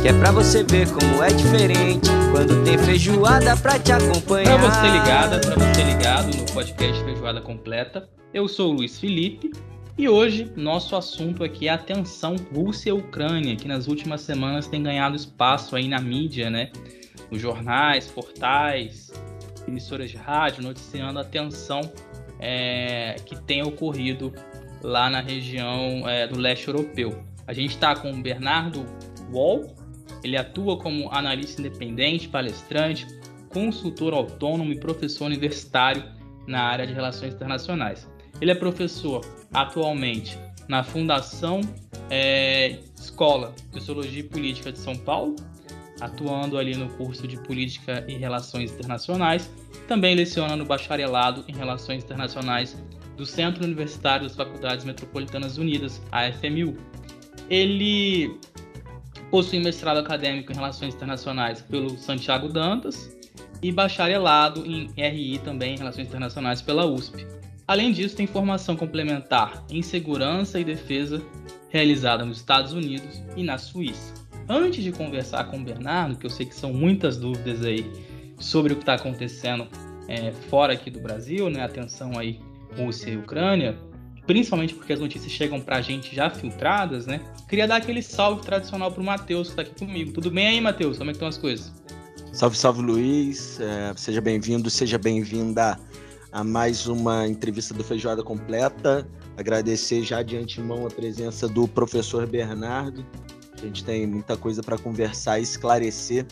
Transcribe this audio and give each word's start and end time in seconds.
Que 0.00 0.08
é 0.08 0.12
pra 0.12 0.30
você 0.30 0.62
ver 0.62 0.88
como 0.92 1.22
é 1.22 1.28
diferente. 1.28 2.08
Quando 2.30 2.62
tem 2.64 2.78
feijoada 2.78 3.56
pra 3.56 3.78
te 3.78 3.90
acompanhar. 3.90 4.58
Pra 4.58 4.70
você 4.70 4.90
ligada, 4.90 5.40
pra 5.40 5.54
você 5.56 5.82
ligado 5.82 6.36
no 6.36 6.46
podcast 6.52 7.04
Feijoada 7.04 7.40
Completa. 7.40 8.08
Eu 8.32 8.46
sou 8.46 8.70
o 8.70 8.76
Luiz 8.76 9.00
Felipe 9.00 9.50
e 9.96 10.08
hoje 10.08 10.52
nosso 10.54 10.94
assunto 10.94 11.42
aqui 11.42 11.66
é 11.66 11.72
a 11.72 11.78
tensão 11.78 12.36
Rússia-Ucrânia, 12.54 13.56
que 13.56 13.66
nas 13.66 13.88
últimas 13.88 14.20
semanas 14.20 14.68
tem 14.68 14.80
ganhado 14.82 15.16
espaço 15.16 15.74
aí 15.74 15.88
na 15.88 16.00
mídia, 16.00 16.48
né? 16.48 16.70
Os 17.28 17.40
jornais, 17.40 18.06
portais, 18.06 19.10
emissoras 19.66 20.10
de 20.10 20.16
rádio 20.16 20.62
noticiando 20.62 21.18
a 21.18 21.24
tensão 21.24 21.80
é, 22.38 23.16
que 23.26 23.34
tem 23.42 23.62
ocorrido 23.62 24.32
lá 24.80 25.10
na 25.10 25.20
região 25.20 26.08
é, 26.08 26.28
do 26.28 26.38
leste 26.38 26.68
europeu. 26.68 27.20
A 27.48 27.52
gente 27.52 27.70
está 27.70 27.96
com 27.96 28.12
o 28.12 28.22
Bernardo 28.22 28.86
Wall, 29.32 29.74
ele 30.22 30.36
atua 30.36 30.78
como 30.78 31.10
analista 31.12 31.60
independente, 31.60 32.28
palestrante, 32.28 33.06
consultor 33.48 34.12
autônomo 34.12 34.72
e 34.72 34.78
professor 34.78 35.26
universitário 35.26 36.04
na 36.46 36.62
área 36.62 36.86
de 36.86 36.92
relações 36.92 37.34
internacionais. 37.34 38.08
Ele 38.40 38.50
é 38.50 38.54
professor 38.54 39.24
atualmente 39.52 40.38
na 40.68 40.82
Fundação 40.84 41.60
é, 42.10 42.78
Escola 42.96 43.54
de 43.70 43.80
Sociologia 43.80 44.20
e 44.20 44.22
Política 44.22 44.70
de 44.70 44.78
São 44.78 44.96
Paulo, 44.96 45.36
atuando 46.00 46.58
ali 46.58 46.76
no 46.76 46.88
curso 46.90 47.26
de 47.26 47.36
Política 47.42 48.04
e 48.06 48.14
Relações 48.14 48.72
Internacionais. 48.72 49.50
Também 49.86 50.14
leciona 50.14 50.54
no 50.56 50.64
bacharelado 50.64 51.44
em 51.48 51.54
Relações 51.54 52.04
Internacionais 52.04 52.76
do 53.16 53.26
Centro 53.26 53.64
Universitário 53.64 54.26
das 54.28 54.36
Faculdades 54.36 54.84
Metropolitanas 54.84 55.58
Unidas, 55.58 56.00
a 56.12 56.30
FMU. 56.30 56.76
Ele 57.50 58.38
possui 59.30 59.58
mestrado 59.60 59.98
acadêmico 59.98 60.52
em 60.52 60.54
Relações 60.54 60.94
Internacionais 60.94 61.60
pelo 61.60 61.96
Santiago 61.98 62.48
Dantas 62.48 63.16
e 63.62 63.72
bacharelado 63.72 64.64
em 64.64 64.90
RI 64.96 65.38
também 65.38 65.74
em 65.74 65.78
Relações 65.78 66.08
Internacionais 66.08 66.62
pela 66.62 66.86
USP. 66.86 67.26
Além 67.66 67.92
disso, 67.92 68.16
tem 68.16 68.26
formação 68.26 68.76
complementar 68.76 69.64
em 69.70 69.82
Segurança 69.82 70.58
e 70.58 70.64
Defesa 70.64 71.22
realizada 71.68 72.24
nos 72.24 72.38
Estados 72.38 72.72
Unidos 72.72 73.22
e 73.36 73.42
na 73.42 73.58
Suíça. 73.58 74.14
Antes 74.48 74.82
de 74.82 74.90
conversar 74.90 75.44
com 75.44 75.58
o 75.58 75.62
Bernardo, 75.62 76.16
que 76.16 76.24
eu 76.24 76.30
sei 76.30 76.46
que 76.46 76.54
são 76.54 76.72
muitas 76.72 77.18
dúvidas 77.18 77.62
aí 77.62 77.84
sobre 78.38 78.72
o 78.72 78.76
que 78.76 78.82
está 78.82 78.94
acontecendo 78.94 79.66
é, 80.08 80.32
fora 80.48 80.72
aqui 80.72 80.90
do 80.90 81.00
Brasil, 81.00 81.50
né? 81.50 81.62
Atenção 81.62 82.18
aí 82.18 82.40
Rússia 82.78 83.10
e 83.10 83.16
Ucrânia, 83.18 83.78
principalmente 84.28 84.74
porque 84.74 84.92
as 84.92 85.00
notícias 85.00 85.32
chegam 85.32 85.58
para 85.58 85.76
a 85.76 85.80
gente 85.80 86.14
já 86.14 86.28
filtradas, 86.28 87.06
né? 87.06 87.22
Queria 87.48 87.66
dar 87.66 87.76
aquele 87.76 88.02
salve 88.02 88.42
tradicional 88.42 88.92
para 88.92 89.00
o 89.00 89.04
Matheus 89.04 89.48
que 89.48 89.52
está 89.52 89.62
aqui 89.62 89.86
comigo. 89.86 90.12
Tudo 90.12 90.30
bem 90.30 90.46
aí, 90.46 90.60
Matheus? 90.60 90.98
Como 90.98 91.08
é 91.08 91.14
que 91.14 91.16
estão 91.16 91.28
as 91.28 91.38
coisas? 91.38 91.72
Salve, 92.30 92.56
salve 92.58 92.82
Luiz, 92.82 93.58
é, 93.58 93.94
seja 93.96 94.20
bem-vindo, 94.20 94.68
seja 94.68 94.98
bem-vinda 94.98 95.80
a 96.30 96.44
mais 96.44 96.86
uma 96.86 97.26
entrevista 97.26 97.72
do 97.72 97.82
Feijoada 97.82 98.22
Completa. 98.22 99.08
Agradecer 99.38 100.02
já 100.02 100.22
de 100.22 100.36
antemão 100.36 100.86
a 100.86 100.90
presença 100.90 101.48
do 101.48 101.66
professor 101.66 102.26
Bernardo. 102.26 103.06
A 103.54 103.64
gente 103.64 103.82
tem 103.82 104.06
muita 104.06 104.36
coisa 104.36 104.62
para 104.62 104.76
conversar 104.76 105.38
e 105.38 105.42
esclarecer 105.42 106.26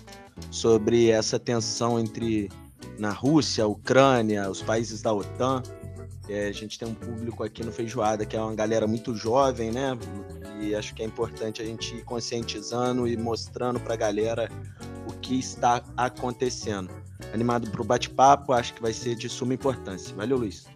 sobre 0.51 1.09
essa 1.09 1.39
tensão 1.39 1.99
entre 1.99 2.51
na 2.99 3.11
Rússia, 3.11 3.67
Ucrânia, 3.67 4.51
os 4.51 4.61
países 4.61 5.01
da 5.01 5.15
OTAN. 5.15 5.63
É, 6.29 6.49
a 6.49 6.53
gente 6.53 6.79
tem 6.79 6.89
um 6.89 6.95
público 6.95 7.45
aqui 7.45 7.65
no 7.65 7.71
Feijoada 7.71 8.27
que 8.27 8.37
é 8.37 8.41
uma 8.41 8.55
galera 8.55 8.87
muito 8.87 9.15
jovem, 9.15 9.71
né? 9.71 9.97
E 10.61 10.75
acho 10.75 10.95
que 10.95 11.03
é 11.03 11.07
importante 11.07 11.63
a 11.63 11.65
gente 11.65 11.95
ir 11.95 12.05
conscientizando 12.05 13.07
e 13.07 13.17
mostrando 13.17 13.79
para 13.79 13.95
a 13.95 13.97
galera 13.97 14.51
o 15.09 15.13
que 15.13 15.39
está 15.39 15.83
acontecendo 15.97 16.91
animado 17.33 17.71
para 17.71 17.81
o 17.81 17.85
bate-papo, 17.85 18.53
acho 18.53 18.75
que 18.75 18.83
vai 18.83 18.93
ser 18.93 19.15
de 19.15 19.29
suma 19.29 19.55
importância. 19.55 20.15
Valeu, 20.15 20.39
Luiz. 20.39 20.67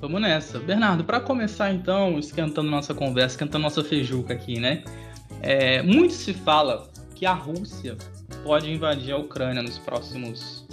Vamos 0.00 0.20
nessa. 0.20 0.58
Bernardo, 0.58 1.04
para 1.04 1.20
começar 1.20 1.72
então, 1.72 2.18
esquentando 2.18 2.70
nossa 2.70 2.94
conversa, 2.94 3.34
esquentando 3.34 3.62
nossa 3.62 3.82
feijuca 3.82 4.34
aqui, 4.34 4.60
né? 4.60 4.84
É, 5.42 5.82
muito 5.82 6.12
se 6.12 6.34
fala 6.34 6.88
que 7.14 7.24
a 7.24 7.32
Rússia 7.32 7.96
pode 8.44 8.70
invadir 8.70 9.12
a 9.12 9.18
Ucrânia 9.18 9.62
nos 9.62 9.78
próximos 9.78 10.66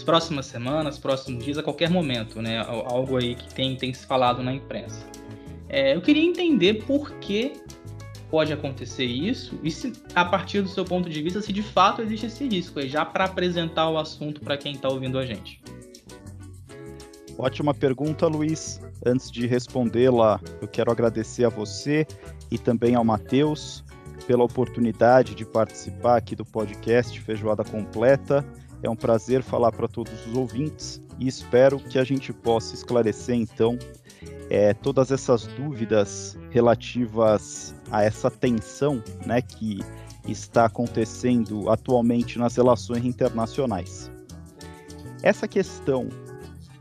nas 0.00 0.02
próximas 0.02 0.46
semanas, 0.46 0.98
próximos 0.98 1.44
dias, 1.44 1.58
a 1.58 1.62
qualquer 1.62 1.90
momento, 1.90 2.40
né? 2.40 2.58
Algo 2.58 3.18
aí 3.18 3.34
que 3.34 3.52
tem, 3.52 3.76
tem 3.76 3.92
se 3.92 4.06
falado 4.06 4.42
na 4.42 4.52
imprensa. 4.52 5.06
É, 5.68 5.94
eu 5.94 6.00
queria 6.00 6.24
entender 6.24 6.84
por 6.84 7.12
que 7.16 7.52
pode 8.30 8.52
acontecer 8.52 9.04
isso 9.04 9.58
e 9.62 9.70
se, 9.70 9.92
a 10.14 10.24
partir 10.24 10.62
do 10.62 10.68
seu 10.68 10.84
ponto 10.84 11.10
de 11.10 11.20
vista, 11.22 11.42
se 11.42 11.52
de 11.52 11.62
fato 11.62 12.00
existe 12.00 12.26
esse 12.26 12.48
risco, 12.48 12.78
aí, 12.78 12.88
já 12.88 13.04
para 13.04 13.24
apresentar 13.24 13.90
o 13.90 13.98
assunto 13.98 14.40
para 14.40 14.56
quem 14.56 14.72
está 14.72 14.88
ouvindo 14.88 15.18
a 15.18 15.26
gente. 15.26 15.60
Ótima 17.36 17.74
pergunta, 17.74 18.26
Luiz. 18.26 18.80
Antes 19.04 19.30
de 19.30 19.46
respondê-la, 19.46 20.40
eu 20.60 20.68
quero 20.68 20.90
agradecer 20.90 21.44
a 21.44 21.48
você 21.48 22.06
e 22.50 22.58
também 22.58 22.94
ao 22.94 23.04
Matheus 23.04 23.84
pela 24.26 24.44
oportunidade 24.44 25.34
de 25.34 25.44
participar 25.44 26.16
aqui 26.16 26.36
do 26.36 26.44
podcast 26.44 27.18
Feijoada 27.20 27.64
Completa. 27.64 28.46
É 28.82 28.88
um 28.88 28.96
prazer 28.96 29.42
falar 29.42 29.72
para 29.72 29.86
todos 29.86 30.26
os 30.26 30.34
ouvintes 30.34 31.02
e 31.18 31.28
espero 31.28 31.78
que 31.78 31.98
a 31.98 32.04
gente 32.04 32.32
possa 32.32 32.74
esclarecer 32.74 33.34
então 33.34 33.78
é, 34.48 34.74
todas 34.74 35.10
essas 35.10 35.46
dúvidas 35.46 36.36
relativas 36.50 37.74
a 37.90 38.02
essa 38.02 38.30
tensão 38.30 39.02
né, 39.24 39.40
que 39.40 39.80
está 40.26 40.64
acontecendo 40.64 41.70
atualmente 41.70 42.38
nas 42.38 42.56
relações 42.56 43.04
internacionais. 43.04 44.10
Essa 45.22 45.46
questão 45.46 46.08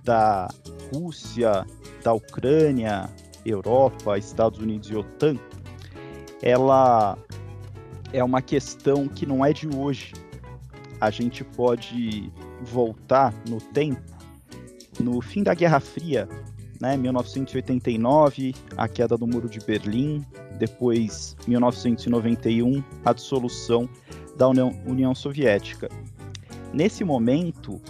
da 0.04 0.50
Rússia, 0.94 1.66
da 2.04 2.14
Ucrânia, 2.14 3.10
Europa, 3.46 4.18
Estados 4.18 4.60
Unidos 4.60 4.90
e 4.90 4.96
OTAN, 4.96 5.38
ela 6.42 7.18
é 8.14 8.24
uma 8.24 8.42
questão 8.42 9.08
que 9.08 9.26
não 9.26 9.46
é 9.46 9.54
de 9.54 9.68
hoje. 9.68 10.14
A 11.00 11.10
gente 11.10 11.44
pode 11.44 12.32
voltar 12.62 13.34
no 13.48 13.60
tempo, 13.60 14.02
no 15.00 15.22
fim 15.22 15.44
da 15.44 15.54
Guerra 15.54 15.80
Fria, 15.80 16.28
né, 16.80 16.96
1989, 16.98 18.54
a 18.76 18.88
queda 18.88 19.18
do 19.18 19.28
Muro 19.28 19.50
de 19.50 19.60
Berlim, 19.60 20.26
depois 20.58 21.36
1991, 21.48 22.84
a 23.06 23.14
dissolução 23.14 23.90
da 24.38 24.48
União, 24.48 24.74
União 24.86 25.14
Soviética. 25.16 25.90
Nesse 26.74 27.04
momento, 27.04 27.82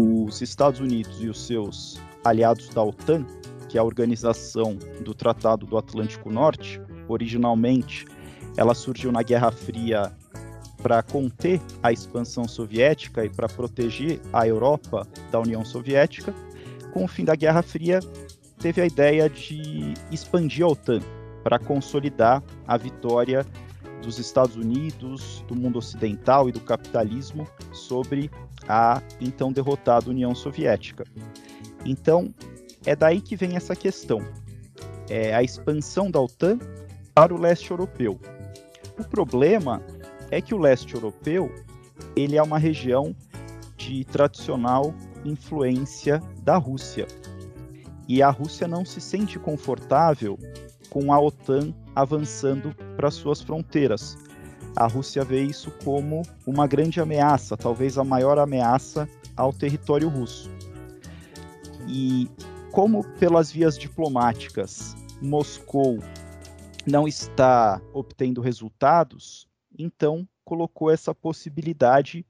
os 0.00 0.40
Estados 0.40 0.80
Unidos 0.80 1.22
e 1.22 1.28
os 1.28 1.46
seus 1.46 2.00
aliados 2.24 2.68
da 2.68 2.82
OTAN, 2.82 3.26
que 3.68 3.76
é 3.76 3.80
a 3.80 3.84
organização 3.84 4.78
do 5.04 5.14
Tratado 5.14 5.66
do 5.66 5.76
Atlântico 5.76 6.30
Norte, 6.30 6.80
originalmente 7.08 8.06
ela 8.56 8.74
surgiu 8.74 9.12
na 9.12 9.22
Guerra 9.22 9.50
Fria 9.50 10.12
para 10.82 11.02
conter 11.02 11.60
a 11.82 11.92
expansão 11.92 12.46
soviética 12.46 13.24
e 13.24 13.28
para 13.28 13.48
proteger 13.48 14.20
a 14.32 14.46
Europa 14.46 15.06
da 15.30 15.40
União 15.40 15.64
Soviética. 15.64 16.34
Com 16.92 17.04
o 17.04 17.08
fim 17.08 17.24
da 17.24 17.34
Guerra 17.34 17.62
Fria, 17.62 18.00
teve 18.58 18.80
a 18.80 18.86
ideia 18.86 19.28
de 19.28 19.94
expandir 20.10 20.64
a 20.64 20.68
OTAN 20.68 21.00
para 21.42 21.58
consolidar 21.58 22.42
a 22.66 22.76
vitória 22.76 23.44
dos 24.02 24.18
Estados 24.18 24.56
Unidos, 24.56 25.44
do 25.48 25.56
mundo 25.56 25.78
ocidental 25.78 26.48
e 26.48 26.52
do 26.52 26.60
capitalismo 26.60 27.46
sobre 27.72 28.30
a 28.68 29.02
então 29.20 29.52
derrotada 29.52 30.10
União 30.10 30.34
Soviética. 30.34 31.04
Então, 31.84 32.32
é 32.84 32.94
daí 32.94 33.20
que 33.20 33.36
vem 33.36 33.56
essa 33.56 33.74
questão. 33.74 34.20
É 35.08 35.34
a 35.34 35.42
expansão 35.42 36.10
da 36.10 36.20
OTAN 36.20 36.58
para 37.14 37.34
o 37.34 37.40
leste 37.40 37.70
europeu. 37.70 38.18
O 38.98 39.04
problema 39.04 39.82
é 40.30 40.40
que 40.40 40.54
o 40.54 40.58
leste 40.58 40.94
europeu 40.94 41.52
ele 42.14 42.36
é 42.36 42.42
uma 42.42 42.58
região 42.58 43.14
de 43.76 44.04
tradicional 44.04 44.94
influência 45.24 46.22
da 46.42 46.56
Rússia. 46.56 47.06
E 48.06 48.22
a 48.22 48.30
Rússia 48.30 48.66
não 48.66 48.84
se 48.84 49.00
sente 49.00 49.38
confortável 49.38 50.38
com 50.90 51.12
a 51.12 51.20
OTAN 51.20 51.74
avançando 51.94 52.74
para 52.96 53.10
suas 53.10 53.40
fronteiras. 53.40 54.16
a 54.76 54.86
Rússia 54.86 55.24
vê 55.24 55.42
isso 55.42 55.72
como 55.84 56.22
uma 56.46 56.66
grande 56.66 57.00
ameaça, 57.00 57.56
talvez 57.56 57.98
a 57.98 58.04
maior 58.04 58.38
ameaça 58.38 59.08
ao 59.36 59.52
território 59.52 60.08
russo. 60.08 60.50
E 61.86 62.28
como 62.70 63.02
pelas 63.18 63.50
vias 63.50 63.76
diplomáticas 63.76 64.94
Moscou 65.20 65.98
não 66.86 67.08
está 67.08 67.80
obtendo 67.92 68.40
resultados, 68.40 69.47
então 69.78 70.28
colocou 70.44 70.90
essa 70.90 71.14
possibilidade 71.14 72.26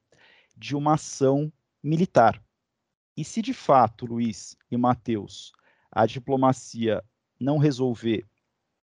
de 0.57 0.77
uma 0.77 0.95
ação 0.95 1.53
militar. 1.83 2.43
E 3.17 3.25
se 3.25 3.41
de 3.41 3.55
fato, 3.55 4.07
Luiz 4.07 4.57
e 4.71 4.77
Matheus, 4.77 5.53
a 5.91 6.07
diplomacia 6.07 7.03
não 7.41 7.59
resolver 7.59 8.27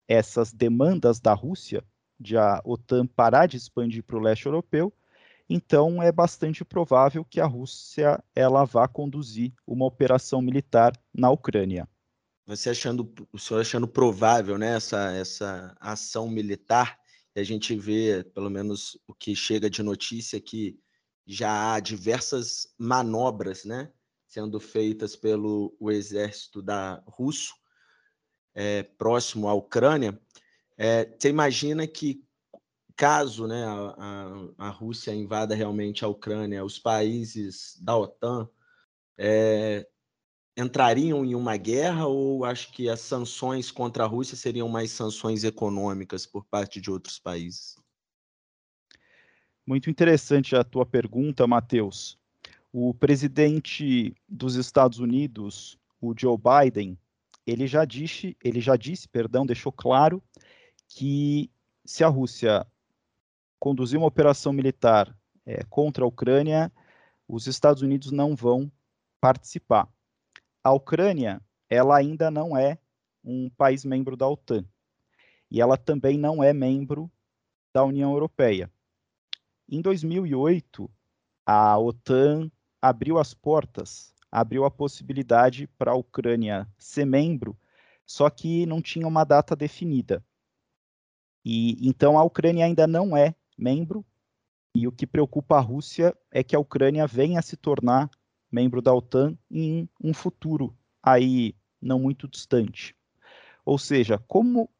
essas 0.07 0.53
demandas 0.53 1.21
da 1.21 1.33
Rússia, 1.33 1.85
de 2.19 2.37
a 2.37 2.61
OTAN 2.65 3.07
parar 3.07 3.47
de 3.47 3.57
expandir 3.57 4.05
para 4.05 4.17
o 4.17 4.21
leste 4.21 4.47
europeu, 4.47 4.93
então 5.49 6.03
é 6.03 6.13
bastante 6.13 6.65
provável 6.65 7.25
que 7.25 7.41
a 7.41 7.47
Rússia 7.47 8.23
ela 8.35 8.65
vá 8.65 8.87
conduzir 8.87 9.53
uma 9.67 9.85
operação 9.85 10.41
militar 10.41 10.93
na 11.13 11.31
Ucrânia. 11.31 11.89
Você 12.47 12.71
achando, 12.71 13.13
o 13.33 13.39
senhor 13.39 13.61
achando 13.61 13.87
provável 13.87 14.59
né, 14.59 14.77
essa, 14.77 15.13
essa 15.13 15.77
ação 15.81 16.29
militar, 16.29 16.99
e 17.35 17.41
a 17.41 17.45
gente 17.45 17.75
vê, 17.75 18.23
pelo 18.23 18.51
menos 18.51 18.99
o 19.07 19.15
que 19.15 19.35
chega 19.35 19.71
de 19.71 19.83
notícia, 19.83 20.41
que 20.41 20.79
já 21.27 21.73
há 21.73 21.81
diversas 21.81 22.75
manobras 22.79 23.65
né, 23.65 23.91
sendo 24.27 24.59
feitas 24.61 25.17
pelo 25.17 25.75
o 25.79 25.91
exército 25.91 26.61
da 26.61 27.03
russo 27.07 27.55
é, 28.55 28.83
próximo 28.83 29.49
à 29.49 29.55
Ucrânia. 29.55 30.21
É, 30.77 31.05
você 31.05 31.29
imagina 31.29 31.87
que 31.87 32.25
caso 32.97 33.47
né, 33.47 33.65
a, 33.65 33.95
a, 34.59 34.67
a, 34.67 34.69
Rússia 34.71 35.15
invada 35.15 35.55
realmente 35.55 36.05
a 36.05 36.09
Ucrânia, 36.09 36.65
os 36.65 36.79
países 36.79 37.79
da 37.81 37.97
OTAN 37.97 38.49
é, 39.17 39.87
entrariam 40.57 41.25
em 41.25 41.35
uma 41.35 41.57
guerra 41.57 42.07
ou 42.07 42.45
acho 42.45 42.73
que 42.73 42.89
as 42.89 43.01
sanções 43.01 43.71
contra 43.71 44.05
a 44.05 44.07
Rússia 44.07 44.37
seriam 44.37 44.69
mais 44.69 44.91
sanções 44.91 45.45
econômicas 45.45 46.27
por 46.27 46.45
parte 46.45 46.81
de 46.81 46.91
outros 46.91 47.19
países? 47.19 47.77
Muito 49.67 49.89
interessante 49.89 50.57
a 50.57 50.65
tua 50.65 50.85
pergunta, 50.85 51.47
Matheus. 51.47 52.19
O 52.73 52.93
presidente 52.95 54.15
dos 54.29 54.57
Estados 54.57 54.99
Unidos, 54.99 55.79
o 56.01 56.15
Joe 56.19 56.37
Biden, 56.37 56.99
ele 57.47 57.67
já 57.67 57.85
disse, 57.85 58.37
ele 58.43 58.61
já 58.61 58.77
disse, 58.77 59.09
perdão, 59.09 59.47
deixou 59.47 59.73
claro 59.73 60.23
que 60.89 61.51
se 61.85 62.05
a 62.05 62.09
Rússia 62.09 62.67
conduzir 63.59 63.99
uma 63.99 64.07
operação 64.07 64.53
militar 64.53 65.17
é, 65.47 65.63
contra 65.65 66.05
a 66.05 66.09
Ucrânia, 66.09 66.73
os 67.29 67.47
Estados 67.47 67.83
Unidos 67.83 68.11
não 68.11 68.35
vão 68.35 68.71
participar. 69.21 69.89
A 70.65 70.73
Ucrânia, 70.73 71.43
ela 71.69 71.97
ainda 71.97 72.31
não 72.31 72.57
é 72.57 72.79
um 73.25 73.51
país 73.51 73.85
membro 73.85 74.17
da 74.17 74.29
OTAN 74.29 74.65
e 75.51 75.61
ela 75.61 75.77
também 75.77 76.17
não 76.17 76.43
é 76.43 76.53
membro 76.53 77.11
da 77.75 77.85
União 77.85 78.13
Europeia. 78.13 78.71
Em 79.69 79.81
2008, 79.81 80.89
a 81.45 81.77
OTAN 81.79 82.51
abriu 82.81 83.19
as 83.19 83.35
portas, 83.35 84.15
abriu 84.31 84.65
a 84.65 84.71
possibilidade 84.71 85.67
para 85.67 85.93
a 85.93 85.97
Ucrânia 85.97 86.69
ser 86.79 87.05
membro, 87.05 87.59
só 88.07 88.31
que 88.31 88.65
não 88.65 88.81
tinha 88.81 89.07
uma 89.07 89.25
data 89.25 89.57
definida. 89.57 90.25
E 91.45 91.77
então 91.89 92.17
a 92.17 92.23
Ucrânia 92.23 92.65
ainda 92.65 92.87
não 92.87 93.17
é 93.17 93.35
membro, 93.59 94.07
e 94.75 94.87
o 94.87 94.93
que 94.93 95.07
preocupa 95.07 95.57
a 95.57 95.61
Rússia 95.61 96.17
é 96.31 96.43
que 96.45 96.55
a 96.55 96.61
Ucrânia 96.61 97.07
venha 97.07 97.41
a 97.41 97.43
se 97.43 97.57
tornar 97.57 98.09
membro 98.53 98.83
da 98.83 98.95
OTAN 98.95 99.37
em 99.51 99.89
um 100.03 100.13
futuro 100.13 100.77
aí 101.03 101.57
não 101.81 101.99
muito 101.99 102.29
distante. 102.29 102.95
Ou 103.65 103.79
seja, 103.79 104.19
como 104.19 104.71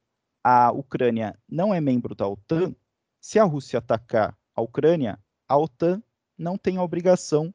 a 0.45 0.71
Ucrânia 0.71 1.39
não 1.49 1.73
é 1.73 1.81
membro 1.81 2.15
da 2.15 2.29
OTAN, 2.29 2.75
se 3.21 3.39
a 3.39 3.45
Rússia 3.45 3.79
atacar 3.79 4.39
a 4.55 4.61
Ucrânia, 4.61 5.19
a 5.49 5.57
OTAN 5.57 6.03
não 6.37 6.59
tem 6.59 6.77
a 6.77 6.83
obrigação 6.83 7.55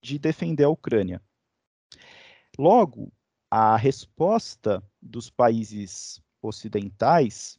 de 0.00 0.18
defender 0.18 0.64
a 0.64 0.68
Ucrânia. 0.68 1.20
Logo, 2.58 3.12
a 3.50 3.76
resposta 3.76 4.82
dos 5.02 5.28
países 5.28 6.22
ocidentais 6.40 7.58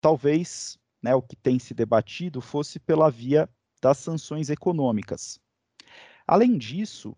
talvez 0.00 0.78
né, 1.02 1.14
o 1.14 1.22
que 1.22 1.36
tem 1.36 1.58
se 1.58 1.74
debatido 1.74 2.40
fosse 2.40 2.78
pela 2.78 3.10
via 3.10 3.48
das 3.80 3.98
sanções 3.98 4.50
econômicas. 4.50 5.40
Além 6.26 6.58
disso, 6.58 7.16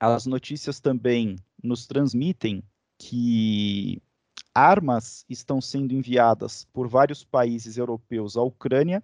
as 0.00 0.26
notícias 0.26 0.80
também 0.80 1.36
nos 1.62 1.86
transmitem 1.86 2.62
que 2.98 4.02
armas 4.54 5.24
estão 5.28 5.60
sendo 5.60 5.94
enviadas 5.94 6.64
por 6.72 6.88
vários 6.88 7.24
países 7.24 7.76
europeus 7.76 8.36
à 8.36 8.42
Ucrânia 8.42 9.02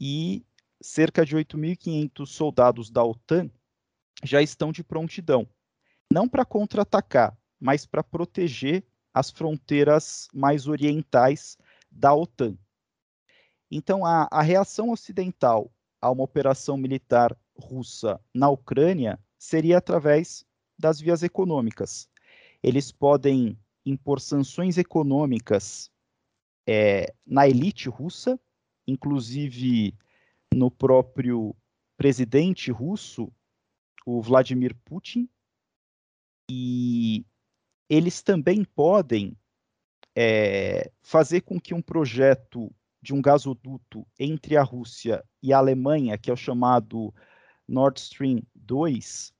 e 0.00 0.44
cerca 0.80 1.24
de 1.24 1.36
8.500 1.36 2.26
soldados 2.26 2.90
da 2.90 3.04
OTAN 3.04 3.50
já 4.24 4.40
estão 4.40 4.72
de 4.72 4.82
prontidão, 4.82 5.48
não 6.10 6.28
para 6.28 6.44
contra-atacar, 6.44 7.36
mas 7.60 7.86
para 7.86 8.02
proteger 8.02 8.84
as 9.12 9.30
fronteiras 9.30 10.28
mais 10.32 10.66
orientais 10.66 11.58
da 11.90 12.14
OTAN. 12.14 12.56
Então, 13.70 14.04
a, 14.04 14.28
a 14.30 14.42
reação 14.42 14.90
ocidental 14.90 15.72
a 16.00 16.10
uma 16.10 16.24
operação 16.24 16.76
militar 16.76 17.36
russa 17.56 18.20
na 18.34 18.48
Ucrânia 18.48 19.18
seria 19.42 19.78
através 19.78 20.46
das 20.78 21.00
vias 21.00 21.24
econômicas. 21.24 22.08
Eles 22.62 22.92
podem 22.92 23.58
impor 23.84 24.20
sanções 24.20 24.78
econômicas 24.78 25.90
é, 26.64 27.12
na 27.26 27.48
elite 27.48 27.88
russa, 27.88 28.38
inclusive 28.86 29.98
no 30.54 30.70
próprio 30.70 31.56
presidente 31.96 32.70
russo, 32.70 33.32
o 34.06 34.22
Vladimir 34.22 34.76
Putin, 34.84 35.28
e 36.48 37.26
eles 37.88 38.22
também 38.22 38.64
podem 38.64 39.36
é, 40.14 40.92
fazer 41.02 41.40
com 41.40 41.60
que 41.60 41.74
um 41.74 41.82
projeto 41.82 42.72
de 43.02 43.12
um 43.12 43.20
gasoduto 43.20 44.06
entre 44.16 44.56
a 44.56 44.62
Rússia 44.62 45.24
e 45.42 45.52
a 45.52 45.58
Alemanha, 45.58 46.16
que 46.16 46.30
é 46.30 46.32
o 46.32 46.36
chamado 46.36 47.12
Nord 47.66 47.98
Stream 47.98 48.42
2, 48.62 49.32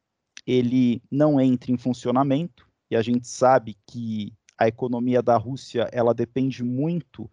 ele 0.47 1.03
não 1.11 1.41
entre 1.41 1.73
em 1.73 1.77
funcionamento, 1.77 2.69
e 2.91 2.97
a 2.97 3.03
gente 3.03 3.27
sabe 3.27 3.77
que 3.87 4.33
a 4.59 4.69
economia 4.69 5.23
da 5.23 5.37
Rússia 5.37 5.89
ela 5.93 6.15
depende 6.15 6.63
muito 6.63 7.31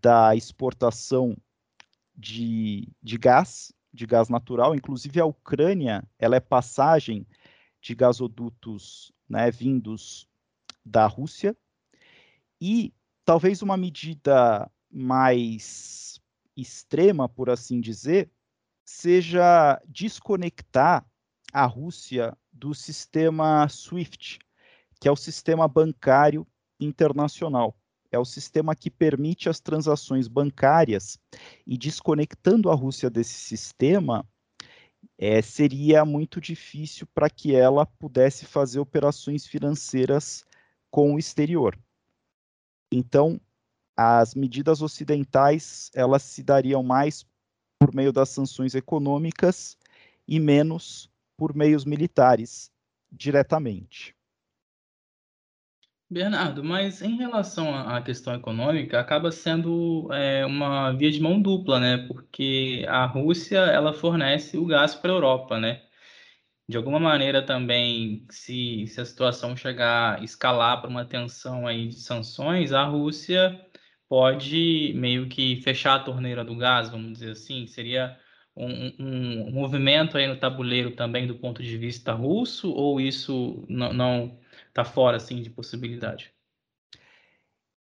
da 0.00 0.36
exportação 0.36 1.36
de, 2.14 2.88
de 3.02 3.18
gás, 3.18 3.72
de 3.92 4.06
gás 4.06 4.28
natural, 4.28 4.74
inclusive 4.74 5.20
a 5.20 5.24
Ucrânia 5.24 6.06
ela 6.18 6.36
é 6.36 6.40
passagem 6.40 7.26
de 7.80 7.94
gasodutos 7.94 9.10
né, 9.28 9.50
vindos 9.50 10.28
da 10.84 11.06
Rússia, 11.06 11.56
e 12.60 12.92
talvez 13.24 13.62
uma 13.62 13.76
medida 13.76 14.70
mais 14.90 16.20
extrema, 16.56 17.28
por 17.28 17.48
assim 17.48 17.80
dizer, 17.80 18.30
seja 18.84 19.80
desconectar 19.88 21.06
a 21.52 21.66
Rússia 21.66 22.36
do 22.52 22.74
sistema 22.74 23.68
SWIFT, 23.68 24.38
que 25.00 25.08
é 25.08 25.10
o 25.10 25.16
sistema 25.16 25.66
bancário 25.66 26.46
internacional. 26.78 27.76
É 28.12 28.18
o 28.18 28.24
sistema 28.24 28.74
que 28.74 28.90
permite 28.90 29.48
as 29.48 29.60
transações 29.60 30.26
bancárias 30.26 31.18
e 31.66 31.78
desconectando 31.78 32.68
a 32.68 32.74
Rússia 32.74 33.08
desse 33.08 33.34
sistema, 33.34 34.26
é, 35.16 35.40
seria 35.40 36.04
muito 36.04 36.40
difícil 36.40 37.06
para 37.14 37.30
que 37.30 37.54
ela 37.54 37.86
pudesse 37.86 38.44
fazer 38.44 38.80
operações 38.80 39.46
financeiras 39.46 40.44
com 40.90 41.14
o 41.14 41.18
exterior. 41.18 41.78
Então, 42.90 43.40
as 43.96 44.34
medidas 44.34 44.82
ocidentais 44.82 45.90
elas 45.94 46.22
se 46.22 46.42
dariam 46.42 46.82
mais 46.82 47.24
por 47.78 47.94
meio 47.94 48.12
das 48.12 48.30
sanções 48.30 48.74
econômicas 48.74 49.76
e 50.26 50.40
menos 50.40 51.09
por 51.40 51.56
meios 51.56 51.86
militares 51.86 52.70
diretamente. 53.10 54.14
Bernardo, 56.10 56.62
mas 56.62 57.00
em 57.00 57.16
relação 57.16 57.74
à 57.74 58.02
questão 58.02 58.34
econômica, 58.34 59.00
acaba 59.00 59.32
sendo 59.32 60.12
é, 60.12 60.44
uma 60.44 60.92
via 60.92 61.10
de 61.10 61.18
mão 61.18 61.40
dupla, 61.40 61.80
né? 61.80 61.96
Porque 62.06 62.84
a 62.86 63.06
Rússia 63.06 63.56
ela 63.56 63.94
fornece 63.94 64.58
o 64.58 64.66
gás 64.66 64.94
para 64.94 65.12
a 65.12 65.14
Europa, 65.14 65.58
né? 65.58 65.80
De 66.68 66.76
alguma 66.76 67.00
maneira 67.00 67.40
também, 67.40 68.26
se, 68.28 68.86
se 68.86 69.00
a 69.00 69.04
situação 69.06 69.56
chegar 69.56 70.18
a 70.18 70.22
escalar 70.22 70.82
para 70.82 70.90
uma 70.90 71.06
tensão 71.06 71.66
aí 71.66 71.88
de 71.88 72.00
sanções, 72.00 72.70
a 72.70 72.84
Rússia 72.84 73.58
pode 74.06 74.92
meio 74.94 75.26
que 75.26 75.56
fechar 75.62 75.94
a 75.94 76.04
torneira 76.04 76.44
do 76.44 76.54
gás, 76.54 76.90
vamos 76.90 77.14
dizer 77.14 77.30
assim? 77.30 77.66
Seria 77.66 78.18
um, 78.66 78.94
um, 78.98 79.50
movimento 79.50 80.18
aí 80.18 80.26
no 80.26 80.38
tabuleiro 80.38 80.94
também 80.94 81.26
do 81.26 81.34
ponto 81.34 81.62
de 81.62 81.78
vista 81.78 82.12
russo, 82.12 82.70
ou 82.72 83.00
isso 83.00 83.64
não 83.68 84.38
está 84.68 84.84
fora 84.84 85.16
assim, 85.16 85.40
de 85.40 85.48
possibilidade? 85.48 86.34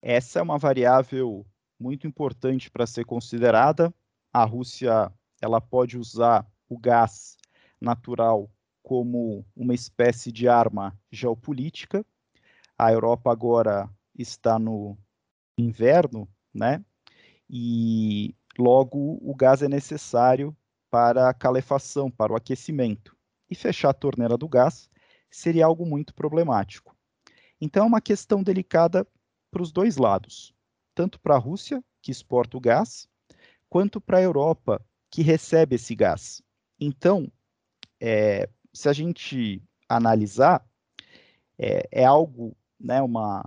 Essa 0.01 0.39
é 0.39 0.41
uma 0.41 0.57
variável 0.57 1.45
muito 1.79 2.05
importante 2.05 2.69
para 2.69 2.85
ser 2.85 3.05
considerada. 3.05 3.93
A 4.33 4.43
Rússia 4.43 5.11
ela 5.41 5.61
pode 5.61 5.97
usar 5.97 6.45
o 6.67 6.77
gás 6.77 7.37
natural 7.79 8.49
como 8.83 9.45
uma 9.55 9.73
espécie 9.73 10.31
de 10.31 10.47
arma 10.47 10.97
geopolítica. 11.11 12.05
A 12.77 12.91
Europa 12.91 13.31
agora 13.31 13.89
está 14.17 14.59
no 14.59 14.97
inverno, 15.57 16.27
né? 16.53 16.83
E 17.49 18.35
logo 18.57 19.17
o 19.21 19.33
gás 19.35 19.61
é 19.61 19.69
necessário 19.69 20.55
para 20.95 21.27
a 21.27 21.33
calefação, 21.33 22.09
para 22.09 22.31
o 22.31 22.37
aquecimento. 22.37 23.17
E 23.49 23.53
fechar 23.53 23.89
a 23.89 23.93
torneira 23.93 24.37
do 24.37 24.47
gás 24.47 24.89
seria 25.29 25.65
algo 25.65 25.85
muito 25.85 26.15
problemático. 26.15 26.95
Então 27.59 27.83
é 27.83 27.87
uma 27.87 27.99
questão 27.99 28.41
delicada 28.41 29.05
para 29.51 29.61
os 29.61 29.73
dois 29.73 29.97
lados, 29.97 30.55
tanto 30.93 31.19
para 31.19 31.35
a 31.35 31.37
Rússia, 31.37 31.83
que 32.01 32.11
exporta 32.11 32.55
o 32.55 32.61
gás, 32.61 33.09
quanto 33.67 33.99
para 33.99 34.19
a 34.19 34.21
Europa, 34.21 34.81
que 35.11 35.21
recebe 35.21 35.75
esse 35.75 35.93
gás. 35.93 36.41
Então, 36.79 37.29
é, 37.99 38.47
se 38.73 38.87
a 38.87 38.93
gente 38.93 39.61
analisar, 39.89 40.65
é, 41.59 41.89
é 41.91 42.05
algo, 42.05 42.55
né, 42.79 43.01
uma, 43.01 43.43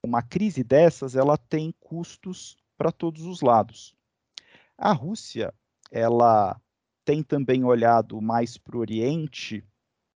uma 0.00 0.22
crise 0.22 0.62
dessas, 0.62 1.16
ela 1.16 1.36
tem 1.36 1.74
custos 1.80 2.56
para 2.78 2.92
todos 2.92 3.24
os 3.24 3.40
lados. 3.40 3.96
A 4.78 4.92
Rússia, 4.92 5.52
ela 5.90 6.56
tem 7.04 7.22
também 7.22 7.64
olhado 7.64 8.20
mais 8.20 8.56
para 8.56 8.76
o 8.76 8.80
Oriente, 8.80 9.62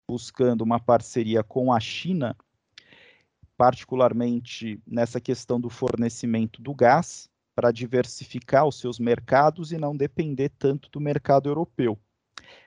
buscando 0.07 0.63
uma 0.63 0.79
parceria 0.79 1.43
com 1.43 1.71
a 1.71 1.79
China, 1.79 2.35
particularmente 3.55 4.81
nessa 4.87 5.21
questão 5.21 5.59
do 5.59 5.69
fornecimento 5.69 6.61
do 6.61 6.73
gás, 6.73 7.29
para 7.55 7.71
diversificar 7.71 8.65
os 8.65 8.79
seus 8.79 8.99
mercados 8.99 9.71
e 9.71 9.77
não 9.77 9.95
depender 9.95 10.49
tanto 10.49 10.89
do 10.89 10.99
mercado 10.99 11.49
europeu. 11.49 11.99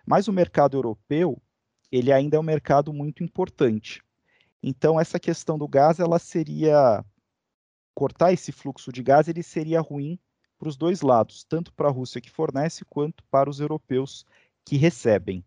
Mas 0.06 0.28
o 0.28 0.32
mercado 0.32 0.76
europeu, 0.76 1.40
ele 1.90 2.12
ainda 2.12 2.36
é 2.36 2.40
um 2.40 2.44
mercado 2.44 2.92
muito 2.92 3.24
importante. 3.24 4.02
Então 4.62 5.00
essa 5.00 5.18
questão 5.18 5.58
do 5.58 5.66
gás, 5.66 5.98
ela 5.98 6.18
seria 6.18 7.04
cortar 7.94 8.32
esse 8.32 8.52
fluxo 8.52 8.92
de 8.92 9.02
gás, 9.02 9.28
ele 9.28 9.42
seria 9.42 9.80
ruim 9.80 10.18
para 10.62 10.69
os 10.69 10.76
dois 10.76 11.00
lados, 11.00 11.42
tanto 11.42 11.73
para 11.73 11.88
a 11.88 11.90
Rússia 11.90 12.21
que 12.21 12.31
fornece, 12.31 12.85
quanto 12.85 13.25
para 13.25 13.50
os 13.50 13.59
europeus 13.59 14.25
que 14.64 14.76
recebem. 14.76 15.45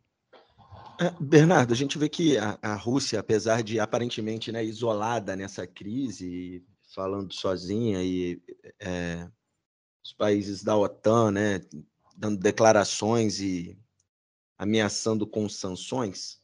É, 1.00 1.10
Bernardo, 1.22 1.72
a 1.72 1.76
gente 1.76 1.98
vê 1.98 2.10
que 2.10 2.38
a, 2.38 2.60
a 2.62 2.76
Rússia, 2.76 3.18
apesar 3.18 3.64
de 3.64 3.80
aparentemente 3.80 4.52
né, 4.52 4.62
isolada 4.66 5.34
nessa 5.34 5.66
crise, 5.66 6.66
falando 6.94 7.34
sozinha, 7.34 8.04
e 8.04 8.42
é, 8.78 9.26
os 10.04 10.12
países 10.12 10.62
da 10.62 10.76
OTAN 10.76 11.32
né, 11.32 11.62
dando 12.18 12.38
declarações 12.38 13.40
e 13.40 13.80
ameaçando 14.58 15.26
com 15.26 15.48
sanções, 15.48 16.42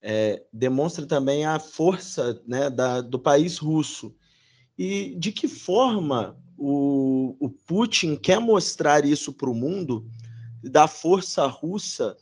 é, 0.00 0.44
demonstra 0.52 1.04
também 1.06 1.44
a 1.44 1.58
força 1.58 2.40
né, 2.46 2.70
da, 2.70 3.00
do 3.00 3.18
país 3.18 3.58
russo. 3.58 4.14
E 4.78 5.16
de 5.16 5.32
que 5.32 5.48
forma 5.48 6.40
o, 6.62 7.34
o 7.40 7.48
Putin 7.48 8.16
quer 8.16 8.38
mostrar 8.38 9.06
isso 9.06 9.32
para 9.32 9.48
o 9.48 9.54
mundo, 9.54 10.06
da 10.62 10.86
força 10.86 11.46
russa, 11.46 12.18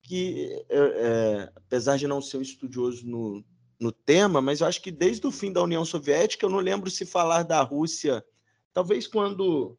que, 0.00 0.64
é, 0.68 0.78
é, 0.78 1.52
apesar 1.56 1.96
de 1.96 2.06
não 2.06 2.22
ser 2.22 2.36
um 2.36 2.42
estudioso 2.42 3.04
no, 3.04 3.44
no 3.80 3.90
tema, 3.90 4.40
mas 4.40 4.60
eu 4.60 4.68
acho 4.68 4.80
que 4.80 4.92
desde 4.92 5.26
o 5.26 5.32
fim 5.32 5.52
da 5.52 5.60
União 5.60 5.84
Soviética, 5.84 6.46
eu 6.46 6.50
não 6.50 6.60
lembro 6.60 6.88
se 6.88 7.04
falar 7.04 7.42
da 7.42 7.60
Rússia, 7.62 8.24
talvez 8.72 9.08
quando. 9.08 9.76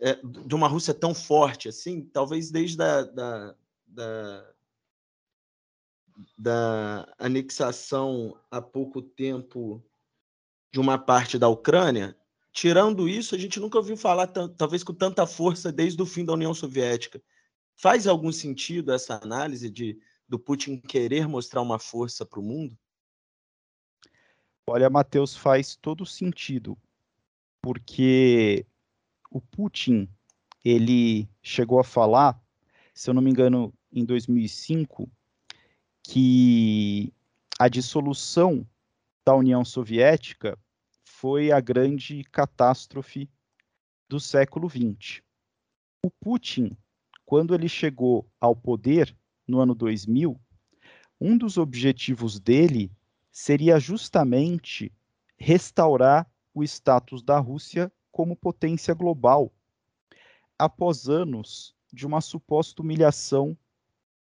É, 0.00 0.16
de 0.16 0.52
uma 0.52 0.66
Rússia 0.66 0.92
tão 0.92 1.14
forte 1.14 1.68
assim, 1.68 2.02
talvez 2.02 2.50
desde 2.50 2.82
a, 2.82 3.02
da, 3.02 3.54
da, 3.86 4.52
da 6.36 7.14
anexação 7.20 8.36
há 8.50 8.60
pouco 8.60 9.00
tempo 9.00 9.80
de 10.72 10.80
uma 10.80 10.98
parte 10.98 11.38
da 11.38 11.48
Ucrânia, 11.48 12.16
tirando 12.52 13.08
isso, 13.08 13.34
a 13.34 13.38
gente 13.38 13.58
nunca 13.58 13.78
ouviu 13.78 13.96
falar, 13.96 14.26
talvez 14.26 14.84
com 14.84 14.94
tanta 14.94 15.26
força 15.26 15.72
desde 15.72 16.00
o 16.02 16.06
fim 16.06 16.24
da 16.24 16.34
União 16.34 16.52
Soviética. 16.52 17.22
Faz 17.76 18.06
algum 18.06 18.30
sentido 18.30 18.92
essa 18.92 19.18
análise 19.22 19.70
de 19.70 19.98
do 20.28 20.38
Putin 20.38 20.78
querer 20.78 21.28
mostrar 21.28 21.60
uma 21.60 21.78
força 21.78 22.24
para 22.24 22.40
o 22.40 22.42
mundo? 22.42 22.78
Olha, 24.66 24.88
Matheus, 24.88 25.36
faz 25.36 25.76
todo 25.76 26.06
sentido, 26.06 26.78
porque 27.60 28.64
o 29.30 29.40
Putin 29.40 30.08
ele 30.64 31.28
chegou 31.42 31.78
a 31.78 31.84
falar, 31.84 32.40
se 32.94 33.10
eu 33.10 33.14
não 33.14 33.20
me 33.20 33.30
engano, 33.30 33.74
em 33.92 34.06
2005, 34.06 35.10
que 36.02 37.12
a 37.58 37.68
dissolução 37.68 38.66
da 39.26 39.34
União 39.34 39.64
Soviética 39.64 40.58
foi 41.22 41.52
a 41.52 41.60
grande 41.60 42.24
catástrofe 42.24 43.30
do 44.08 44.18
século 44.18 44.68
XX. 44.68 45.22
O 46.04 46.10
Putin, 46.10 46.76
quando 47.24 47.54
ele 47.54 47.68
chegou 47.68 48.28
ao 48.40 48.56
poder 48.56 49.16
no 49.46 49.60
ano 49.60 49.72
2000, 49.72 50.36
um 51.20 51.38
dos 51.38 51.58
objetivos 51.58 52.40
dele 52.40 52.90
seria 53.30 53.78
justamente 53.78 54.92
restaurar 55.36 56.28
o 56.52 56.64
status 56.64 57.22
da 57.22 57.38
Rússia 57.38 57.92
como 58.10 58.34
potência 58.34 58.92
global, 58.92 59.52
após 60.58 61.08
anos 61.08 61.72
de 61.92 62.04
uma 62.04 62.20
suposta 62.20 62.82
humilhação 62.82 63.56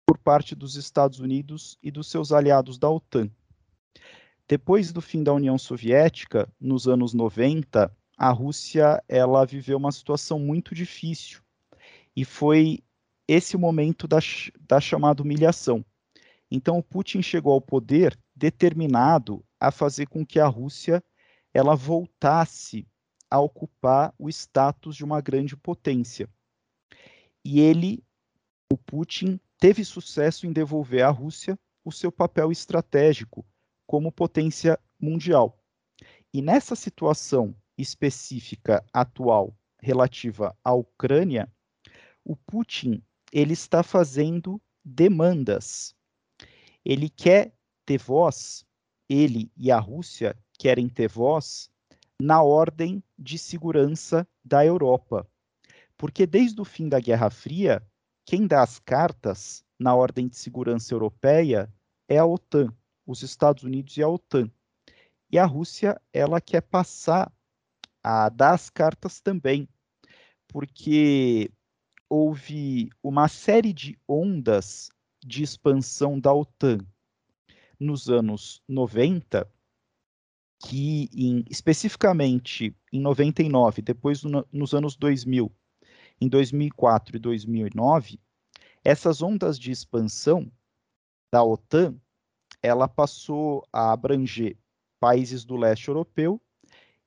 por 0.05 0.17
parte 0.17 0.55
dos 0.55 0.77
Estados 0.77 1.19
Unidos 1.19 1.77
e 1.83 1.91
dos 1.91 2.09
seus 2.09 2.31
aliados 2.31 2.77
da 2.77 2.89
OTAN. 2.89 3.29
Depois 4.47 4.91
do 4.91 5.01
fim 5.01 5.23
da 5.23 5.33
União 5.33 5.57
Soviética, 5.57 6.47
nos 6.59 6.87
anos 6.87 7.15
90, 7.15 7.91
a 8.15 8.29
Rússia 8.29 9.03
ela 9.07 9.43
viveu 9.43 9.75
uma 9.75 9.91
situação 9.91 10.37
muito 10.37 10.75
difícil 10.75 11.41
e 12.15 12.23
foi 12.23 12.83
esse 13.27 13.57
momento 13.57 14.07
da, 14.07 14.19
da 14.61 14.79
chamada 14.79 15.23
humilhação. 15.23 15.83
Então, 16.51 16.77
o 16.77 16.83
Putin 16.83 17.23
chegou 17.23 17.53
ao 17.53 17.59
poder 17.59 18.15
determinado 18.35 19.43
a 19.59 19.71
fazer 19.71 20.05
com 20.05 20.23
que 20.23 20.39
a 20.39 20.45
Rússia 20.45 21.03
ela 21.51 21.75
voltasse 21.75 22.87
a 23.31 23.39
ocupar 23.39 24.13
o 24.19 24.29
status 24.29 24.95
de 24.95 25.03
uma 25.03 25.21
grande 25.21 25.57
potência. 25.57 26.29
E 27.43 27.59
ele, 27.59 28.03
o 28.71 28.77
Putin, 28.77 29.39
teve 29.57 29.83
sucesso 29.83 30.45
em 30.45 30.53
devolver 30.53 31.03
à 31.03 31.09
Rússia 31.09 31.57
o 31.83 31.91
seu 31.91 32.11
papel 32.11 32.51
estratégico 32.51 33.43
como 33.85 34.11
potência 34.11 34.79
mundial. 34.99 35.57
E 36.33 36.41
nessa 36.41 36.75
situação 36.75 37.55
específica 37.77 38.85
atual 38.91 39.55
relativa 39.79 40.57
à 40.63 40.73
Ucrânia, 40.73 41.51
o 42.23 42.35
Putin 42.35 43.03
ele 43.31 43.53
está 43.53 43.83
fazendo 43.83 44.61
demandas. 44.83 45.95
Ele 46.83 47.09
quer 47.09 47.53
ter 47.85 47.97
voz, 47.97 48.65
ele 49.09 49.51
e 49.55 49.71
a 49.71 49.79
Rússia 49.79 50.37
querem 50.57 50.87
ter 50.87 51.07
voz 51.07 51.69
na 52.19 52.41
ordem 52.41 53.03
de 53.17 53.37
segurança 53.37 54.27
da 54.43 54.65
Europa. 54.65 55.27
Porque 55.97 56.25
desde 56.25 56.59
o 56.61 56.65
fim 56.65 56.87
da 56.87 56.99
Guerra 56.99 57.29
Fria, 57.29 57.85
quem 58.25 58.47
dá 58.47 58.63
as 58.63 58.79
cartas 58.79 59.63
na 59.77 59.93
ordem 59.95 60.27
de 60.27 60.37
segurança 60.37 60.93
europeia 60.93 61.71
é 62.07 62.17
a 62.17 62.25
OTAN 62.25 62.73
os 63.05 63.21
Estados 63.21 63.63
Unidos 63.63 63.97
e 63.97 64.03
a 64.03 64.07
OTAN. 64.07 64.49
E 65.31 65.37
a 65.37 65.45
Rússia, 65.45 65.99
ela 66.13 66.39
quer 66.39 66.61
passar 66.61 67.31
a 68.03 68.29
dar 68.29 68.53
as 68.53 68.69
cartas 68.69 69.19
também, 69.19 69.67
porque 70.47 71.51
houve 72.09 72.89
uma 73.01 73.27
série 73.27 73.73
de 73.73 73.97
ondas 74.07 74.89
de 75.23 75.43
expansão 75.43 76.19
da 76.19 76.33
OTAN 76.33 76.77
nos 77.79 78.09
anos 78.09 78.61
90, 78.67 79.49
que 80.59 81.09
em, 81.13 81.43
especificamente 81.49 82.75
em 82.91 82.99
99, 82.99 83.81
depois 83.81 84.23
no, 84.23 84.47
nos 84.51 84.73
anos 84.73 84.95
2000, 84.95 85.51
em 86.21 86.29
2004 86.29 87.17
e 87.17 87.19
2009, 87.19 88.19
essas 88.83 89.21
ondas 89.21 89.59
de 89.59 89.71
expansão 89.71 90.49
da 91.31 91.43
OTAN 91.43 91.99
ela 92.65 92.87
passou 92.87 93.63
a 93.71 93.91
abranger 93.91 94.57
países 94.99 95.45
do 95.45 95.55
leste 95.55 95.87
europeu 95.87 96.41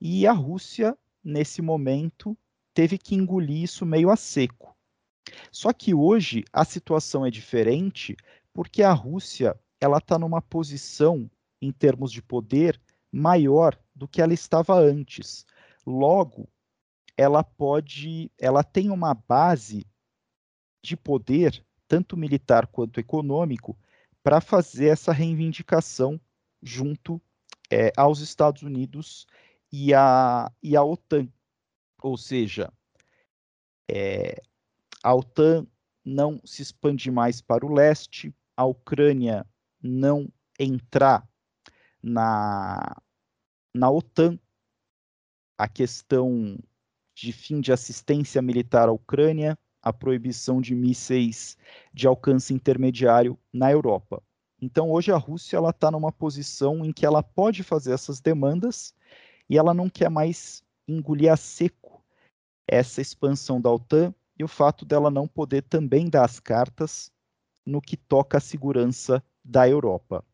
e 0.01 0.27
a 0.27 0.33
Rússia 0.33 0.97
nesse 1.23 1.61
momento, 1.61 2.39
teve 2.73 2.97
que 2.97 3.17
engolir 3.17 3.65
isso 3.65 3.85
meio 3.85 4.09
a 4.09 4.17
seco. 4.17 4.77
Só 5.51 5.73
que 5.73 5.93
hoje 5.93 6.45
a 6.53 6.65
situação 6.65 7.27
é 7.27 7.31
diferente 7.31 8.17
porque 8.53 8.83
a 8.83 8.93
Rússia 8.93 9.59
ela 9.81 9.99
está 9.99 10.19
numa 10.19 10.41
posição 10.41 11.29
em 11.61 11.73
termos 11.73 12.13
de 12.13 12.23
poder 12.23 12.81
maior 13.11 13.77
do 13.95 14.07
que 14.07 14.23
ela 14.23 14.33
estava 14.33 14.79
antes. 14.79 15.45
Logo, 15.85 16.49
ela 17.17 17.43
pode, 17.43 18.31
ela 18.39 18.63
tem 18.63 18.91
uma 18.91 19.13
base 19.13 19.85
de 20.85 20.97
poder, 20.97 21.65
tanto 21.89 22.17
militar 22.17 22.69
quanto 22.69 23.01
econômico, 23.01 23.77
para 24.29 24.43
fazer 24.43 24.89
essa 24.89 25.11
reivindicação 25.11 26.21
junto 26.63 27.19
é, 27.71 27.91
aos 27.97 28.21
Estados 28.21 28.61
Unidos 28.61 29.27
e 29.73 29.95
à, 29.95 30.53
e 30.63 30.77
a 30.77 30.85
OTAN. 30.85 31.27
Ou 32.03 32.15
seja, 32.19 32.71
é, 33.91 34.43
a 35.03 35.15
OTAN 35.15 35.67
não 36.05 36.39
se 36.45 36.61
expande 36.61 37.11
mais 37.11 37.41
para 37.41 37.65
o 37.65 37.73
leste, 37.73 38.35
a 38.55 38.67
Ucrânia 38.67 39.47
não 39.83 40.31
entrar 40.61 41.27
na, 42.03 43.01
na 43.75 43.91
OTAN, 43.91 44.39
a 45.57 45.67
questão 45.67 46.59
de 47.15 47.33
fim 47.33 47.63
de 47.63 47.73
assistência 47.73 48.43
militar 48.43 48.91
à 48.91 48.93
Ucrânia, 48.93 49.59
a 49.89 49.93
proibição 49.93 50.61
de 50.61 50.75
mísseis 50.75 51.57
de 51.93 52.07
alcance 52.07 52.53
intermediário 52.53 53.39
na 53.53 53.71
Europa. 53.71 54.23
Então, 54.61 54.91
hoje 54.91 55.13
a 55.13 55.17
Rússia 55.17 55.59
está 55.69 55.91
numa 55.91 56.11
posição 56.11 56.85
em 56.85 56.93
que 56.93 57.07
ela 57.07 57.23
pode 57.23 57.63
fazer 57.63 57.93
essas 57.93 58.21
demandas 58.21 58.95
e 59.49 59.57
ela 59.57 59.73
não 59.73 59.89
quer 59.89 60.11
mais 60.11 60.65
engolir 60.87 61.33
a 61.33 61.37
seco 61.37 62.05
essa 62.67 63.01
expansão 63.01 63.61
da 63.61 63.71
OTAN 63.71 64.15
e 64.39 64.45
o 64.45 64.49
fato 64.49 64.85
dela 64.85 65.11
não 65.11 65.27
poder 65.27 65.63
também 65.63 66.09
dar 66.09 66.25
as 66.25 66.39
cartas 66.39 67.11
no 67.65 67.81
que 67.81 67.97
toca 67.97 68.39
à 68.39 68.41
segurança 68.41 69.23
da 69.45 69.69
Europa. 69.69 70.25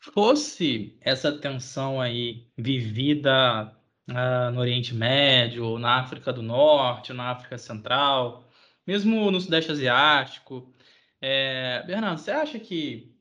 Fosse 0.00 0.96
essa 1.00 1.36
tensão 1.36 2.00
aí 2.00 2.46
vivida 2.56 3.76
no 4.06 4.60
Oriente 4.60 4.94
Médio, 4.94 5.78
na 5.78 6.00
África 6.00 6.32
do 6.32 6.42
Norte, 6.42 7.12
na 7.12 7.30
África 7.30 7.58
Central, 7.58 8.48
mesmo 8.86 9.30
no 9.30 9.40
Sudeste 9.40 9.72
Asiático, 9.72 10.72
é, 11.20 11.82
Bernardo, 11.86 12.20
você 12.20 12.30
acha 12.30 12.58
que 12.58 13.12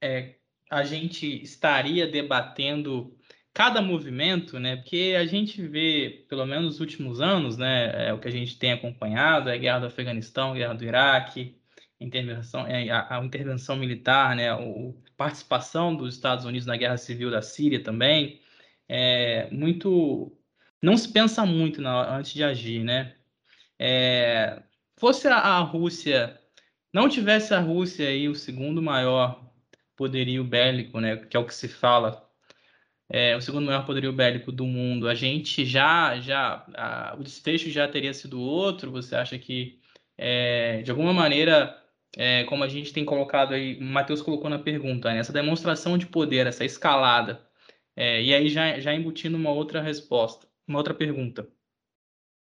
é, 0.00 0.36
a 0.70 0.84
gente 0.84 1.26
estaria 1.42 2.06
debatendo 2.08 3.16
cada 3.54 3.80
movimento, 3.82 4.58
né? 4.58 4.76
Porque 4.76 5.14
a 5.18 5.24
gente 5.26 5.62
vê, 5.66 6.26
pelo 6.28 6.46
menos 6.46 6.64
nos 6.64 6.80
últimos 6.80 7.20
anos, 7.20 7.56
né? 7.56 8.08
É, 8.08 8.12
o 8.12 8.18
que 8.18 8.28
a 8.28 8.32
gente 8.32 8.58
tem 8.58 8.72
acompanhado 8.72 9.50
é 9.50 9.54
a 9.54 9.58
guerra 9.58 9.80
do 9.80 9.86
Afeganistão, 9.86 10.52
a 10.52 10.54
guerra 10.54 10.74
do 10.74 10.84
Iraque, 10.84 11.56
intervenção, 12.00 12.66
é, 12.66 12.90
a, 12.90 13.18
a 13.18 13.24
intervenção 13.24 13.76
militar, 13.76 14.34
né? 14.34 14.50
A 14.50 14.58
participação 15.16 15.94
dos 15.94 16.14
Estados 16.14 16.44
Unidos 16.44 16.66
na 16.66 16.76
guerra 16.76 16.96
civil 16.96 17.30
da 17.30 17.42
Síria 17.42 17.82
também. 17.82 18.40
É, 18.94 19.48
muito, 19.50 20.36
não 20.82 20.96
se 20.96 21.10
pensa 21.10 21.46
muito 21.46 21.80
na, 21.80 22.16
antes 22.16 22.34
de 22.34 22.44
agir, 22.44 22.84
né? 22.84 23.14
É, 23.78 24.62
fosse 24.98 25.28
a, 25.28 25.36
a 25.36 25.60
Rússia, 25.60 26.38
não 26.92 27.08
tivesse 27.08 27.54
a 27.54 27.60
Rússia 27.60 28.08
aí 28.08 28.28
o 28.28 28.34
segundo 28.34 28.82
maior 28.82 29.50
poderio 29.96 30.44
bélico, 30.44 31.00
né? 31.00 31.16
Que 31.16 31.36
é 31.36 31.40
o 31.40 31.46
que 31.46 31.54
se 31.54 31.68
fala 31.68 32.30
é, 33.12 33.36
o 33.36 33.42
segundo 33.42 33.66
maior 33.66 33.84
poderio 33.84 34.10
bélico 34.10 34.50
do 34.50 34.64
mundo, 34.64 35.06
a 35.06 35.14
gente 35.14 35.66
já, 35.66 36.18
já 36.18 36.64
a, 36.74 37.14
o 37.18 37.22
desfecho 37.22 37.70
já 37.70 37.86
teria 37.86 38.14
sido 38.14 38.40
outro? 38.40 38.90
Você 38.92 39.14
acha 39.14 39.38
que, 39.38 39.78
é, 40.16 40.80
de 40.80 40.90
alguma 40.90 41.12
maneira, 41.12 41.76
é, 42.16 42.44
como 42.44 42.64
a 42.64 42.68
gente 42.68 42.90
tem 42.90 43.04
colocado 43.04 43.52
aí, 43.52 43.78
o 43.78 43.84
Matheus 43.84 44.22
colocou 44.22 44.48
na 44.48 44.58
pergunta, 44.58 45.12
né, 45.12 45.18
essa 45.18 45.32
demonstração 45.32 45.98
de 45.98 46.06
poder, 46.06 46.46
essa 46.46 46.64
escalada, 46.64 47.46
é, 47.96 48.22
e 48.22 48.34
aí 48.34 48.48
já, 48.48 48.80
já 48.80 48.94
embutindo 48.94 49.36
uma 49.36 49.50
outra 49.50 49.82
resposta, 49.82 50.46
uma 50.66 50.78
outra 50.78 50.94
pergunta. 50.94 51.48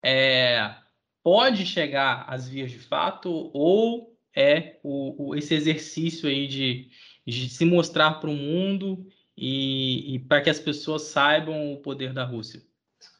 É, 0.04 0.74
pode 1.22 1.66
chegar 1.66 2.24
às 2.28 2.48
vias 2.48 2.70
de 2.70 2.78
fato 2.78 3.30
ou 3.52 4.14
é 4.34 4.78
o, 4.82 5.28
o 5.30 5.34
esse 5.34 5.54
exercício 5.54 6.28
aí 6.28 6.46
de, 6.46 6.90
de 7.26 7.48
se 7.48 7.64
mostrar 7.64 8.14
para 8.20 8.30
o 8.30 8.34
mundo 8.34 9.06
e, 9.36 10.14
e 10.14 10.18
para 10.18 10.42
que 10.42 10.50
as 10.50 10.58
pessoas 10.58 11.02
saibam 11.02 11.72
o 11.72 11.80
poder 11.80 12.12
da 12.12 12.24
Rússia. 12.24 12.62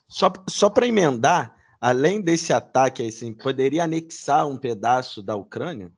Só, 0.09 0.33
só 0.49 0.71
para 0.71 0.87
emendar, 0.87 1.57
além 1.81 2.21
desse 2.21 2.53
ataque, 2.53 3.03
assim, 3.03 3.33
poderia 3.33 3.85
anexar 3.85 4.47
um 4.47 4.59
pedaço 4.59 5.23
da 5.23 5.35
Ucrânia? 5.35 5.93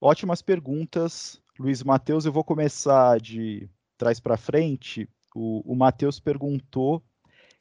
Ótimas 0.00 0.42
perguntas, 0.42 1.40
Luiz 1.58 1.82
Matheus. 1.82 2.24
Eu 2.24 2.32
vou 2.32 2.44
começar 2.44 3.20
de 3.20 3.68
trás 3.96 4.20
para 4.20 4.36
frente. 4.36 5.08
O, 5.34 5.72
o 5.72 5.74
Matheus 5.74 6.20
perguntou 6.20 7.02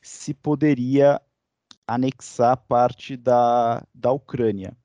se 0.02 0.34
poderia 0.34 1.22
anexar 1.88 2.58
parte 2.58 3.18
da, 3.18 3.86
da 3.94 4.12
Ucrânia. 4.12 4.76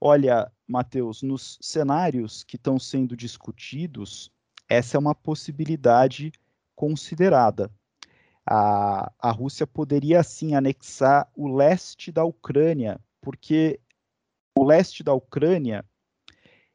Olha, 0.00 0.50
Matheus, 0.66 1.22
nos 1.22 1.58
cenários 1.60 2.42
que 2.42 2.56
estão 2.56 2.78
sendo 2.78 3.16
discutidos, 3.16 4.30
essa 4.68 4.96
é 4.96 5.00
uma 5.00 5.14
possibilidade 5.14 6.32
considerada. 6.74 7.70
A, 8.46 9.12
a 9.18 9.30
Rússia 9.30 9.66
poderia, 9.66 10.22
sim, 10.22 10.54
anexar 10.54 11.30
o 11.36 11.54
leste 11.54 12.10
da 12.10 12.24
Ucrânia, 12.24 12.98
porque 13.20 13.78
o 14.56 14.64
leste 14.64 15.02
da 15.02 15.12
Ucrânia 15.12 15.84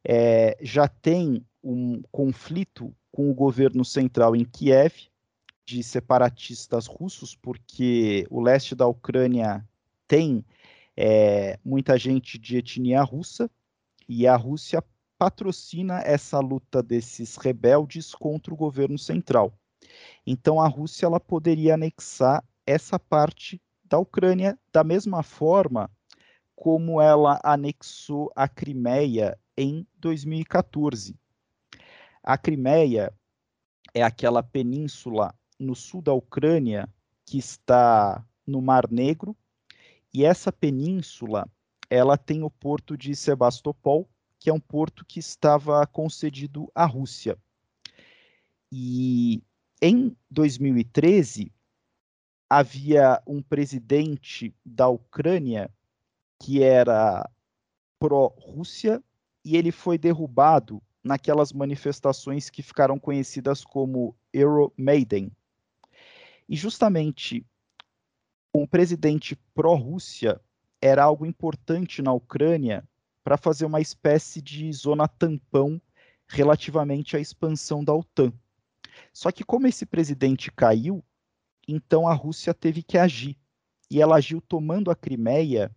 é, 0.08 0.56
já 0.62 0.88
tem 0.88 1.44
um 1.64 2.02
conflito 2.12 2.96
com 3.16 3.32
o 3.32 3.34
governo 3.34 3.86
central 3.86 4.36
em 4.36 4.44
Kiev, 4.44 5.08
de 5.66 5.82
separatistas 5.82 6.86
russos, 6.86 7.34
porque 7.34 8.28
o 8.30 8.42
leste 8.42 8.76
da 8.76 8.86
Ucrânia 8.88 9.66
tem 10.06 10.44
é, 10.98 11.58
muita 11.64 11.98
gente 11.98 12.38
de 12.38 12.58
etnia 12.58 13.02
russa, 13.04 13.50
e 14.10 14.28
a 14.28 14.36
Rússia 14.36 14.84
patrocina 15.18 16.02
essa 16.02 16.42
luta 16.42 16.84
desses 16.84 17.38
rebeldes 17.38 18.14
contra 18.14 18.54
o 18.54 18.58
governo 18.58 19.00
central. 19.00 19.58
Então 20.28 20.60
a 20.60 20.68
Rússia 20.68 21.06
ela 21.06 21.20
poderia 21.20 21.76
anexar 21.76 22.44
essa 22.68 23.00
parte 23.00 23.62
da 23.86 23.98
Ucrânia 23.98 24.60
da 24.74 24.84
mesma 24.84 25.24
forma 25.24 25.90
como 26.54 27.00
ela 27.00 27.40
anexou 27.46 28.30
a 28.36 28.46
Crimeia 28.50 29.40
em 29.58 29.88
2014. 30.00 31.18
A 32.28 32.40
Crimeia 32.40 33.14
é 33.94 34.02
aquela 34.02 34.42
península 34.42 35.32
no 35.60 35.76
sul 35.76 36.02
da 36.02 36.12
Ucrânia 36.12 36.92
que 37.24 37.38
está 37.38 38.26
no 38.48 38.64
Mar 38.64 38.90
Negro, 38.90 39.38
e 40.12 40.26
essa 40.26 40.52
península 40.52 41.48
ela 41.88 42.18
tem 42.18 42.42
o 42.42 42.50
porto 42.50 42.98
de 42.98 43.16
Sebastopol, 43.16 44.10
que 44.40 44.50
é 44.50 44.54
um 44.54 44.60
porto 44.60 45.06
que 45.06 45.20
estava 45.20 45.86
concedido 45.86 46.68
à 46.74 46.84
Rússia. 46.84 47.38
E 48.72 49.44
em 49.80 50.18
2013 50.32 51.52
havia 52.50 53.22
um 53.28 53.40
presidente 53.40 54.52
da 54.66 54.88
Ucrânia 54.88 55.72
que 56.42 56.64
era 56.64 57.30
pró-Rússia 58.00 59.04
e 59.44 59.56
ele 59.56 59.72
foi 59.72 60.00
derrubado 60.00 60.82
naquelas 61.06 61.54
manifestações 61.54 62.50
que 62.50 62.64
ficaram 62.64 62.98
conhecidas 62.98 63.64
como 63.64 64.18
Euromaidan. 64.34 65.30
E 66.50 66.56
justamente 66.56 67.46
um 68.52 68.66
presidente 68.66 69.36
pró-Rússia 69.54 70.42
era 70.82 71.04
algo 71.04 71.24
importante 71.24 72.02
na 72.02 72.12
Ucrânia 72.12 72.84
para 73.24 73.38
fazer 73.38 73.66
uma 73.66 73.80
espécie 73.80 74.42
de 74.42 74.72
zona 74.74 75.08
tampão 75.08 75.80
relativamente 76.28 77.16
à 77.16 77.20
expansão 77.20 77.84
da 77.84 77.94
OTAN. 77.94 78.34
Só 79.14 79.32
que 79.32 79.44
como 79.44 79.68
esse 79.68 79.86
presidente 79.86 80.52
caiu, 80.52 81.04
então 81.68 82.08
a 82.08 82.14
Rússia 82.14 82.54
teve 82.54 82.82
que 82.82 82.98
agir. 82.98 83.38
E 83.92 84.02
ela 84.02 84.16
agiu 84.16 84.42
tomando 84.42 84.90
a 84.90 84.96
Crimeia 84.96 85.72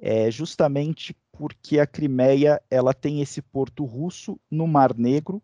é, 0.00 0.30
justamente 0.30 1.16
porque 1.38 1.78
a 1.78 1.86
Crimeia 1.86 2.60
ela 2.68 2.92
tem 2.92 3.22
esse 3.22 3.40
porto 3.40 3.84
russo 3.84 4.38
no 4.50 4.66
Mar 4.66 4.92
Negro, 4.92 5.40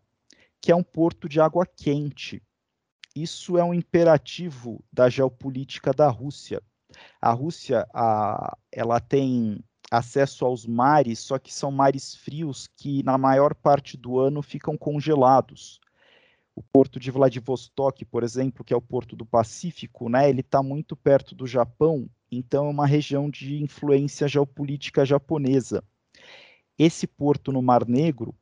que 0.61 0.73
é 0.73 0.75
um 0.75 0.83
porto 0.83 1.29
de 1.29 1.39
água 1.39 1.65
quente. 1.65 2.43
Isso 3.15 3.57
é 3.57 3.63
um 3.63 3.73
imperativo 3.73 4.83
da 4.91 5.07
geopolítica 5.07 5.93
da 5.93 6.09
Rússia, 6.09 6.61
a 7.21 7.31
Rússia, 7.31 7.87
a, 7.93 8.57
ela 8.71 8.99
tem 8.99 9.63
acesso 9.89 10.45
aos 10.45 10.65
mares, 10.65 11.19
só 11.19 11.39
que 11.39 11.53
são 11.53 11.71
mares 11.71 12.13
frios 12.13 12.67
que 12.75 13.03
na 13.03 13.17
maior 13.17 13.55
parte 13.55 13.95
do 13.95 14.19
ano 14.19 14.41
ficam 14.41 14.77
congelados. 14.77 15.79
O 16.53 16.61
porto 16.61 16.99
de 16.99 17.11
Vladivostok, 17.11 18.03
por 18.03 18.21
exemplo, 18.21 18.63
que 18.63 18.73
é 18.73 18.77
o 18.77 18.81
porto 18.81 19.15
do 19.15 19.25
Pacífico, 19.25 20.09
né, 20.09 20.29
ele 20.29 20.41
está 20.41 20.61
muito 20.61 20.95
perto 20.95 21.33
do 21.33 21.47
Japão, 21.47 22.09
então 22.31 22.67
é 22.67 22.69
uma 22.69 22.85
região 22.87 23.29
de 23.29 23.61
influência 23.61 24.27
geopolítica 24.27 25.05
japonesa. 25.05 25.83
Esse 26.77 27.07
porto 27.07 27.51
no 27.51 27.61
Mar 27.61 27.87
Negro, 27.87 28.35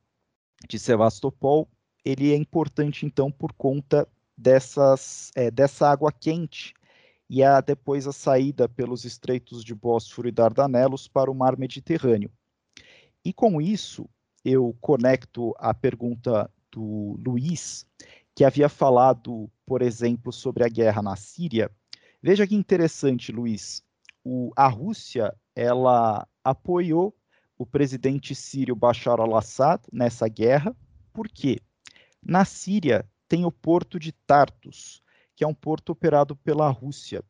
de 0.67 0.79
Sevastopol, 0.79 1.67
ele 2.03 2.31
é 2.31 2.35
importante 2.35 3.05
então 3.05 3.31
por 3.31 3.53
conta 3.53 4.07
dessas, 4.37 5.31
é, 5.35 5.51
dessa 5.51 5.89
água 5.89 6.11
quente 6.11 6.73
e 7.29 7.43
a, 7.43 7.61
depois 7.61 8.07
a 8.07 8.11
saída 8.11 8.67
pelos 8.67 9.05
estreitos 9.05 9.63
de 9.63 9.73
Bósforo 9.73 10.27
e 10.27 10.31
Dardanelos 10.31 11.07
para 11.07 11.31
o 11.31 11.35
mar 11.35 11.57
Mediterrâneo. 11.57 12.31
E 13.23 13.31
com 13.31 13.61
isso, 13.61 14.09
eu 14.43 14.75
conecto 14.81 15.53
a 15.57 15.73
pergunta 15.73 16.49
do 16.71 17.17
Luiz, 17.25 17.85
que 18.35 18.43
havia 18.43 18.67
falado, 18.67 19.49
por 19.65 19.81
exemplo, 19.81 20.33
sobre 20.33 20.63
a 20.63 20.69
guerra 20.69 21.01
na 21.01 21.15
Síria. 21.15 21.71
Veja 22.25 22.47
que 22.47 22.55
interessante, 22.55 23.33
Luiz. 23.33 23.83
O, 24.23 24.53
a 24.55 24.69
Rússia 24.69 25.35
ela 25.53 26.25
apoiou 26.41 27.13
o 27.57 27.65
presidente 27.65 28.33
sírio 28.33 28.77
Bashar 28.77 29.19
al-Assad 29.19 29.83
nessa 29.91 30.29
guerra, 30.29 30.73
por 31.11 31.27
quê? 31.27 31.59
Na 32.25 32.45
Síria 32.45 33.05
tem 33.27 33.43
o 33.43 33.51
porto 33.51 33.99
de 33.99 34.13
Tartus, 34.13 35.03
que 35.35 35.43
é 35.43 35.47
um 35.47 35.53
porto 35.53 35.89
operado 35.89 36.33
pela 36.33 36.69
Rússia. 36.69 37.21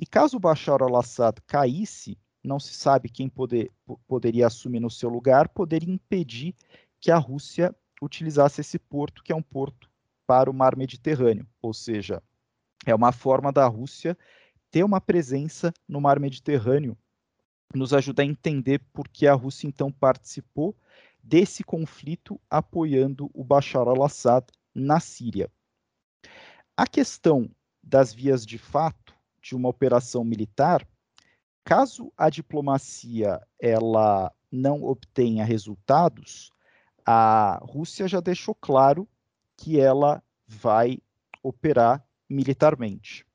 E 0.00 0.04
caso 0.04 0.40
Bashar 0.40 0.82
al-Assad 0.82 1.40
caísse, 1.46 2.18
não 2.42 2.58
se 2.58 2.74
sabe 2.74 3.08
quem 3.08 3.28
poder, 3.28 3.70
poderia 4.08 4.48
assumir 4.48 4.80
no 4.80 4.90
seu 4.90 5.08
lugar, 5.08 5.48
poderia 5.50 5.94
impedir 5.94 6.56
que 6.98 7.12
a 7.12 7.18
Rússia 7.18 7.72
utilizasse 8.02 8.62
esse 8.62 8.80
porto, 8.80 9.22
que 9.22 9.32
é 9.32 9.36
um 9.36 9.42
porto 9.42 9.88
para 10.26 10.50
o 10.50 10.54
mar 10.54 10.74
Mediterrâneo. 10.76 11.46
Ou 11.62 11.72
seja, 11.72 12.20
é 12.84 12.92
uma 12.92 13.12
forma 13.12 13.52
da 13.52 13.66
Rússia 13.68 14.18
ter 14.70 14.84
uma 14.84 15.00
presença 15.00 15.72
no 15.88 16.00
mar 16.00 16.20
Mediterrâneo, 16.20 16.96
nos 17.74 17.92
ajuda 17.92 18.22
a 18.22 18.26
entender 18.26 18.80
por 18.92 19.08
que 19.08 19.26
a 19.26 19.34
Rússia 19.34 19.66
então 19.66 19.92
participou 19.92 20.76
desse 21.22 21.62
conflito 21.62 22.40
apoiando 22.48 23.30
o 23.34 23.44
Bashar 23.44 23.86
al-Assad 23.86 24.46
na 24.74 25.00
Síria. 25.00 25.50
A 26.76 26.86
questão 26.86 27.50
das 27.82 28.12
vias 28.12 28.44
de 28.46 28.58
fato 28.58 29.14
de 29.40 29.54
uma 29.54 29.68
operação 29.68 30.24
militar, 30.24 30.86
caso 31.64 32.12
a 32.16 32.30
diplomacia 32.30 33.40
ela 33.58 34.32
não 34.50 34.82
obtenha 34.82 35.44
resultados, 35.44 36.50
a 37.06 37.58
Rússia 37.62 38.08
já 38.08 38.20
deixou 38.20 38.54
claro 38.54 39.08
que 39.56 39.78
ela 39.78 40.22
vai 40.46 40.98
operar 41.42 42.04
militarmente. 42.28 43.26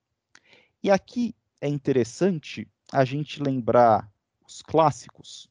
E 0.86 0.92
aqui 0.92 1.34
é 1.60 1.68
interessante 1.68 2.68
a 2.94 3.04
gente 3.04 3.42
lembrar 3.42 4.08
os 4.48 4.62
clássicos. 4.62 5.50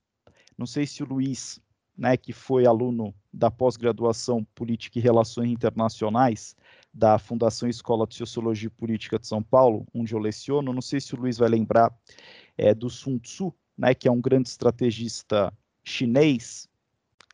Não 0.57 0.65
sei 0.65 0.87
se 0.87 1.03
o 1.03 1.07
Luiz 1.07 1.61
né, 1.99 2.17
que 2.17 2.33
foi 2.33 2.67
aluno 2.67 3.13
da 3.33 3.51
pós-graduação 3.51 4.45
Política 4.55 4.97
e 4.97 5.03
Relações 5.03 5.51
Internacionais 5.51 6.55
da 6.93 7.19
Fundação 7.19 7.69
Escola 7.69 8.07
de 8.07 8.15
Sociologia 8.15 8.69
e 8.69 8.71
Política 8.71 9.19
de 9.19 9.27
São 9.27 9.43
Paulo, 9.43 9.85
onde 9.93 10.15
eu 10.15 10.21
leciono. 10.21 10.73
Não 10.73 10.81
sei 10.81 11.01
se 11.01 11.17
o 11.17 11.19
Luiz 11.19 11.37
vai 11.37 11.49
lembrar 11.49 11.93
é, 12.57 12.73
do 12.73 12.89
Sun 12.89 13.19
Tzu, 13.19 13.53
né, 13.77 13.93
que 13.93 14.07
é 14.07 14.13
um 14.13 14.21
grande 14.21 14.49
estrategista 14.51 15.53
chinês. 15.83 16.69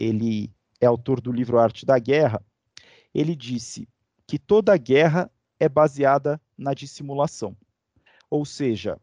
Ele 0.01 0.51
é 0.81 0.87
autor 0.87 1.21
do 1.21 1.31
livro 1.31 1.59
Arte 1.59 1.85
da 1.85 1.99
Guerra. 1.99 2.43
Ele 3.13 3.37
disse 3.37 3.87
que 4.27 4.39
toda 4.39 4.75
guerra 4.79 5.31
é 5.59 5.69
baseada 5.69 6.41
na 6.57 6.73
dissimulação. 6.73 7.55
Ou 8.31 8.45
seja, 8.45 8.97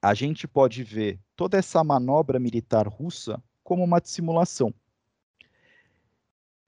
a 0.00 0.14
gente 0.14 0.46
pode 0.46 0.84
ver 0.84 1.18
toda 1.34 1.58
essa 1.58 1.82
manobra 1.82 2.38
militar 2.38 2.86
russa 2.86 3.42
como 3.64 3.82
uma 3.82 4.00
dissimulação. 4.00 4.72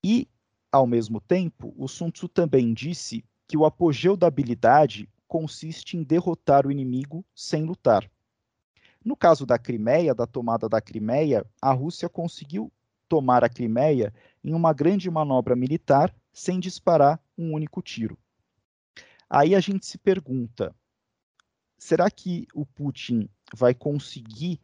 E, 0.02 0.28
ao 0.72 0.86
mesmo 0.86 1.20
tempo, 1.20 1.72
o 1.76 1.86
Sun 1.86 2.10
Tzu 2.10 2.28
também 2.28 2.74
disse 2.74 3.24
que 3.46 3.56
o 3.56 3.64
apogeu 3.64 4.16
da 4.16 4.26
habilidade 4.26 5.08
consiste 5.28 5.96
em 5.96 6.02
derrotar 6.02 6.66
o 6.66 6.72
inimigo 6.72 7.24
sem 7.34 7.64
lutar. 7.64 8.10
No 9.04 9.16
caso 9.16 9.46
da 9.46 9.58
Crimeia, 9.58 10.14
da 10.14 10.26
tomada 10.26 10.68
da 10.68 10.80
Crimeia, 10.80 11.46
a 11.62 11.72
Rússia 11.72 12.08
conseguiu 12.08 12.72
tomar 13.08 13.44
a 13.44 13.48
Crimeia 13.48 14.12
em 14.42 14.52
uma 14.54 14.72
grande 14.72 15.10
manobra 15.10 15.54
militar 15.54 16.14
sem 16.32 16.58
disparar 16.58 17.20
um 17.38 17.54
único 17.54 17.80
tiro. 17.80 18.18
Aí 19.28 19.54
a 19.54 19.60
gente 19.60 19.86
se 19.86 19.96
pergunta: 19.96 20.74
será 21.80 22.10
que 22.10 22.46
o 22.54 22.66
Putin 22.66 23.26
vai 23.56 23.74
conseguir 23.74 24.60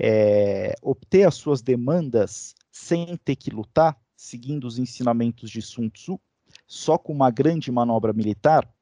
é, 0.00 0.74
obter 0.80 1.26
as 1.26 1.34
suas 1.34 1.60
demandas 1.60 2.54
sem 2.70 3.16
ter 3.16 3.34
que 3.34 3.50
lutar, 3.50 4.00
seguindo 4.16 4.64
os 4.64 4.78
ensinamentos 4.78 5.50
de 5.50 5.60
Sun 5.60 5.90
Tzu, 5.90 6.20
só 6.64 6.96
com 6.96 7.12
uma 7.12 7.30
grande 7.32 7.70
manobra 7.72 8.12
militar? 8.12 8.72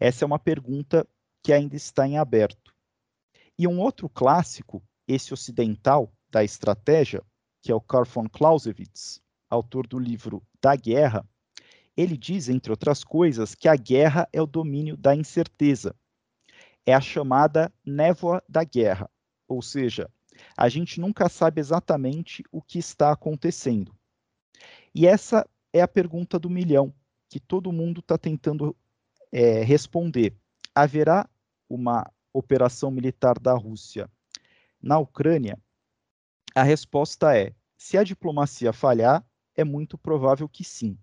Essa 0.00 0.24
é 0.24 0.26
uma 0.26 0.38
pergunta 0.38 1.06
que 1.42 1.52
ainda 1.52 1.76
está 1.76 2.08
em 2.08 2.16
aberto. 2.16 2.74
E 3.58 3.68
um 3.68 3.80
outro 3.80 4.08
clássico, 4.08 4.82
esse 5.06 5.34
ocidental 5.34 6.10
da 6.30 6.42
estratégia, 6.42 7.22
que 7.60 7.70
é 7.70 7.74
o 7.74 7.80
Karl 7.80 8.04
von 8.04 8.28
Clausewitz, 8.28 9.20
autor 9.50 9.86
do 9.86 9.98
livro 9.98 10.42
Da 10.60 10.74
Guerra, 10.74 11.28
ele 11.94 12.16
diz, 12.16 12.48
entre 12.48 12.72
outras 12.72 13.04
coisas, 13.04 13.54
que 13.54 13.68
a 13.68 13.76
guerra 13.76 14.26
é 14.32 14.40
o 14.40 14.46
domínio 14.46 14.96
da 14.96 15.14
incerteza. 15.14 15.94
É 16.88 16.94
a 16.94 17.02
chamada 17.02 17.70
névoa 17.84 18.42
da 18.48 18.64
guerra, 18.64 19.10
ou 19.46 19.60
seja, 19.60 20.10
a 20.56 20.70
gente 20.70 20.98
nunca 21.02 21.28
sabe 21.28 21.60
exatamente 21.60 22.42
o 22.50 22.62
que 22.62 22.78
está 22.78 23.12
acontecendo. 23.12 23.94
E 24.94 25.06
essa 25.06 25.46
é 25.70 25.82
a 25.82 25.86
pergunta 25.86 26.38
do 26.38 26.48
milhão, 26.48 26.90
que 27.28 27.38
todo 27.38 27.70
mundo 27.70 28.00
está 28.00 28.16
tentando 28.16 28.74
é, 29.30 29.62
responder. 29.62 30.34
Haverá 30.74 31.28
uma 31.68 32.10
operação 32.32 32.90
militar 32.90 33.38
da 33.38 33.52
Rússia 33.52 34.10
na 34.80 34.98
Ucrânia? 34.98 35.58
A 36.54 36.62
resposta 36.62 37.36
é: 37.36 37.54
se 37.76 37.98
a 37.98 38.02
diplomacia 38.02 38.72
falhar, 38.72 39.22
é 39.54 39.62
muito 39.62 39.98
provável 39.98 40.48
que 40.48 40.64
sim. 40.64 40.96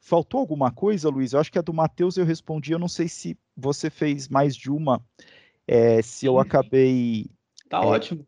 Faltou 0.00 0.40
alguma 0.40 0.72
coisa, 0.72 1.08
Luiz? 1.08 1.32
Eu 1.32 1.40
acho 1.40 1.52
que 1.52 1.58
a 1.58 1.62
do 1.62 1.74
Matheus 1.74 2.16
eu 2.16 2.24
respondi. 2.24 2.72
Eu 2.72 2.78
não 2.78 2.88
sei 2.88 3.08
se 3.08 3.38
você 3.56 3.90
fez 3.90 4.28
mais 4.28 4.56
de 4.56 4.70
uma, 4.70 5.04
é, 5.68 6.00
se 6.02 6.26
eu 6.26 6.38
acabei 6.38 7.30
Tá 7.70 7.78
é, 7.78 7.86
ótimo. 7.86 8.26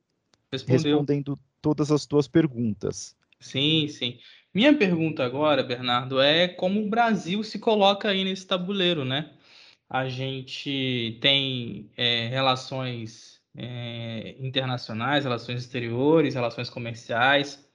Respondeu. 0.51 0.77
Respondendo 0.77 1.39
todas 1.61 1.91
as 1.91 2.07
tuas 2.07 2.29
perguntas. 2.29 3.17
Sim, 3.41 3.89
sim. 3.89 4.19
Minha 4.55 4.73
pergunta 4.77 5.25
agora, 5.25 5.63
Bernardo, 5.63 6.21
é 6.21 6.47
como 6.47 6.81
o 6.81 6.89
Brasil 6.89 7.43
se 7.43 7.59
coloca 7.59 8.09
aí 8.09 8.23
nesse 8.23 8.47
tabuleiro, 8.47 9.05
né? 9.05 9.33
A 9.91 10.09
gente 10.09 11.19
tem 11.21 11.91
é, 11.97 12.29
relações 12.29 13.43
é, 13.57 14.37
internacionais, 14.39 15.25
relações 15.25 15.63
exteriores, 15.63 16.35
relações 16.35 16.71
comerciais 16.71 17.69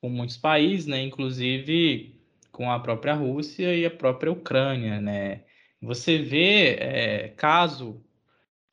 com 0.00 0.08
muitos 0.08 0.38
países, 0.38 0.86
né? 0.86 1.02
Inclusive 1.02 2.19
com 2.60 2.70
a 2.70 2.78
própria 2.78 3.14
Rússia 3.14 3.74
e 3.74 3.86
a 3.86 3.90
própria 3.90 4.30
Ucrânia, 4.30 5.00
né? 5.00 5.44
Você 5.80 6.18
vê, 6.18 6.74
é, 6.78 7.28
caso 7.28 8.04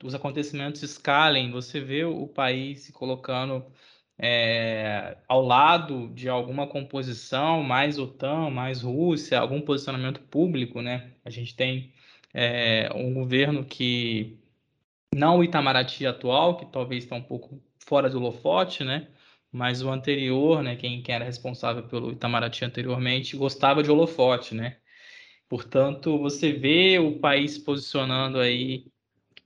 os 0.03 0.13
acontecimentos 0.13 0.83
escalem, 0.83 1.51
você 1.51 1.79
vê 1.79 2.03
o 2.03 2.27
país 2.27 2.81
se 2.81 2.91
colocando 2.91 3.65
é, 4.19 5.15
ao 5.25 5.41
lado 5.41 6.09
de 6.09 6.27
alguma 6.27 6.67
composição, 6.67 7.63
mais 7.63 7.97
OTAN, 7.97 8.49
mais 8.49 8.81
Rússia, 8.81 9.39
algum 9.39 9.61
posicionamento 9.61 10.19
público, 10.19 10.81
né? 10.81 11.13
A 11.23 11.29
gente 11.29 11.55
tem 11.55 11.93
é, 12.33 12.89
um 12.93 13.13
governo 13.13 13.63
que, 13.63 14.37
não 15.15 15.37
o 15.39 15.45
Itamaraty 15.45 16.05
atual, 16.05 16.57
que 16.57 16.65
talvez 16.65 17.05
está 17.05 17.15
um 17.15 17.23
pouco 17.23 17.63
fora 17.79 18.09
do 18.09 18.17
holofote, 18.17 18.83
né? 18.83 19.07
Mas 19.51 19.81
o 19.81 19.89
anterior, 19.89 20.61
né? 20.61 20.75
Quem, 20.75 21.03
era 21.07 21.25
responsável 21.25 21.87
pelo 21.87 22.11
Itamaraty 22.11 22.65
anteriormente, 22.65 23.37
gostava 23.37 23.81
de 23.81 23.89
holofote, 23.89 24.53
né? 24.53 24.77
Portanto, 25.49 26.17
você 26.19 26.51
vê 26.51 26.99
o 26.99 27.19
país 27.19 27.53
se 27.53 27.61
posicionando 27.61 28.39
aí 28.39 28.85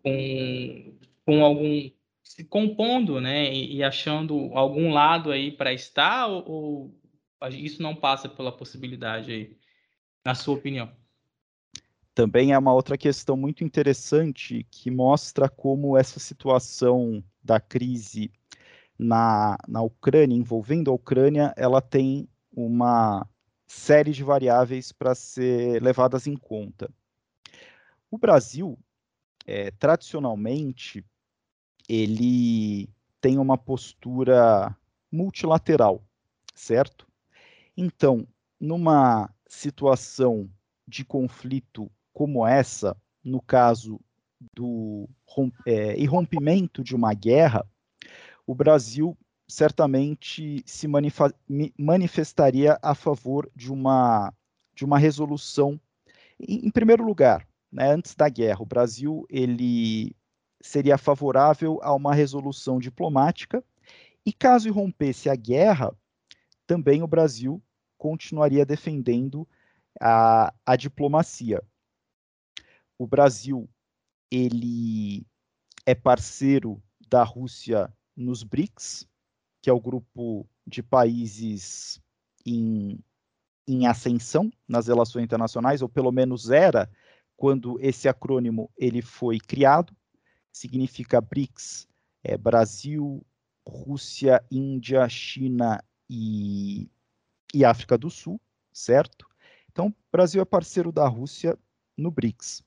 com, 0.04 0.98
com 1.26 1.46
algum 1.46 1.90
se 2.24 2.46
compondo, 2.46 3.20
né, 3.20 3.54
e, 3.54 3.76
e 3.76 3.84
achando 3.84 4.52
algum 4.54 4.92
lado 4.92 5.32
aí 5.32 5.52
para 5.52 5.74
estar 5.74 6.28
ou, 6.28 6.50
ou, 6.50 7.50
isso 7.50 7.82
não 7.82 7.94
passa 7.94 8.30
pela 8.30 8.56
possibilidade 8.56 9.32
aí, 9.32 9.58
na 10.24 10.34
sua 10.34 10.56
opinião? 10.56 10.90
Também 12.14 12.54
é 12.54 12.58
uma 12.58 12.74
outra 12.74 12.98
questão 12.98 13.36
muito 13.36 13.64
interessante 13.64 14.66
que 14.72 14.90
mostra 14.90 15.50
como 15.50 15.98
essa 15.98 16.20
situação 16.20 17.24
da 17.44 17.60
crise 17.60 18.32
na, 19.02 19.58
na 19.68 19.82
Ucrânia, 19.82 20.38
envolvendo 20.38 20.92
a 20.92 20.94
Ucrânia, 20.94 21.52
ela 21.58 21.82
tem 21.82 22.30
uma 22.56 23.28
série 23.66 24.12
de 24.12 24.24
variáveis 24.24 24.92
para 24.92 25.16
ser 25.16 25.82
levadas 25.82 26.28
em 26.28 26.38
conta. 26.38 26.88
O 28.12 28.18
Brasil, 28.20 28.78
é, 29.48 29.72
tradicionalmente, 29.72 31.04
ele 31.90 32.88
tem 33.20 33.40
uma 33.40 33.58
postura 33.58 34.76
multilateral, 35.12 36.04
certo? 36.54 37.08
Então, 37.76 38.28
numa 38.60 39.34
situação 39.48 40.48
de 40.88 41.04
conflito 41.04 41.92
como 42.14 42.46
essa, 42.46 42.96
no 43.24 43.42
caso 43.42 44.00
do 44.54 45.10
é, 45.66 46.00
irrompimento 46.00 46.84
de 46.84 46.96
uma 46.96 47.16
guerra, 47.16 47.66
o 48.46 48.56
Brasil 48.56 49.18
certamente 49.48 50.64
se 50.66 50.88
manifestaria 51.78 52.80
a 52.82 52.96
favor 52.96 53.52
de 53.56 53.72
uma, 53.72 54.34
de 54.74 54.86
uma 54.86 54.98
resolução. 54.98 55.80
Em, 56.40 56.68
em 56.68 56.72
primeiro 56.72 57.04
lugar, 57.04 57.48
né, 57.72 57.92
antes 57.92 58.16
da 58.16 58.30
guerra, 58.30 58.62
o 58.62 58.66
Brasil 58.66 59.26
ele 59.30 60.16
seria 60.62 60.98
favorável 60.98 61.80
a 61.82 61.94
uma 61.94 62.14
resolução 62.14 62.80
diplomática 62.80 63.64
e 64.26 64.32
caso 64.32 64.68
irrompesse 64.68 65.30
a 65.30 65.36
guerra, 65.36 65.94
também 66.66 67.02
o 67.02 67.08
Brasil 67.08 67.62
continuaria 67.98 68.66
defendendo 68.66 69.48
a, 70.00 70.54
a 70.66 70.76
diplomacia. 70.76 71.62
O 72.98 73.06
Brasil 73.06 73.68
ele 74.30 75.26
é 75.86 75.94
parceiro 75.94 76.82
da 77.10 77.24
Rússia 77.24 77.92
nos 78.16 78.44
BRICS, 78.44 79.08
que 79.62 79.70
é 79.70 79.74
o 79.74 79.80
grupo 79.80 80.48
de 80.66 80.82
países 80.82 82.02
em, 82.46 83.00
em 83.68 83.88
ascensão 83.88 84.52
nas 84.68 84.88
relações 84.88 85.24
internacionais, 85.24 85.82
ou 85.82 85.90
pelo 85.90 86.12
menos 86.12 86.50
era 86.50 86.90
quando 87.36 87.80
esse 87.80 88.08
acrônimo 88.08 88.72
ele 88.78 89.02
foi 89.02 89.40
criado. 89.40 89.96
Significa 90.52 91.22
BRICS, 91.22 91.88
é 92.24 92.38
Brasil, 92.38 93.26
Rússia, 93.68 94.44
Índia, 94.52 95.08
China 95.08 95.84
e, 96.10 96.90
e 97.54 97.64
África 97.64 97.98
do 97.98 98.10
Sul, 98.10 98.40
certo? 98.72 99.28
Então, 99.72 99.88
o 99.88 99.94
Brasil 100.12 100.42
é 100.42 100.46
parceiro 100.46 100.92
da 100.92 101.08
Rússia 101.08 101.58
no 101.98 102.12
BRICS. 102.12 102.64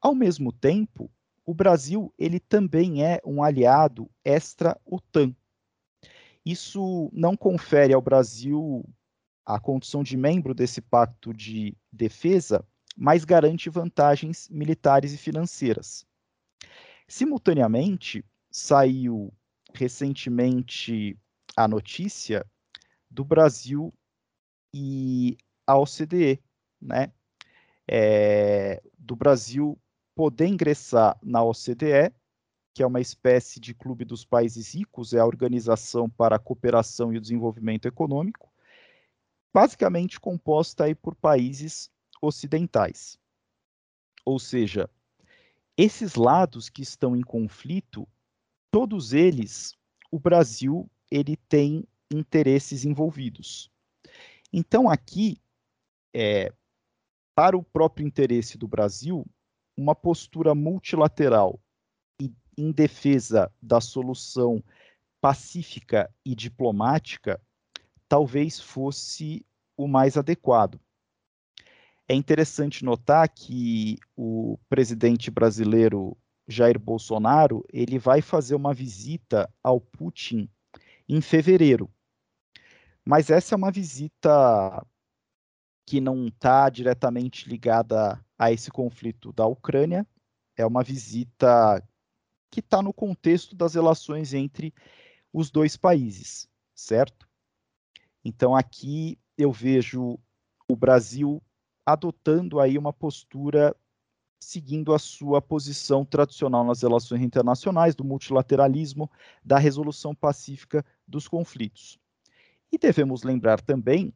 Ao 0.00 0.14
mesmo 0.14 0.52
tempo, 0.52 1.10
o 1.44 1.54
Brasil 1.54 2.12
ele 2.18 2.38
também 2.38 3.04
é 3.04 3.20
um 3.24 3.42
aliado 3.42 4.10
extra-OTAN. 4.24 5.34
Isso 6.44 7.10
não 7.12 7.36
confere 7.36 7.92
ao 7.92 8.02
Brasil 8.02 8.84
a 9.44 9.58
condição 9.58 10.02
de 10.02 10.16
membro 10.16 10.54
desse 10.54 10.80
pacto 10.80 11.32
de 11.32 11.76
defesa, 11.92 12.64
mas 12.96 13.24
garante 13.24 13.68
vantagens 13.68 14.48
militares 14.48 15.12
e 15.12 15.16
financeiras. 15.16 16.06
Simultaneamente, 17.08 18.24
saiu 18.50 19.32
recentemente 19.74 21.18
a 21.56 21.66
notícia 21.66 22.46
do 23.10 23.24
Brasil 23.24 23.92
e 24.74 25.36
a 25.66 25.78
OCDE, 25.78 26.42
né? 26.80 27.12
É, 27.88 28.82
do 28.96 29.16
Brasil 29.16 29.78
poder 30.14 30.46
ingressar 30.46 31.18
na 31.22 31.42
OCDE, 31.42 32.12
que 32.74 32.82
é 32.82 32.86
uma 32.86 33.00
espécie 33.00 33.60
de 33.60 33.74
clube 33.74 34.04
dos 34.04 34.24
países 34.24 34.74
ricos, 34.74 35.12
é 35.12 35.18
a 35.18 35.26
Organização 35.26 36.08
para 36.08 36.36
a 36.36 36.38
Cooperação 36.38 37.12
e 37.12 37.18
o 37.18 37.20
Desenvolvimento 37.20 37.86
Econômico, 37.86 38.52
basicamente 39.52 40.18
composta 40.18 40.84
aí 40.84 40.94
por 40.94 41.14
países 41.14 41.90
ocidentais. 42.20 43.18
Ou 44.24 44.38
seja, 44.38 44.88
esses 45.76 46.14
lados 46.14 46.68
que 46.68 46.82
estão 46.82 47.16
em 47.16 47.22
conflito, 47.22 48.08
todos 48.70 49.12
eles, 49.12 49.76
o 50.10 50.18
Brasil 50.18 50.90
ele 51.10 51.36
tem 51.36 51.86
interesses 52.10 52.84
envolvidos. 52.84 53.70
Então 54.52 54.88
aqui, 54.88 55.38
é, 56.14 56.52
para 57.34 57.56
o 57.56 57.62
próprio 57.62 58.06
interesse 58.06 58.56
do 58.56 58.68
Brasil, 58.68 59.26
uma 59.76 59.94
postura 59.94 60.54
multilateral 60.54 61.60
e 62.20 62.32
em 62.56 62.70
defesa 62.70 63.52
da 63.60 63.80
solução 63.80 64.62
pacífica 65.20 66.12
e 66.24 66.34
diplomática 66.34 67.40
talvez 68.08 68.60
fosse 68.60 69.46
o 69.76 69.88
mais 69.88 70.16
adequado. 70.16 70.78
É 72.08 72.14
interessante 72.14 72.84
notar 72.84 73.28
que 73.28 73.96
o 74.14 74.58
presidente 74.68 75.30
brasileiro 75.30 76.16
Jair 76.46 76.78
Bolsonaro 76.78 77.64
ele 77.72 77.98
vai 77.98 78.20
fazer 78.20 78.54
uma 78.54 78.74
visita 78.74 79.48
ao 79.62 79.80
Putin 79.80 80.48
em 81.08 81.20
fevereiro. 81.20 81.90
Mas 83.04 83.30
essa 83.30 83.54
é 83.54 83.56
uma 83.56 83.70
visita 83.70 84.84
que 85.86 86.00
não 86.00 86.28
está 86.28 86.68
diretamente 86.68 87.48
ligada 87.48 88.22
a 88.42 88.50
esse 88.50 88.72
conflito 88.72 89.32
da 89.32 89.46
Ucrânia. 89.46 90.04
É 90.56 90.66
uma 90.66 90.82
visita 90.82 91.80
que 92.50 92.58
está 92.58 92.82
no 92.82 92.92
contexto 92.92 93.54
das 93.54 93.74
relações 93.74 94.34
entre 94.34 94.74
os 95.32 95.48
dois 95.48 95.76
países, 95.76 96.48
certo? 96.74 97.28
Então 98.24 98.56
aqui 98.56 99.16
eu 99.38 99.52
vejo 99.52 100.18
o 100.66 100.74
Brasil 100.74 101.40
adotando 101.86 102.58
aí 102.58 102.76
uma 102.76 102.92
postura 102.92 103.76
seguindo 104.40 104.92
a 104.92 104.98
sua 104.98 105.40
posição 105.40 106.04
tradicional 106.04 106.64
nas 106.64 106.82
relações 106.82 107.22
internacionais, 107.22 107.94
do 107.94 108.02
multilateralismo, 108.02 109.08
da 109.44 109.56
resolução 109.56 110.16
pacífica 110.16 110.84
dos 111.06 111.28
conflitos. 111.28 111.96
E 112.72 112.76
devemos 112.76 113.22
lembrar 113.22 113.60
também 113.60 114.12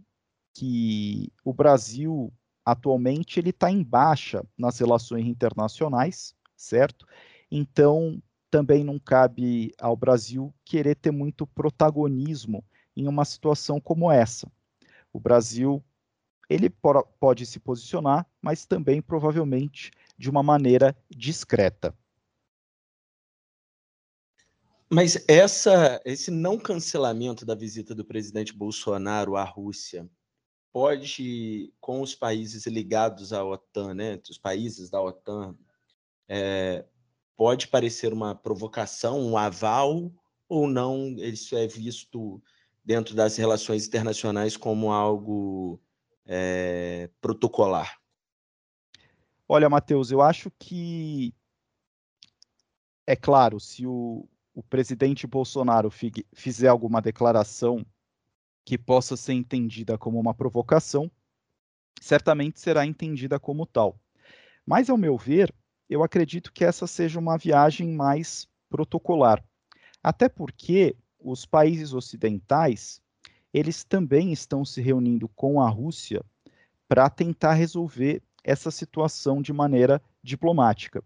que 0.52 1.32
o 1.44 1.54
Brasil 1.54 2.32
atualmente 2.66 3.38
ele 3.38 3.50
está 3.50 3.70
em 3.70 3.84
baixa 3.84 4.44
nas 4.58 4.80
relações 4.80 5.24
internacionais, 5.24 6.34
certo? 6.56 7.06
Então 7.48 8.20
também 8.50 8.82
não 8.82 8.98
cabe 8.98 9.72
ao 9.80 9.96
Brasil 9.96 10.52
querer 10.64 10.96
ter 10.96 11.12
muito 11.12 11.46
protagonismo 11.46 12.64
em 12.96 13.06
uma 13.06 13.24
situação 13.24 13.80
como 13.80 14.10
essa. 14.10 14.50
O 15.12 15.20
Brasil 15.20 15.82
ele 16.48 16.68
pode 17.20 17.46
se 17.46 17.60
posicionar, 17.60 18.26
mas 18.42 18.66
também 18.66 19.00
provavelmente 19.00 19.92
de 20.18 20.28
uma 20.28 20.42
maneira 20.42 20.96
discreta. 21.08 21.96
Mas 24.88 25.24
essa, 25.28 26.00
esse 26.04 26.30
não 26.30 26.58
cancelamento 26.58 27.44
da 27.44 27.54
visita 27.54 27.94
do 27.94 28.04
presidente 28.04 28.52
Bolsonaro 28.52 29.36
à 29.36 29.42
Rússia 29.42 30.08
pode, 30.76 31.72
com 31.80 32.02
os 32.02 32.14
países 32.14 32.66
ligados 32.66 33.32
à 33.32 33.42
OTAN, 33.42 33.94
né, 33.94 34.20
os 34.28 34.36
países 34.36 34.90
da 34.90 35.00
OTAN, 35.00 35.56
é, 36.28 36.84
pode 37.34 37.68
parecer 37.68 38.12
uma 38.12 38.34
provocação, 38.34 39.18
um 39.18 39.38
aval, 39.38 40.12
ou 40.46 40.68
não? 40.68 41.16
Isso 41.16 41.56
é 41.56 41.66
visto 41.66 42.42
dentro 42.84 43.14
das 43.14 43.38
relações 43.38 43.86
internacionais 43.86 44.54
como 44.54 44.92
algo 44.92 45.80
é, 46.26 47.08
protocolar? 47.22 47.98
Olha, 49.48 49.70
Matheus, 49.70 50.10
eu 50.10 50.20
acho 50.20 50.52
que 50.58 51.32
é 53.06 53.16
claro, 53.16 53.58
se 53.58 53.86
o, 53.86 54.28
o 54.54 54.62
presidente 54.62 55.26
Bolsonaro 55.26 55.90
fizer 56.34 56.68
alguma 56.68 57.00
declaração 57.00 57.82
que 58.66 58.76
possa 58.76 59.16
ser 59.16 59.32
entendida 59.32 59.96
como 59.96 60.18
uma 60.18 60.34
provocação, 60.34 61.08
certamente 62.00 62.58
será 62.58 62.84
entendida 62.84 63.38
como 63.38 63.64
tal. 63.64 63.96
Mas, 64.66 64.90
ao 64.90 64.98
meu 64.98 65.16
ver, 65.16 65.54
eu 65.88 66.02
acredito 66.02 66.52
que 66.52 66.64
essa 66.64 66.84
seja 66.84 67.20
uma 67.20 67.38
viagem 67.38 67.88
mais 67.92 68.48
protocolar. 68.68 69.42
Até 70.02 70.28
porque 70.28 70.96
os 71.20 71.46
países 71.46 71.94
ocidentais, 71.94 73.00
eles 73.54 73.84
também 73.84 74.32
estão 74.32 74.64
se 74.64 74.80
reunindo 74.80 75.28
com 75.28 75.60
a 75.60 75.68
Rússia 75.68 76.24
para 76.88 77.08
tentar 77.08 77.52
resolver 77.54 78.20
essa 78.42 78.72
situação 78.72 79.40
de 79.40 79.52
maneira 79.52 80.02
diplomática. 80.24 81.04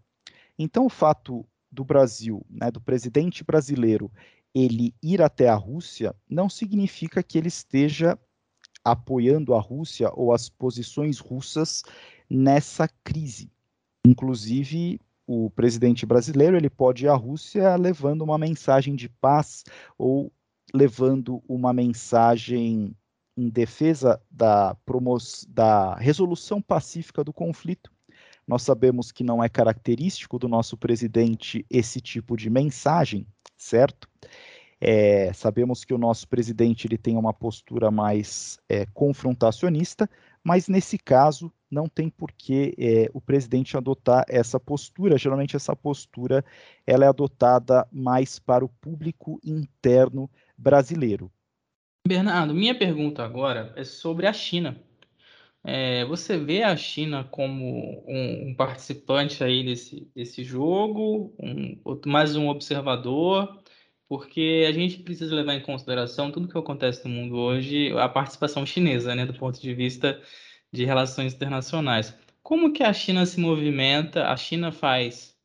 Então, 0.58 0.86
o 0.86 0.90
fato 0.90 1.46
do 1.70 1.84
Brasil, 1.84 2.42
né, 2.48 2.70
do 2.70 2.80
presidente 2.80 3.44
brasileiro, 3.44 4.10
ele 4.54 4.94
ir 5.02 5.22
até 5.22 5.48
a 5.48 5.54
Rússia 5.54 6.14
não 6.28 6.48
significa 6.48 7.22
que 7.22 7.38
ele 7.38 7.48
esteja 7.48 8.18
apoiando 8.84 9.54
a 9.54 9.60
Rússia 9.60 10.10
ou 10.14 10.32
as 10.32 10.48
posições 10.48 11.18
russas 11.18 11.82
nessa 12.28 12.88
crise. 13.04 13.50
Inclusive, 14.06 15.00
o 15.26 15.50
presidente 15.50 16.04
brasileiro 16.06 16.56
ele 16.56 16.70
pode 16.70 17.04
ir 17.04 17.08
à 17.08 17.14
Rússia 17.14 17.76
levando 17.76 18.22
uma 18.22 18.38
mensagem 18.38 18.96
de 18.96 19.08
paz 19.08 19.64
ou 19.96 20.32
levando 20.74 21.42
uma 21.48 21.72
mensagem 21.72 22.96
em 23.36 23.48
defesa 23.48 24.20
da, 24.30 24.76
da 25.48 25.94
resolução 25.94 26.60
pacífica 26.60 27.22
do 27.22 27.32
conflito. 27.32 27.92
Nós 28.50 28.62
sabemos 28.62 29.12
que 29.12 29.22
não 29.22 29.44
é 29.44 29.48
característico 29.48 30.36
do 30.36 30.48
nosso 30.48 30.76
presidente 30.76 31.64
esse 31.70 32.00
tipo 32.00 32.36
de 32.36 32.50
mensagem, 32.50 33.24
certo? 33.56 34.08
É, 34.80 35.32
sabemos 35.32 35.84
que 35.84 35.94
o 35.94 35.98
nosso 35.98 36.26
presidente 36.26 36.84
ele 36.84 36.98
tem 36.98 37.16
uma 37.16 37.32
postura 37.32 37.92
mais 37.92 38.58
é, 38.68 38.86
confrontacionista, 38.86 40.10
mas 40.42 40.66
nesse 40.66 40.98
caso 40.98 41.52
não 41.70 41.86
tem 41.86 42.10
por 42.10 42.32
que 42.32 42.74
é, 42.76 43.08
o 43.14 43.20
presidente 43.20 43.76
adotar 43.76 44.24
essa 44.28 44.58
postura. 44.58 45.16
Geralmente 45.16 45.54
essa 45.54 45.76
postura 45.76 46.44
ela 46.84 47.04
é 47.04 47.08
adotada 47.08 47.86
mais 47.92 48.40
para 48.40 48.64
o 48.64 48.68
público 48.68 49.38
interno 49.44 50.28
brasileiro. 50.58 51.30
Bernardo, 52.04 52.52
minha 52.52 52.76
pergunta 52.76 53.22
agora 53.22 53.72
é 53.76 53.84
sobre 53.84 54.26
a 54.26 54.32
China. 54.32 54.89
É, 55.62 56.04
você 56.06 56.38
vê 56.38 56.62
a 56.62 56.76
China 56.76 57.24
como 57.24 58.04
um, 58.08 58.50
um, 58.50 58.54
participante 58.54 59.44
aí 59.44 59.64
desse, 59.64 60.10
desse 60.14 60.42
jogo, 60.42 61.34
um, 61.38 62.00
mais 62.06 62.34
um 62.36 62.48
observador? 62.48 63.60
porque 64.10 64.66
a 64.68 64.72
gente 64.72 64.98
precisa 65.04 65.32
levar 65.36 65.54
em 65.54 65.62
consideração 65.62 66.32
tudo 66.32 66.48
que 66.48 66.58
acontece 66.58 67.06
no 67.06 67.14
mundo 67.14 67.36
hoje, 67.36 67.96
a 67.96 68.08
participação 68.08 68.66
chinesa, 68.66 69.14
né, 69.14 69.24
do 69.24 69.32
ponto 69.34 69.60
de 69.60 69.72
vista 69.72 70.20
de 70.72 70.84
relações 70.84 71.32
internacionais. 71.32 72.12
Como 72.42 72.72
que 72.72 72.82
a 72.82 72.92
China 72.92 73.24
se 73.24 73.38
movimenta? 73.40 74.26
A 74.28 74.36
China 74.36 74.72
faz 74.72 75.38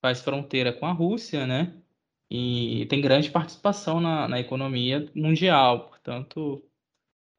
faz 0.00 0.22
fronteira 0.22 0.72
com 0.72 0.86
a 0.86 0.92
Rússia, 0.92 1.46
né? 1.46 1.74
E 2.30 2.86
tem 2.86 3.00
grande 3.02 3.30
participação 3.30 4.00
na, 4.00 4.28
na 4.28 4.40
economia 4.40 5.10
mundial. 5.14 5.88
Portanto, 5.88 6.62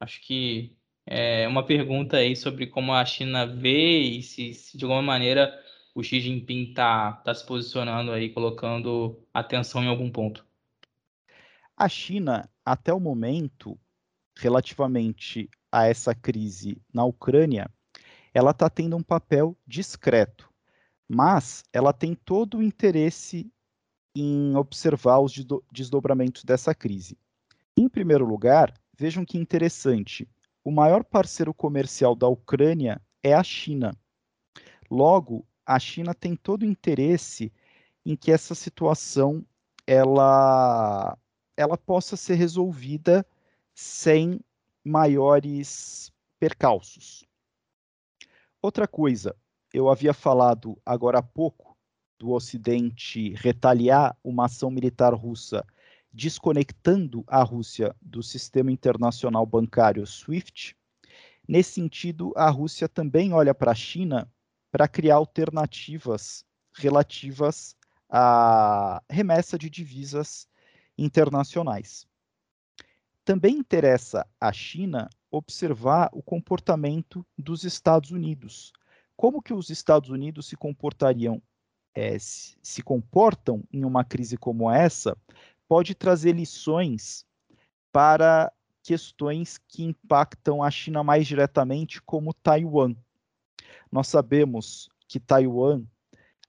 acho 0.00 0.20
que 0.22 0.76
é 1.10 1.48
uma 1.48 1.66
pergunta 1.66 2.18
aí 2.18 2.36
sobre 2.36 2.68
como 2.68 2.92
a 2.92 3.04
China 3.04 3.44
vê 3.44 3.98
e 3.98 4.22
se, 4.22 4.54
se 4.54 4.78
de 4.78 4.84
alguma 4.84 5.02
maneira 5.02 5.52
o 5.92 6.04
Xi 6.04 6.20
Jinping 6.20 6.70
está 6.70 7.14
tá 7.14 7.34
se 7.34 7.44
posicionando 7.44 8.12
aí, 8.12 8.30
colocando 8.30 9.20
atenção 9.34 9.82
em 9.82 9.88
algum 9.88 10.08
ponto. 10.08 10.46
A 11.76 11.88
China, 11.88 12.48
até 12.64 12.94
o 12.94 13.00
momento, 13.00 13.76
relativamente 14.36 15.50
a 15.72 15.88
essa 15.88 16.14
crise 16.14 16.80
na 16.94 17.04
Ucrânia, 17.04 17.68
ela 18.32 18.52
está 18.52 18.70
tendo 18.70 18.96
um 18.96 19.02
papel 19.02 19.58
discreto, 19.66 20.48
mas 21.08 21.64
ela 21.72 21.92
tem 21.92 22.14
todo 22.14 22.58
o 22.58 22.62
interesse 22.62 23.50
em 24.14 24.54
observar 24.54 25.18
os 25.18 25.32
desdobramentos 25.72 26.44
dessa 26.44 26.72
crise. 26.72 27.18
Em 27.76 27.88
primeiro 27.88 28.24
lugar, 28.24 28.72
vejam 28.96 29.24
que 29.24 29.38
interessante: 29.38 30.28
o 30.64 30.70
maior 30.70 31.04
parceiro 31.04 31.54
comercial 31.54 32.14
da 32.14 32.28
Ucrânia 32.28 33.00
é 33.22 33.34
a 33.34 33.42
China. 33.42 33.96
Logo, 34.90 35.46
a 35.64 35.78
China 35.78 36.14
tem 36.14 36.34
todo 36.34 36.62
o 36.62 36.66
interesse 36.66 37.52
em 38.04 38.16
que 38.16 38.32
essa 38.32 38.54
situação 38.54 39.44
ela 39.86 41.16
ela 41.56 41.76
possa 41.76 42.16
ser 42.16 42.34
resolvida 42.36 43.26
sem 43.74 44.40
maiores 44.82 46.10
percalços. 46.38 47.26
Outra 48.62 48.88
coisa, 48.88 49.36
eu 49.72 49.90
havia 49.90 50.14
falado 50.14 50.80
agora 50.84 51.18
há 51.18 51.22
pouco 51.22 51.76
do 52.18 52.30
Ocidente 52.30 53.34
retaliar 53.34 54.16
uma 54.22 54.46
ação 54.46 54.70
militar 54.70 55.14
russa 55.14 55.66
desconectando 56.12 57.24
a 57.26 57.42
Rússia 57.42 57.94
do 58.00 58.22
sistema 58.22 58.70
internacional 58.72 59.46
bancário 59.46 60.06
SWIFT. 60.06 60.76
Nesse 61.46 61.72
sentido, 61.72 62.32
a 62.36 62.48
Rússia 62.50 62.88
também 62.88 63.32
olha 63.32 63.54
para 63.54 63.72
a 63.72 63.74
China 63.74 64.30
para 64.70 64.88
criar 64.88 65.16
alternativas 65.16 66.44
relativas 66.74 67.76
à 68.08 69.02
remessa 69.08 69.58
de 69.58 69.68
divisas 69.68 70.48
internacionais. 70.96 72.06
Também 73.24 73.56
interessa 73.58 74.26
à 74.40 74.52
China 74.52 75.08
observar 75.30 76.10
o 76.12 76.22
comportamento 76.22 77.24
dos 77.38 77.64
Estados 77.64 78.10
Unidos. 78.10 78.72
Como 79.16 79.42
que 79.42 79.52
os 79.52 79.70
Estados 79.70 80.10
Unidos 80.10 80.46
se 80.46 80.56
comportariam, 80.56 81.40
é, 81.94 82.18
se, 82.18 82.56
se 82.62 82.82
comportam 82.82 83.62
em 83.72 83.84
uma 83.84 84.04
crise 84.04 84.36
como 84.36 84.70
essa, 84.70 85.16
pode 85.70 85.94
trazer 85.94 86.32
lições 86.32 87.24
para 87.92 88.52
questões 88.82 89.56
que 89.68 89.84
impactam 89.84 90.64
a 90.64 90.68
China 90.68 91.04
mais 91.04 91.28
diretamente, 91.28 92.02
como 92.02 92.34
Taiwan. 92.34 92.96
Nós 93.92 94.08
sabemos 94.08 94.88
que 95.06 95.20
Taiwan 95.20 95.84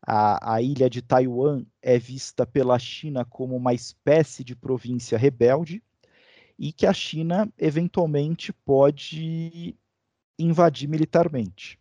a, 0.01 0.55
a 0.55 0.61
ilha 0.63 0.89
de 0.89 1.03
Taiwan 1.03 1.63
é 1.83 1.99
vista 1.99 2.47
pela 2.47 2.79
China 2.79 3.23
como 3.23 3.55
uma 3.55 3.75
espécie 3.75 4.43
de 4.43 4.55
província 4.55 5.19
rebelde 5.19 5.83
e 6.57 6.73
que 6.73 6.87
a 6.87 6.93
China 6.93 7.47
eventualmente 7.59 8.51
pode 8.51 9.77
invadir 10.39 10.89
militarmente. 10.89 11.77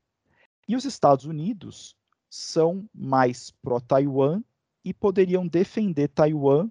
E 0.69 0.77
os 0.77 0.85
Estados 0.85 1.25
Unidos 1.25 1.97
são 2.29 2.87
mais 2.95 3.51
pró-Taiwan 3.63 4.43
e 4.85 4.93
poderiam 4.93 5.49
defender 5.49 6.09
Taiwan 6.09 6.71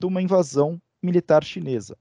de 0.00 0.06
uma 0.06 0.22
invasão 0.22 0.80
militar 1.02 1.44
chinesa. 1.44 1.96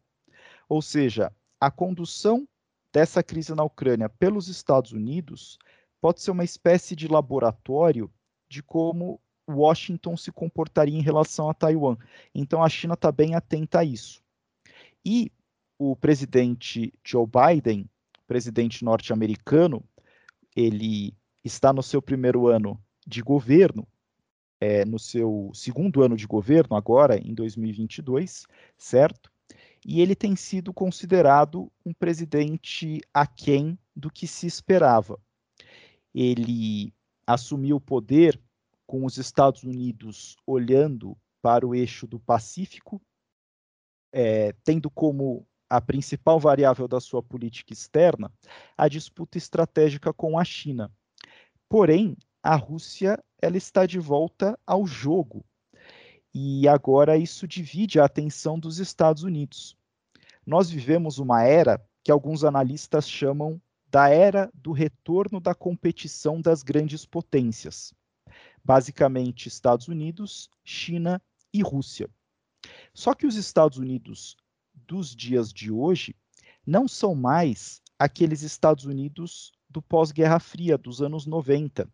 Ou 0.70 0.82
seja, 0.82 1.32
a 1.60 1.70
condução 1.70 2.48
dessa 2.94 3.22
crise 3.22 3.54
na 3.54 3.64
Ucrânia 3.64 4.08
pelos 4.08 4.48
Estados 4.48 4.94
Unidos 4.94 5.60
pode 6.02 6.22
ser 6.22 6.32
uma 6.32 6.44
espécie 6.44 6.96
de 6.96 7.08
laboratório 7.08 8.12
de 8.50 8.64
como 8.64 9.20
Washington 9.48 10.16
se 10.16 10.32
comportaria 10.32 10.98
em 10.98 11.02
relação 11.02 11.50
a 11.50 11.54
Taiwan. 11.54 11.98
Então 12.34 12.64
a 12.64 12.70
China 12.70 12.94
está 12.94 13.12
bem 13.12 13.36
atenta 13.36 13.80
a 13.80 13.84
isso. 13.84 14.24
E 15.06 15.32
o 15.78 15.96
presidente 15.96 16.94
Joe 17.04 17.26
Biden, 17.28 17.90
presidente 18.28 18.84
norte-americano, 18.84 19.84
ele 20.56 21.16
está 21.44 21.74
no 21.74 21.84
seu 21.84 22.02
primeiro 22.02 22.48
ano 22.48 22.82
de 23.06 23.22
governo, 23.22 23.88
é, 24.60 24.84
no 24.86 25.00
seu 25.00 25.52
segundo 25.54 26.04
ano 26.04 26.16
de 26.16 26.28
governo, 26.28 26.76
agora 26.76 27.18
em 27.18 27.34
2022, 27.34 28.46
certo? 28.78 29.32
E 29.86 30.02
ele 30.02 30.16
tem 30.16 30.36
sido 30.36 30.74
considerado 30.74 31.72
um 31.86 31.94
presidente 31.94 33.00
aquém 33.14 33.80
do 33.96 34.12
que 34.12 34.28
se 34.28 34.46
esperava. 34.46 35.20
Ele 36.14 36.94
assumiu 37.26 37.78
o 37.78 37.82
poder 37.82 38.40
com 38.86 39.06
os 39.06 39.18
Estados 39.18 39.64
Unidos 39.64 40.36
olhando 40.46 41.18
para 41.42 41.66
o 41.66 41.74
eixo 41.74 42.06
do 42.08 42.20
Pacífico, 42.20 43.02
é, 44.12 44.52
tendo 44.64 44.90
como 44.90 45.48
a 45.70 45.80
principal 45.80 46.40
variável 46.40 46.88
da 46.88 47.00
sua 47.00 47.22
política 47.22 47.72
externa 47.72 48.34
a 48.76 48.88
disputa 48.88 49.38
estratégica 49.38 50.12
com 50.12 50.38
a 50.38 50.44
China. 50.44 50.92
Porém, 51.70 52.18
a 52.42 52.56
Rússia 52.56 53.24
ela 53.42 53.58
está 53.58 53.86
de 53.86 54.00
volta 54.00 54.58
ao 54.66 54.86
jogo 54.86 55.46
e 56.34 56.68
agora 56.68 57.18
isso 57.18 57.48
divide 57.48 58.00
a 58.00 58.06
atenção 58.06 58.60
dos 58.60 58.80
Estados 58.80 59.24
Unidos. 59.24 59.76
Nós 60.46 60.70
vivemos 60.70 61.18
uma 61.20 61.44
era 61.44 61.84
que 62.04 62.12
alguns 62.12 62.44
analistas 62.44 63.10
chamam 63.10 63.62
da 63.90 64.10
era 64.10 64.52
do 64.54 64.72
retorno 64.72 65.40
da 65.40 65.56
competição 65.56 66.40
das 66.40 66.62
grandes 66.62 67.06
potências, 67.06 67.94
basicamente 68.64 69.48
Estados 69.48 69.88
Unidos, 69.88 70.50
China 70.64 71.22
e 71.52 71.62
Rússia. 71.62 72.10
Só 72.94 73.16
que 73.16 73.26
os 73.26 73.36
Estados 73.36 73.78
Unidos 73.78 74.38
dos 74.74 75.16
dias 75.16 75.52
de 75.52 75.72
hoje 75.72 76.16
não 76.66 76.88
são 76.88 77.16
mais 77.16 77.82
aqueles 77.98 78.44
Estados 78.44 78.86
Unidos 78.86 79.52
do 79.70 79.82
pós-Guerra 79.82 80.40
Fria, 80.40 80.78
dos 80.78 81.02
anos 81.02 81.26
90, 81.26 81.90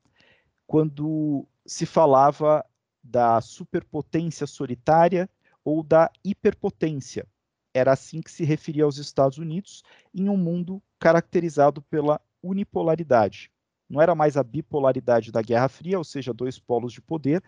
quando 0.67 1.47
se 1.65 1.85
falava 1.85 2.65
da 3.03 3.39
superpotência 3.41 4.47
solitária 4.47 5.29
ou 5.63 5.83
da 5.83 6.11
hiperpotência, 6.23 7.27
era 7.73 7.91
assim 7.91 8.21
que 8.21 8.31
se 8.31 8.43
referia 8.43 8.85
aos 8.85 8.97
Estados 8.97 9.37
Unidos 9.37 9.83
em 10.13 10.29
um 10.29 10.37
mundo 10.37 10.81
caracterizado 10.97 11.81
pela 11.81 12.21
unipolaridade. 12.41 13.51
Não 13.89 14.01
era 14.01 14.15
mais 14.15 14.37
a 14.37 14.43
bipolaridade 14.43 15.31
da 15.31 15.41
Guerra 15.41 15.67
Fria, 15.67 15.97
ou 15.97 16.03
seja, 16.03 16.33
dois 16.33 16.57
polos 16.57 16.93
de 16.93 17.01
poder. 17.01 17.43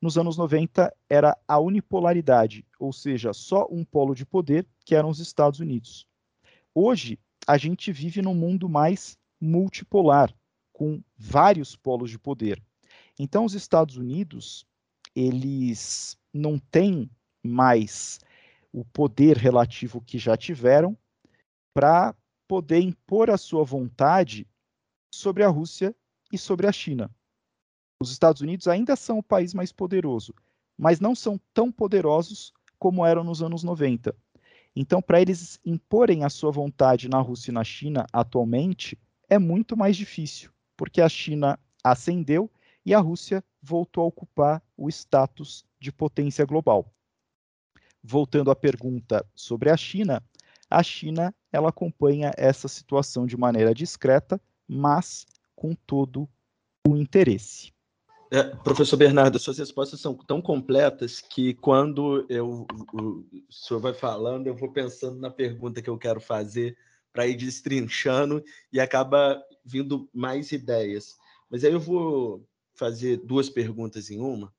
Nos 0.00 0.16
anos 0.16 0.36
90 0.36 0.94
era 1.08 1.36
a 1.46 1.58
unipolaridade, 1.58 2.64
ou 2.78 2.92
seja, 2.92 3.32
só 3.32 3.66
um 3.70 3.84
polo 3.84 4.14
de 4.14 4.24
poder, 4.24 4.66
que 4.84 4.94
eram 4.94 5.08
os 5.08 5.18
Estados 5.18 5.60
Unidos. 5.60 6.06
Hoje, 6.74 7.18
a 7.46 7.56
gente 7.58 7.92
vive 7.92 8.22
num 8.22 8.34
mundo 8.34 8.68
mais 8.68 9.18
multipolar, 9.40 10.32
com 10.74 11.00
vários 11.16 11.74
polos 11.74 12.10
de 12.10 12.18
poder. 12.18 12.62
Então, 13.18 13.44
os 13.44 13.54
Estados 13.54 13.96
Unidos, 13.96 14.66
eles 15.14 16.18
não 16.32 16.58
têm 16.58 17.08
mais 17.42 18.18
o 18.72 18.84
poder 18.84 19.36
relativo 19.36 20.00
que 20.00 20.18
já 20.18 20.36
tiveram 20.36 20.98
para 21.72 22.14
poder 22.48 22.80
impor 22.80 23.30
a 23.30 23.38
sua 23.38 23.64
vontade 23.64 24.46
sobre 25.14 25.44
a 25.44 25.48
Rússia 25.48 25.94
e 26.32 26.36
sobre 26.36 26.66
a 26.66 26.72
China. 26.72 27.10
Os 28.02 28.10
Estados 28.10 28.42
Unidos 28.42 28.66
ainda 28.66 28.96
são 28.96 29.18
o 29.18 29.22
país 29.22 29.54
mais 29.54 29.70
poderoso, 29.70 30.34
mas 30.76 30.98
não 30.98 31.14
são 31.14 31.40
tão 31.54 31.70
poderosos 31.70 32.52
como 32.78 33.06
eram 33.06 33.22
nos 33.22 33.42
anos 33.42 33.62
90. 33.62 34.14
Então, 34.74 35.00
para 35.00 35.20
eles 35.22 35.60
imporem 35.64 36.24
a 36.24 36.28
sua 36.28 36.50
vontade 36.50 37.08
na 37.08 37.20
Rússia 37.20 37.52
e 37.52 37.54
na 37.54 37.62
China 37.62 38.06
atualmente, 38.12 38.98
é 39.28 39.38
muito 39.38 39.76
mais 39.76 39.96
difícil, 39.96 40.50
porque 40.76 41.00
a 41.00 41.08
China 41.08 41.58
ascendeu 41.82 42.50
e 42.84 42.94
a 42.94 42.98
Rússia 42.98 43.42
voltou 43.62 44.04
a 44.04 44.06
ocupar 44.06 44.62
o 44.76 44.88
status 44.88 45.64
de 45.80 45.90
potência 45.90 46.44
global. 46.44 46.92
Voltando 48.02 48.50
à 48.50 48.56
pergunta 48.56 49.24
sobre 49.34 49.70
a 49.70 49.76
China, 49.76 50.22
a 50.68 50.82
China 50.82 51.34
ela 51.50 51.70
acompanha 51.70 52.32
essa 52.36 52.68
situação 52.68 53.26
de 53.26 53.36
maneira 53.36 53.74
discreta, 53.74 54.40
mas 54.68 55.26
com 55.54 55.74
todo 55.74 56.28
o 56.86 56.96
interesse. 56.96 57.72
É, 58.30 58.42
professor 58.42 58.96
Bernardo, 58.96 59.38
suas 59.38 59.58
respostas 59.58 60.00
são 60.00 60.14
tão 60.14 60.42
completas 60.42 61.20
que 61.20 61.54
quando 61.54 62.26
eu, 62.28 62.66
o, 62.92 62.98
o 62.98 63.24
senhor 63.48 63.80
vai 63.80 63.94
falando, 63.94 64.46
eu 64.48 64.56
vou 64.56 64.72
pensando 64.72 65.20
na 65.20 65.30
pergunta 65.30 65.80
que 65.80 65.88
eu 65.88 65.96
quero 65.96 66.20
fazer 66.20 66.76
para 67.14 67.28
ir 67.28 67.36
destrinchando 67.36 68.44
e 68.72 68.80
acaba 68.80 69.40
vindo 69.64 70.10
mais 70.12 70.50
ideias. 70.50 71.16
Mas 71.48 71.64
aí 71.64 71.72
eu 71.72 71.78
vou 71.78 72.44
fazer 72.74 73.18
duas 73.18 73.48
perguntas 73.48 74.10
em 74.10 74.18
uma, 74.18 74.52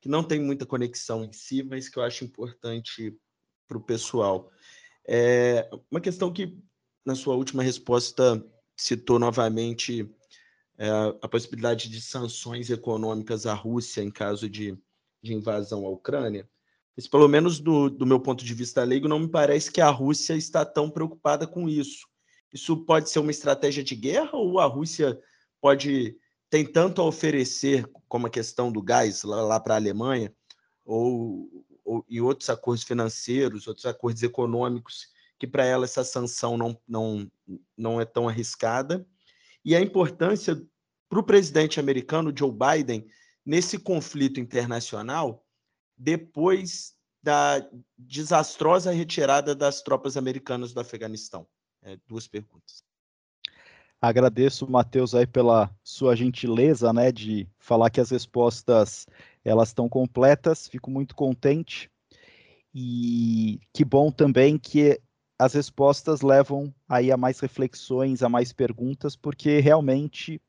que 0.00 0.08
não 0.08 0.22
tem 0.22 0.40
muita 0.40 0.64
conexão 0.64 1.24
em 1.24 1.32
si, 1.32 1.62
mas 1.64 1.88
que 1.88 1.98
eu 1.98 2.04
acho 2.04 2.24
importante 2.24 3.18
para 3.66 3.76
o 3.76 3.82
pessoal. 3.82 4.48
É 5.06 5.68
uma 5.90 6.00
questão 6.00 6.32
que, 6.32 6.56
na 7.04 7.16
sua 7.16 7.34
última 7.34 7.64
resposta, 7.64 8.40
citou 8.76 9.18
novamente 9.18 10.08
é, 10.78 10.88
a 11.20 11.28
possibilidade 11.28 11.88
de 11.88 12.00
sanções 12.00 12.70
econômicas 12.70 13.44
à 13.44 13.54
Rússia 13.54 14.02
em 14.02 14.10
caso 14.10 14.48
de, 14.48 14.78
de 15.20 15.34
invasão 15.34 15.84
à 15.84 15.88
Ucrânia. 15.88 16.48
Mas, 16.96 17.08
pelo 17.08 17.28
menos 17.28 17.58
do, 17.58 17.88
do 17.88 18.06
meu 18.06 18.20
ponto 18.20 18.44
de 18.44 18.54
vista 18.54 18.84
leigo, 18.84 19.08
não 19.08 19.18
me 19.18 19.28
parece 19.28 19.70
que 19.70 19.80
a 19.80 19.88
Rússia 19.88 20.34
está 20.34 20.64
tão 20.64 20.90
preocupada 20.90 21.46
com 21.46 21.68
isso. 21.68 22.06
Isso 22.52 22.76
pode 22.84 23.08
ser 23.08 23.18
uma 23.18 23.30
estratégia 23.30 23.82
de 23.82 23.94
guerra 23.94 24.36
ou 24.36 24.60
a 24.60 24.66
Rússia 24.66 25.18
pode 25.60 26.16
tem 26.50 26.70
tanto 26.70 27.00
a 27.00 27.06
oferecer 27.06 27.90
como 28.06 28.26
a 28.26 28.30
questão 28.30 28.70
do 28.70 28.82
gás 28.82 29.22
lá, 29.22 29.40
lá 29.40 29.58
para 29.58 29.72
a 29.72 29.78
Alemanha 29.78 30.30
ou, 30.84 31.48
ou 31.82 32.04
e 32.06 32.20
outros 32.20 32.50
acordos 32.50 32.84
financeiros, 32.84 33.66
outros 33.66 33.86
acordos 33.86 34.22
econômicos 34.22 35.06
que 35.38 35.46
para 35.46 35.64
ela 35.64 35.86
essa 35.86 36.04
sanção 36.04 36.58
não, 36.58 36.78
não, 36.86 37.30
não 37.74 38.00
é 38.00 38.04
tão 38.04 38.28
arriscada 38.28 39.06
e 39.64 39.74
a 39.74 39.80
importância 39.80 40.62
para 41.08 41.20
o 41.20 41.24
presidente 41.24 41.80
americano 41.80 42.32
Joe 42.36 42.52
Biden 42.52 43.06
nesse 43.46 43.78
conflito 43.78 44.38
internacional 44.38 45.41
depois 46.02 46.94
da 47.22 47.64
desastrosa 47.96 48.90
retirada 48.90 49.54
das 49.54 49.80
tropas 49.80 50.16
americanas 50.16 50.72
do 50.72 50.80
Afeganistão? 50.80 51.46
É, 51.80 51.96
duas 52.08 52.26
perguntas. 52.26 52.82
Agradeço, 54.00 54.68
Matheus, 54.68 55.14
aí 55.14 55.28
pela 55.28 55.72
sua 55.84 56.16
gentileza, 56.16 56.92
né, 56.92 57.12
de 57.12 57.48
falar 57.56 57.88
que 57.88 58.00
as 58.00 58.10
respostas 58.10 59.06
elas 59.44 59.68
estão 59.68 59.88
completas. 59.88 60.66
Fico 60.66 60.90
muito 60.90 61.14
contente 61.14 61.88
e 62.74 63.60
que 63.72 63.84
bom 63.84 64.10
também 64.10 64.58
que 64.58 65.00
as 65.38 65.54
respostas 65.54 66.20
levam 66.20 66.74
aí 66.88 67.12
a 67.12 67.16
mais 67.16 67.38
reflexões, 67.38 68.24
a 68.24 68.28
mais 68.28 68.52
perguntas, 68.52 69.14
porque 69.14 69.60
realmente 69.60 70.42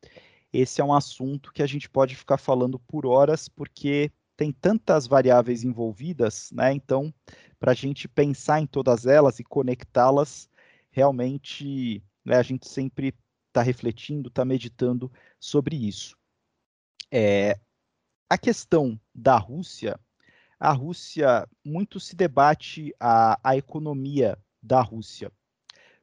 esse 0.51 0.81
é 0.81 0.83
um 0.83 0.93
assunto 0.93 1.53
que 1.53 1.61
a 1.61 1.67
gente 1.67 1.87
pode 1.87 2.15
ficar 2.15 2.37
falando 2.39 2.79
por 2.79 3.05
horas, 3.05 3.47
porque 3.47 4.11
tem 4.43 4.51
tantas 4.51 5.07
variáveis 5.07 5.63
envolvidas, 5.63 6.51
né? 6.51 6.73
Então, 6.73 7.13
para 7.57 7.71
a 7.71 7.73
gente 7.73 8.09
pensar 8.09 8.59
em 8.59 8.67
todas 8.67 9.05
elas 9.05 9.39
e 9.39 9.43
conectá-las, 9.43 10.49
realmente 10.91 12.03
né, 12.25 12.35
a 12.35 12.43
gente 12.43 12.67
sempre 12.67 13.15
está 13.47 13.61
refletindo, 13.61 14.27
está 14.27 14.43
meditando 14.43 15.09
sobre 15.39 15.77
isso. 15.77 16.17
É, 17.09 17.57
a 18.29 18.37
questão 18.37 18.99
da 19.15 19.37
Rússia, 19.37 19.97
a 20.59 20.73
Rússia 20.73 21.47
muito 21.63 21.97
se 21.97 22.13
debate 22.13 22.93
a, 22.99 23.39
a 23.41 23.55
economia 23.55 24.37
da 24.61 24.81
Rússia, 24.81 25.31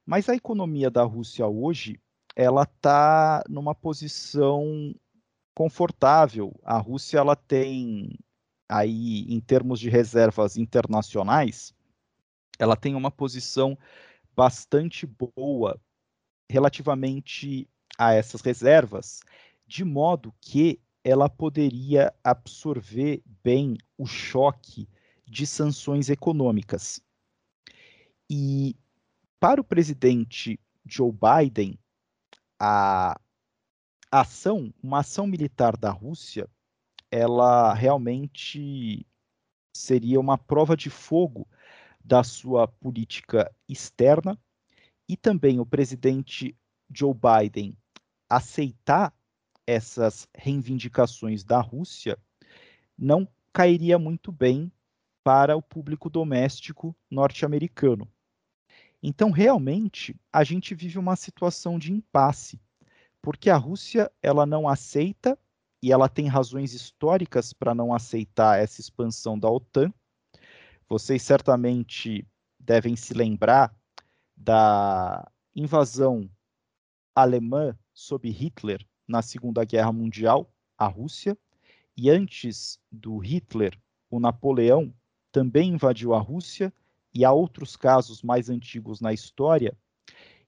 mas 0.07 0.31
a 0.31 0.35
economia 0.35 0.91
da 0.91 1.03
Rússia 1.03 1.47
hoje 1.47 2.01
ela 2.35 2.63
está 2.63 3.45
numa 3.51 3.75
posição 3.75 4.95
confortável. 5.55 6.59
A 6.65 6.79
Rússia 6.79 7.19
ela 7.19 7.37
tem 7.37 8.17
aí 8.71 9.23
em 9.29 9.41
termos 9.41 9.81
de 9.81 9.91
reservas 9.91 10.57
internacionais, 10.57 11.75
ela 12.57 12.77
tem 12.77 12.95
uma 12.95 13.11
posição 13.11 13.77
bastante 14.37 15.07
boa 15.07 15.81
relativamente 16.49 17.69
a 17.99 18.15
essas 18.15 18.41
reservas, 18.41 19.21
de 19.67 19.85
modo 19.85 20.33
que 20.41 20.81
ela 21.03 21.29
poderia 21.29 22.15
absorver 22.23 23.23
bem 23.43 23.77
o 23.99 24.07
choque 24.07 24.89
de 25.27 25.47
sanções 25.47 26.09
econômicas. 26.09 27.01
E 28.31 28.77
para 29.41 29.61
o 29.61 29.65
presidente 29.65 30.61
Joe 30.87 31.13
Biden, 31.13 31.77
a 32.59 33.19
ação, 34.13 34.73
uma 34.83 35.01
ação 35.01 35.27
militar 35.27 35.77
da 35.77 35.91
Rússia, 35.91 36.49
ela 37.11 37.75
realmente 37.75 39.07
seria 39.75 40.21
uma 40.21 40.39
prova 40.39 40.77
de 40.77 40.91
fogo 40.91 41.49
da 42.05 42.23
sua 42.23 42.69
política 42.69 43.51
externa 43.69 44.39
e 45.09 45.17
também 45.17 45.59
o 45.59 45.67
presidente 45.67 46.57
Joe 46.93 47.15
Biden 47.15 47.77
aceitar 48.29 49.13
essas 49.67 50.29
reivindicações 50.35 51.45
da 51.45 51.61
Rússia 51.61 52.19
não 52.97 53.29
cairia 53.53 53.99
muito 53.99 54.31
bem 54.31 54.71
para 55.23 55.57
o 55.57 55.63
público 55.63 56.09
doméstico 56.09 56.97
norte-americano. 57.11 58.09
Então, 59.03 59.31
realmente, 59.31 60.15
a 60.33 60.45
gente 60.45 60.75
vive 60.75 60.99
uma 60.99 61.17
situação 61.17 61.79
de 61.79 61.93
impasse, 61.93 62.61
porque 63.23 63.49
a 63.49 63.57
Rússia 63.57 64.11
ela 64.23 64.45
não 64.45 64.69
aceita 64.69 65.39
e 65.83 65.93
ela 65.93 66.09
tem 66.09 66.27
razões 66.27 66.75
históricas 66.75 67.53
para 67.53 67.75
não 67.75 67.95
aceitar 67.95 68.59
essa 68.59 68.81
expansão 68.81 69.39
da 69.39 69.51
OTAN. 69.51 69.93
Vocês 70.89 71.23
certamente 71.23 72.27
devem 72.59 72.97
se 72.97 73.15
lembrar 73.15 73.75
da 74.37 75.31
invasão 75.55 76.31
alemã 77.15 77.77
sob 77.93 78.29
Hitler 78.31 78.87
na 79.07 79.23
Segunda 79.23 79.65
Guerra 79.65 79.93
Mundial, 79.93 80.53
a 80.77 80.87
Rússia, 80.87 81.37
e 81.97 82.09
antes 82.09 82.79
do 82.91 83.19
Hitler, 83.19 83.79
o 84.09 84.19
Napoleão 84.19 84.93
também 85.31 85.75
invadiu 85.75 86.15
a 86.15 86.19
Rússia. 86.19 86.73
E 87.13 87.25
há 87.25 87.33
outros 87.33 87.77
casos 87.77 88.23
mais 88.23 88.49
antigos 88.49 89.01
na 89.01 89.13
história, 89.13 89.77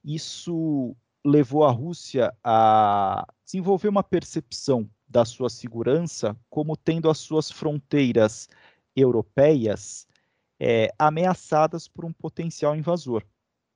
isso 0.04 0.96
levou 1.24 1.64
a 1.64 1.70
Rússia 1.70 2.32
a 2.42 3.26
desenvolver 3.44 3.88
uma 3.88 4.02
percepção 4.02 4.88
da 5.12 5.24
sua 5.24 5.50
segurança 5.50 6.36
como 6.48 6.76
tendo 6.76 7.10
as 7.10 7.18
suas 7.18 7.50
fronteiras 7.50 8.48
europeias 8.96 10.08
é, 10.58 10.88
ameaçadas 10.98 11.86
por 11.86 12.04
um 12.04 12.12
potencial 12.12 12.74
invasor. 12.74 13.24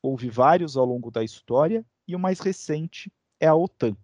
Houve 0.02 0.30
vários 0.30 0.76
ao 0.76 0.84
longo 0.84 1.10
da 1.10 1.22
história 1.22 1.84
e 2.08 2.16
o 2.16 2.18
mais 2.18 2.40
recente 2.40 3.12
é 3.38 3.46
a 3.46 3.54
OTAN. 3.54 3.96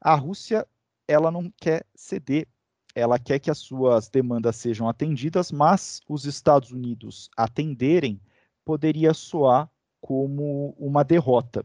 A 0.00 0.14
Rússia 0.14 0.66
ela 1.06 1.30
não 1.30 1.52
quer 1.60 1.84
ceder 1.94 2.48
ela 2.94 3.18
quer 3.18 3.38
que 3.38 3.50
as 3.50 3.58
suas 3.58 4.08
demandas 4.08 4.56
sejam 4.56 4.88
atendidas, 4.88 5.50
mas 5.50 6.00
os 6.08 6.26
Estados 6.26 6.72
Unidos 6.72 7.30
atenderem 7.36 8.20
poderia 8.64 9.14
soar 9.14 9.70
como 10.00 10.74
uma 10.78 11.02
derrota. 11.02 11.64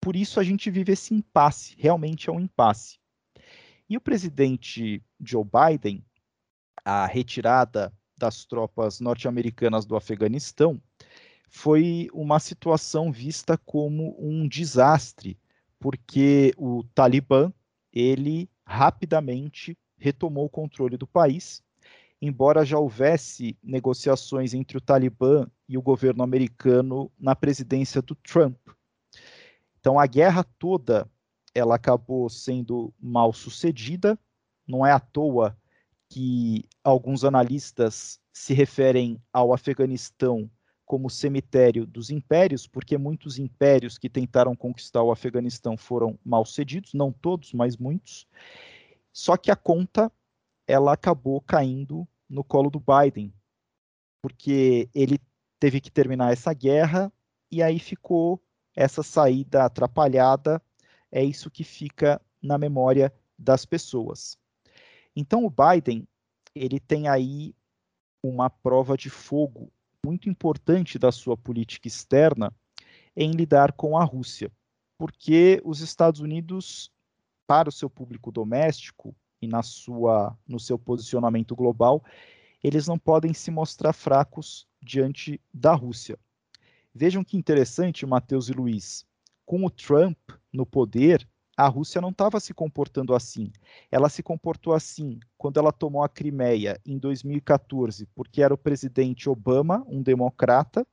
Por 0.00 0.16
isso 0.16 0.40
a 0.40 0.44
gente 0.44 0.70
vive 0.70 0.92
esse 0.92 1.14
impasse, 1.14 1.74
realmente 1.78 2.28
é 2.28 2.32
um 2.32 2.40
impasse. 2.40 2.98
E 3.88 3.96
o 3.96 4.00
presidente 4.00 5.02
Joe 5.20 5.44
Biden, 5.44 6.04
a 6.84 7.06
retirada 7.06 7.92
das 8.16 8.44
tropas 8.44 9.00
norte-americanas 9.00 9.84
do 9.84 9.96
Afeganistão, 9.96 10.80
foi 11.48 12.08
uma 12.12 12.40
situação 12.40 13.12
vista 13.12 13.58
como 13.58 14.16
um 14.18 14.48
desastre, 14.48 15.38
porque 15.78 16.52
o 16.56 16.82
Talibã, 16.94 17.52
ele 17.92 18.48
rapidamente 18.66 19.76
retomou 19.96 20.46
o 20.46 20.50
controle 20.50 20.96
do 20.96 21.06
país, 21.06 21.62
embora 22.20 22.64
já 22.64 22.78
houvesse 22.78 23.56
negociações 23.62 24.54
entre 24.54 24.78
o 24.78 24.80
Talibã 24.80 25.46
e 25.68 25.76
o 25.76 25.82
governo 25.82 26.22
americano 26.22 27.12
na 27.18 27.36
presidência 27.36 28.00
do 28.00 28.14
Trump. 28.14 28.58
Então 29.78 29.98
a 29.98 30.06
guerra 30.06 30.42
toda 30.58 31.08
ela 31.54 31.76
acabou 31.76 32.28
sendo 32.28 32.92
mal 33.00 33.32
sucedida. 33.32 34.18
Não 34.66 34.84
é 34.84 34.92
à 34.92 35.00
toa 35.00 35.56
que 36.08 36.64
alguns 36.82 37.24
analistas 37.24 38.20
se 38.32 38.52
referem 38.52 39.22
ao 39.32 39.52
Afeganistão 39.52 40.50
como 40.84 41.08
cemitério 41.08 41.86
dos 41.86 42.10
impérios, 42.10 42.66
porque 42.66 42.98
muitos 42.98 43.38
impérios 43.38 43.96
que 43.96 44.10
tentaram 44.10 44.54
conquistar 44.54 45.02
o 45.02 45.10
Afeganistão 45.10 45.76
foram 45.76 46.18
mal 46.24 46.44
sucedidos, 46.44 46.92
não 46.92 47.10
todos, 47.10 47.52
mas 47.52 47.76
muitos. 47.76 48.26
Só 49.12 49.36
que 49.36 49.50
a 49.50 49.56
conta 49.56 50.12
ela 50.66 50.92
acabou 50.92 51.40
caindo 51.40 52.06
no 52.28 52.42
colo 52.42 52.70
do 52.70 52.80
Biden, 52.80 53.32
porque 54.20 54.88
ele 54.94 55.18
teve 55.58 55.80
que 55.80 55.90
terminar 55.90 56.32
essa 56.32 56.52
guerra 56.52 57.12
e 57.50 57.62
aí 57.62 57.78
ficou 57.78 58.42
essa 58.74 59.02
saída 59.02 59.64
atrapalhada. 59.64 60.60
É 61.14 61.22
isso 61.22 61.48
que 61.48 61.62
fica 61.62 62.20
na 62.42 62.58
memória 62.58 63.14
das 63.38 63.64
pessoas. 63.64 64.36
Então 65.14 65.44
o 65.44 65.50
Biden 65.50 66.08
ele 66.52 66.80
tem 66.80 67.06
aí 67.06 67.54
uma 68.20 68.50
prova 68.50 68.96
de 68.96 69.08
fogo 69.08 69.72
muito 70.04 70.28
importante 70.28 70.98
da 70.98 71.12
sua 71.12 71.36
política 71.36 71.86
externa 71.86 72.52
em 73.16 73.30
lidar 73.30 73.74
com 73.74 73.96
a 73.96 74.02
Rússia, 74.02 74.50
porque 74.98 75.62
os 75.64 75.78
Estados 75.78 76.20
Unidos, 76.20 76.90
para 77.46 77.68
o 77.68 77.72
seu 77.72 77.88
público 77.88 78.32
doméstico 78.32 79.14
e 79.40 79.46
na 79.46 79.62
sua, 79.62 80.36
no 80.44 80.58
seu 80.58 80.76
posicionamento 80.76 81.54
global, 81.54 82.04
eles 82.60 82.88
não 82.88 82.98
podem 82.98 83.32
se 83.32 83.52
mostrar 83.52 83.92
fracos 83.92 84.66
diante 84.82 85.40
da 85.52 85.74
Rússia. 85.74 86.18
Vejam 86.92 87.22
que 87.22 87.36
interessante, 87.36 88.04
Matheus 88.04 88.48
e 88.48 88.52
Luiz. 88.52 89.06
Com 89.44 89.64
o 89.64 89.70
Trump 89.70 90.18
no 90.52 90.64
poder, 90.64 91.26
a 91.56 91.68
Rússia 91.68 92.00
não 92.00 92.10
estava 92.10 92.40
se 92.40 92.52
comportando 92.52 93.14
assim. 93.14 93.52
Ela 93.90 94.08
se 94.08 94.22
comportou 94.22 94.72
assim 94.72 95.20
quando 95.38 95.58
ela 95.58 95.72
tomou 95.72 96.02
a 96.02 96.08
Crimeia 96.08 96.80
em 96.84 96.98
2014, 96.98 98.06
porque 98.14 98.42
era 98.42 98.52
o 98.52 98.58
presidente 98.58 99.28
Obama, 99.28 99.84
um 99.86 100.02
democrata, 100.02 100.86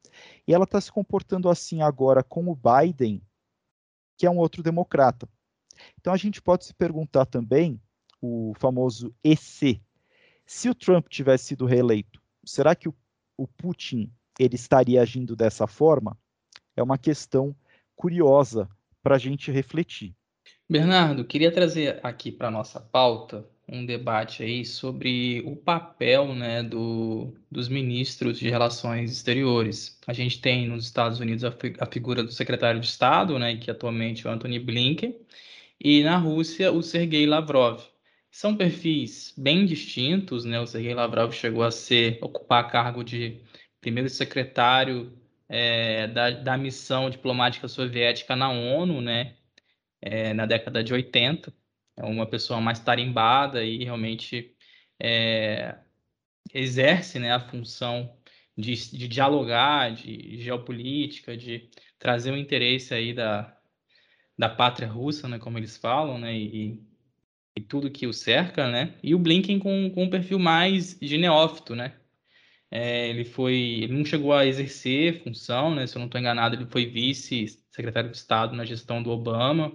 e 0.47 0.53
ela 0.53 0.65
está 0.65 0.79
se 0.79 0.91
comportando 0.91 1.49
assim 1.49 1.81
agora 1.81 2.23
com 2.23 2.47
o 2.49 2.55
Biden, 2.55 3.21
que 4.17 4.25
é 4.25 4.29
um 4.29 4.37
outro 4.37 4.61
democrata. 4.61 5.27
Então 5.99 6.13
a 6.13 6.17
gente 6.17 6.41
pode 6.41 6.65
se 6.65 6.73
perguntar 6.73 7.25
também, 7.25 7.81
o 8.21 8.53
famoso 8.59 9.11
EC, 9.23 9.81
se 10.45 10.69
o 10.69 10.75
Trump 10.75 11.07
tivesse 11.07 11.45
sido 11.45 11.65
reeleito, 11.65 12.21
será 12.45 12.75
que 12.75 12.87
o, 12.87 12.93
o 13.35 13.47
Putin 13.47 14.13
ele 14.39 14.55
estaria 14.55 15.01
agindo 15.01 15.35
dessa 15.35 15.65
forma? 15.65 16.15
É 16.75 16.83
uma 16.83 16.99
questão 16.99 17.55
curiosa 18.01 18.67
para 19.03 19.15
a 19.15 19.19
gente 19.19 19.51
refletir. 19.51 20.15
Bernardo, 20.67 21.23
queria 21.23 21.51
trazer 21.51 21.99
aqui 22.01 22.31
para 22.31 22.49
nossa 22.49 22.79
pauta 22.79 23.47
um 23.69 23.85
debate 23.85 24.41
aí 24.41 24.65
sobre 24.65 25.43
o 25.45 25.55
papel 25.55 26.33
né, 26.33 26.63
do, 26.63 27.31
dos 27.49 27.69
ministros 27.69 28.39
de 28.39 28.49
relações 28.49 29.11
exteriores. 29.11 29.99
A 30.07 30.13
gente 30.13 30.41
tem 30.41 30.67
nos 30.67 30.85
Estados 30.85 31.19
Unidos 31.19 31.43
a, 31.43 31.53
a, 31.79 31.85
figura 31.85 32.23
do 32.23 32.31
secretário 32.31 32.79
de 32.79 32.87
Estado, 32.87 33.37
né, 33.37 33.55
que 33.57 33.69
atualmente 33.69 34.25
é 34.25 34.29
o 34.29 34.33
Anthony 34.33 34.57
Blinken, 34.57 35.15
e 35.79 36.03
na 36.03 36.17
Rússia 36.17 36.71
o 36.71 36.81
Sergei 36.81 37.27
Lavrov. 37.27 37.81
São 38.31 38.57
perfis 38.57 39.31
bem 39.37 39.65
distintos, 39.65 40.43
né? 40.43 40.59
O 40.59 40.65
Sergei 40.65 40.93
Lavrov 40.93 41.33
chegou 41.33 41.63
a 41.63 41.71
ser 41.71 42.17
ocupar 42.21 42.71
cargo 42.71 43.03
de 43.03 43.41
primeiro 43.81 44.09
secretário 44.09 45.11
é, 45.51 46.07
da, 46.07 46.31
da 46.31 46.57
missão 46.57 47.09
diplomática 47.09 47.67
soviética 47.67 48.35
na 48.35 48.49
ONU, 48.49 49.01
né? 49.01 49.35
é, 50.01 50.33
na 50.33 50.45
década 50.45 50.83
de 50.83 50.93
80. 50.93 51.53
É 51.97 52.03
uma 52.05 52.25
pessoa 52.25 52.59
mais 52.59 52.79
tarimbada 52.79 53.63
e 53.63 53.83
realmente 53.83 54.55
é, 54.99 55.77
exerce 56.53 57.19
né, 57.19 57.33
a 57.33 57.39
função 57.39 58.17
de, 58.57 58.73
de, 58.97 59.07
dialogar, 59.07 59.93
de 59.93 60.41
geopolítica, 60.41 61.37
de 61.37 61.69
trazer 61.99 62.31
o 62.31 62.37
interesse 62.37 62.93
aí 62.93 63.13
da, 63.13 63.55
da 64.37 64.49
pátria 64.49 64.87
russa, 64.87 65.27
né, 65.27 65.37
como 65.37 65.57
eles 65.57 65.77
falam, 65.77 66.17
né, 66.17 66.35
e, 66.35 66.81
e 67.55 67.61
tudo 67.61 67.91
que 67.91 68.07
o 68.07 68.13
cerca, 68.13 68.69
né, 68.69 68.95
e 69.03 69.13
o 69.13 69.19
Blinken 69.19 69.59
com, 69.59 69.89
com 69.91 70.03
um 70.03 70.09
perfil 70.09 70.39
mais 70.39 70.97
de 70.99 71.17
neófito, 71.17 71.75
né, 71.75 72.00
é, 72.71 73.09
ele 73.09 73.25
foi, 73.25 73.53
ele 73.83 73.93
não 73.93 74.05
chegou 74.05 74.33
a 74.33 74.45
exercer 74.45 75.21
função, 75.23 75.75
né, 75.75 75.85
se 75.85 75.97
eu 75.97 75.99
não 75.99 76.07
estou 76.07 76.19
enganado, 76.19 76.55
ele 76.55 76.65
foi 76.65 76.85
vice-secretário 76.85 78.09
de 78.09 78.17
Estado 78.17 78.55
na 78.55 78.65
gestão 78.65 79.03
do 79.03 79.11
Obama, 79.11 79.73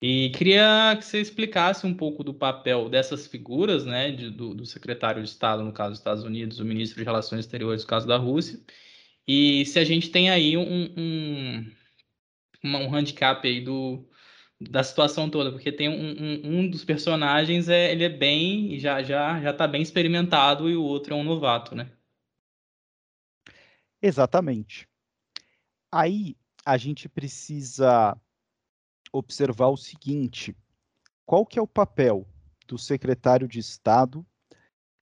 e 0.00 0.30
queria 0.30 0.96
que 0.98 1.04
você 1.04 1.20
explicasse 1.20 1.86
um 1.86 1.94
pouco 1.94 2.24
do 2.24 2.34
papel 2.34 2.88
dessas 2.88 3.26
figuras, 3.26 3.84
né, 3.84 4.10
de, 4.12 4.30
do, 4.30 4.54
do, 4.54 4.66
secretário 4.66 5.22
de 5.22 5.28
Estado, 5.28 5.62
no 5.64 5.72
caso 5.72 5.90
dos 5.90 5.98
Estados 5.98 6.24
Unidos, 6.24 6.60
o 6.60 6.64
ministro 6.64 6.98
de 6.98 7.04
Relações 7.04 7.40
Exteriores, 7.40 7.82
no 7.82 7.88
caso 7.88 8.06
da 8.06 8.16
Rússia, 8.16 8.60
e 9.26 9.64
se 9.66 9.78
a 9.78 9.84
gente 9.84 10.10
tem 10.10 10.30
aí 10.30 10.56
um, 10.56 10.92
um, 10.96 11.72
um 12.64 12.94
handicap 12.94 13.46
aí 13.46 13.60
do, 13.60 14.08
da 14.60 14.82
situação 14.82 15.28
toda, 15.30 15.52
porque 15.52 15.72
tem 15.72 15.88
um, 15.88 15.94
um, 15.94 16.58
um, 16.58 16.70
dos 16.70 16.84
personagens, 16.84 17.68
é, 17.68 17.92
ele 17.92 18.04
é 18.04 18.08
bem, 18.08 18.78
já 18.78 19.02
já 19.02 19.40
já 19.40 19.50
está 19.50 19.66
bem 19.66 19.82
experimentado 19.82 20.68
e 20.68 20.76
o 20.76 20.82
outro 20.82 21.14
é 21.14 21.16
um 21.16 21.24
novato, 21.24 21.74
né? 21.74 21.90
Exatamente. 24.02 24.88
Aí 25.90 26.36
a 26.66 26.76
gente 26.76 27.08
precisa 27.08 28.20
observar 29.12 29.68
o 29.68 29.76
seguinte: 29.76 30.56
qual 31.24 31.46
que 31.46 31.58
é 31.58 31.62
o 31.62 31.66
papel 31.66 32.26
do 32.66 32.76
secretário 32.76 33.46
de 33.46 33.60
Estado 33.60 34.26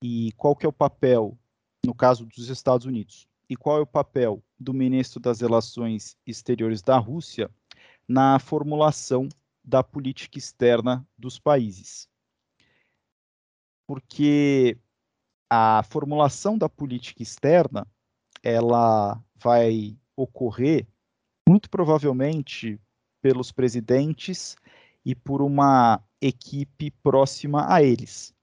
e 0.03 0.31
qual 0.33 0.55
que 0.55 0.65
é 0.65 0.69
o 0.69 0.73
papel, 0.73 1.37
no 1.85 1.95
caso 1.95 2.25
dos 2.25 2.49
Estados 2.49 2.85
Unidos, 2.85 3.27
e 3.49 3.55
qual 3.55 3.79
é 3.79 3.81
o 3.81 3.87
papel 3.87 4.43
do 4.59 4.73
ministro 4.73 5.19
das 5.19 5.41
Relações 5.41 6.15
Exteriores 6.25 6.81
da 6.81 6.97
Rússia 6.97 7.49
na 8.07 8.37
formulação 8.39 9.27
da 9.63 9.83
política 9.83 10.37
externa 10.37 11.07
dos 11.17 11.39
países. 11.39 12.07
Porque 13.87 14.77
a 15.49 15.83
formulação 15.83 16.57
da 16.57 16.69
política 16.69 17.21
externa 17.21 17.87
ela 18.43 19.23
vai 19.35 19.97
ocorrer 20.15 20.87
muito 21.47 21.69
provavelmente 21.69 22.79
pelos 23.21 23.51
presidentes 23.51 24.55
e 25.05 25.15
por 25.15 25.41
uma 25.41 26.01
equipe 26.19 26.91
próxima 27.03 27.71
a 27.73 27.81
eles. 27.83 28.33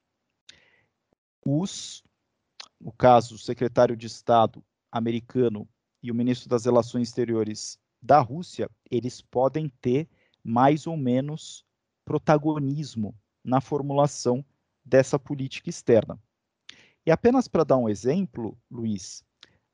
Os, 1.44 2.02
no 2.80 2.92
caso, 2.92 3.36
o 3.36 3.38
secretário 3.38 3.96
de 3.96 4.06
Estado 4.06 4.62
americano 4.90 5.68
e 6.02 6.10
o 6.10 6.14
ministro 6.14 6.48
das 6.48 6.64
Relações 6.64 7.08
Exteriores 7.08 7.78
da 8.00 8.20
Rússia, 8.20 8.70
eles 8.90 9.20
podem 9.20 9.68
ter 9.80 10.08
mais 10.42 10.86
ou 10.86 10.96
menos 10.96 11.64
protagonismo 12.04 13.14
na 13.44 13.60
formulação 13.60 14.44
dessa 14.84 15.18
política 15.18 15.68
externa. 15.68 16.18
E 17.04 17.10
apenas 17.10 17.48
para 17.48 17.64
dar 17.64 17.76
um 17.76 17.88
exemplo, 17.88 18.56
Luiz, 18.70 19.24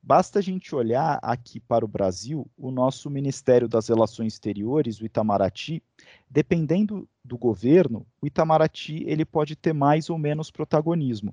Basta 0.06 0.38
a 0.38 0.42
gente 0.42 0.74
olhar 0.74 1.18
aqui 1.22 1.58
para 1.58 1.82
o 1.82 1.88
Brasil, 1.88 2.46
o 2.58 2.70
nosso 2.70 3.08
Ministério 3.08 3.66
das 3.66 3.88
Relações 3.88 4.34
Exteriores, 4.34 5.00
o 5.00 5.06
Itamaraty, 5.06 5.82
dependendo 6.28 7.08
do 7.24 7.38
governo, 7.38 8.06
o 8.20 8.26
Itamaraty 8.26 9.02
ele 9.06 9.24
pode 9.24 9.56
ter 9.56 9.72
mais 9.72 10.10
ou 10.10 10.18
menos 10.18 10.50
protagonismo. 10.50 11.32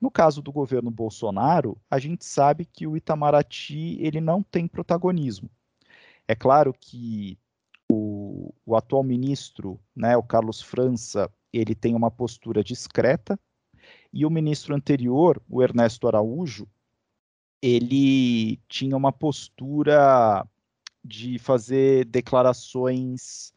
No 0.00 0.12
caso 0.12 0.40
do 0.40 0.52
governo 0.52 0.92
Bolsonaro, 0.92 1.76
a 1.90 1.98
gente 1.98 2.24
sabe 2.24 2.64
que 2.64 2.86
o 2.86 2.96
Itamaraty 2.96 3.96
ele 3.98 4.20
não 4.20 4.44
tem 4.44 4.68
protagonismo. 4.68 5.50
É 6.28 6.36
claro 6.36 6.72
que 6.72 7.36
o, 7.90 8.54
o 8.64 8.76
atual 8.76 9.02
ministro, 9.02 9.80
né, 9.94 10.16
o 10.16 10.22
Carlos 10.22 10.62
França, 10.62 11.28
ele 11.52 11.74
tem 11.74 11.96
uma 11.96 12.12
postura 12.12 12.62
discreta, 12.62 13.36
e 14.12 14.24
o 14.24 14.30
ministro 14.30 14.72
anterior, 14.72 15.42
o 15.48 15.60
Ernesto 15.60 16.06
Araújo, 16.06 16.68
ele 17.66 18.58
tinha 18.68 18.94
uma 18.94 19.10
postura 19.10 20.46
de 21.02 21.38
fazer 21.38 22.04
declarações 22.04 23.54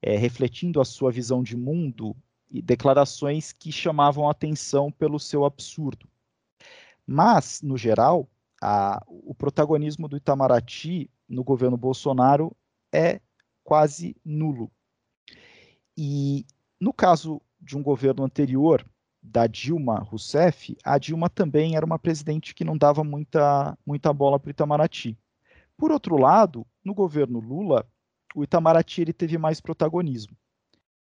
é, 0.00 0.16
refletindo 0.16 0.80
a 0.80 0.86
sua 0.86 1.12
visão 1.12 1.42
de 1.42 1.54
mundo 1.54 2.16
e 2.50 2.62
declarações 2.62 3.52
que 3.52 3.70
chamavam 3.70 4.26
atenção 4.26 4.90
pelo 4.90 5.20
seu 5.20 5.44
absurdo. 5.44 6.08
Mas, 7.06 7.60
no 7.60 7.76
geral, 7.76 8.26
a, 8.62 9.04
o 9.06 9.34
protagonismo 9.34 10.08
do 10.08 10.16
Itamaraty 10.16 11.10
no 11.28 11.44
governo 11.44 11.76
Bolsonaro 11.76 12.56
é 12.90 13.20
quase 13.62 14.16
nulo. 14.24 14.72
E 15.94 16.46
no 16.80 16.94
caso 16.94 17.38
de 17.60 17.76
um 17.76 17.82
governo 17.82 18.24
anterior, 18.24 18.82
da 19.22 19.46
Dilma 19.46 20.00
Rousseff, 20.00 20.76
a 20.82 20.98
Dilma 20.98 21.30
também 21.30 21.76
era 21.76 21.86
uma 21.86 21.98
presidente 21.98 22.54
que 22.54 22.64
não 22.64 22.76
dava 22.76 23.04
muita, 23.04 23.78
muita 23.86 24.12
bola 24.12 24.38
para 24.38 24.48
o 24.48 24.50
Itamaraty. 24.50 25.16
Por 25.76 25.92
outro 25.92 26.16
lado, 26.16 26.66
no 26.84 26.92
governo 26.92 27.38
Lula, 27.38 27.86
o 28.34 28.42
Itamaraty 28.42 29.02
ele 29.02 29.12
teve 29.12 29.38
mais 29.38 29.60
protagonismo. 29.60 30.36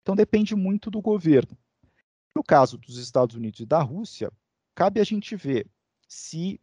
Então 0.02 0.14
depende 0.14 0.54
muito 0.54 0.90
do 0.90 1.00
governo. 1.00 1.56
No 2.34 2.42
caso 2.44 2.76
dos 2.76 2.98
Estados 2.98 3.36
Unidos 3.36 3.60
e 3.60 3.66
da 3.66 3.82
Rússia, 3.82 4.30
cabe 4.74 5.00
a 5.00 5.04
gente 5.04 5.34
ver 5.34 5.66
se 6.06 6.60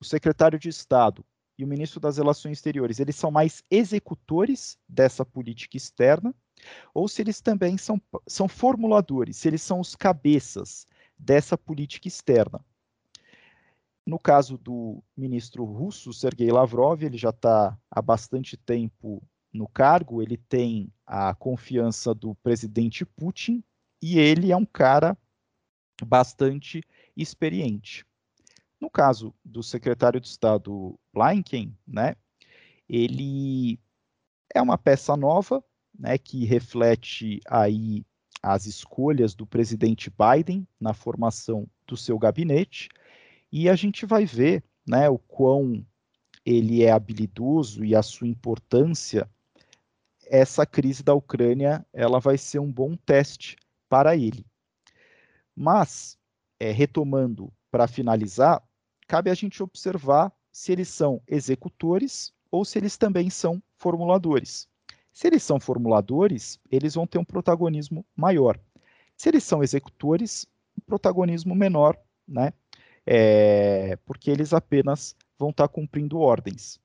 o 0.00 0.04
secretário 0.04 0.58
de 0.58 0.68
Estado 0.68 1.24
e 1.56 1.64
o 1.64 1.68
ministro 1.68 1.98
das 1.98 2.18
Relações 2.18 2.58
Exteriores, 2.58 3.00
eles 3.00 3.16
são 3.16 3.30
mais 3.30 3.62
executores 3.70 4.78
dessa 4.88 5.24
política 5.24 5.76
externa, 5.76 6.34
ou 6.94 7.08
se 7.08 7.22
eles 7.22 7.40
também 7.40 7.76
são, 7.76 8.00
são 8.26 8.48
formuladores, 8.48 9.36
se 9.36 9.48
eles 9.48 9.62
são 9.62 9.80
os 9.80 9.94
cabeças 9.94 10.86
dessa 11.18 11.56
política 11.56 12.08
externa. 12.08 12.64
No 14.06 14.18
caso 14.18 14.56
do 14.56 15.02
ministro 15.16 15.64
russo, 15.64 16.12
Sergei 16.12 16.50
Lavrov, 16.50 17.02
ele 17.02 17.18
já 17.18 17.30
está 17.30 17.78
há 17.90 18.00
bastante 18.00 18.56
tempo 18.56 19.22
no 19.52 19.68
cargo, 19.68 20.22
ele 20.22 20.36
tem 20.36 20.92
a 21.06 21.34
confiança 21.34 22.14
do 22.14 22.34
presidente 22.36 23.04
Putin 23.04 23.62
e 24.00 24.18
ele 24.18 24.52
é 24.52 24.56
um 24.56 24.64
cara 24.64 25.16
bastante 26.04 26.82
experiente. 27.16 28.06
No 28.80 28.88
caso 28.88 29.34
do 29.44 29.62
secretário 29.62 30.20
de 30.20 30.28
Estado 30.28 30.98
Blinken, 31.12 31.76
né, 31.86 32.14
ele 32.88 33.78
é 34.54 34.62
uma 34.62 34.78
peça 34.78 35.16
nova, 35.16 35.62
né, 35.98 36.16
que 36.16 36.44
reflete 36.44 37.40
aí 37.48 38.04
as 38.42 38.66
escolhas 38.66 39.34
do 39.34 39.46
presidente 39.46 40.10
Biden 40.10 40.66
na 40.80 40.94
formação 40.94 41.68
do 41.86 41.96
seu 41.96 42.18
gabinete, 42.18 42.88
e 43.50 43.68
a 43.68 43.74
gente 43.74 44.06
vai 44.06 44.24
ver, 44.24 44.62
né, 44.86 45.08
o 45.08 45.18
quão 45.18 45.84
ele 46.44 46.82
é 46.82 46.92
habilidoso 46.92 47.84
e 47.84 47.94
a 47.94 48.02
sua 48.02 48.28
importância. 48.28 49.28
Essa 50.26 50.64
crise 50.64 51.02
da 51.02 51.14
Ucrânia, 51.14 51.84
ela 51.92 52.20
vai 52.20 52.38
ser 52.38 52.58
um 52.58 52.70
bom 52.70 52.96
teste 52.96 53.56
para 53.88 54.16
ele. 54.16 54.46
Mas, 55.54 56.18
é, 56.60 56.70
retomando 56.70 57.52
para 57.70 57.88
finalizar, 57.88 58.62
cabe 59.06 59.30
a 59.30 59.34
gente 59.34 59.62
observar 59.62 60.32
se 60.52 60.72
eles 60.72 60.88
são 60.88 61.20
executores 61.26 62.32
ou 62.50 62.64
se 62.64 62.78
eles 62.78 62.96
também 62.96 63.28
são 63.28 63.62
formuladores. 63.76 64.68
Se 65.18 65.26
eles 65.26 65.42
são 65.42 65.58
formuladores, 65.58 66.60
eles 66.70 66.94
vão 66.94 67.04
ter 67.04 67.18
um 67.18 67.24
protagonismo 67.24 68.06
maior. 68.14 68.56
Se 69.16 69.28
eles 69.28 69.42
são 69.42 69.64
executores, 69.64 70.46
um 70.78 70.80
protagonismo 70.86 71.56
menor, 71.56 71.98
né? 72.24 72.52
É, 73.04 73.96
porque 74.06 74.30
eles 74.30 74.52
apenas 74.52 75.16
vão 75.36 75.50
estar 75.50 75.66
cumprindo 75.66 76.20
ordens. 76.20 76.80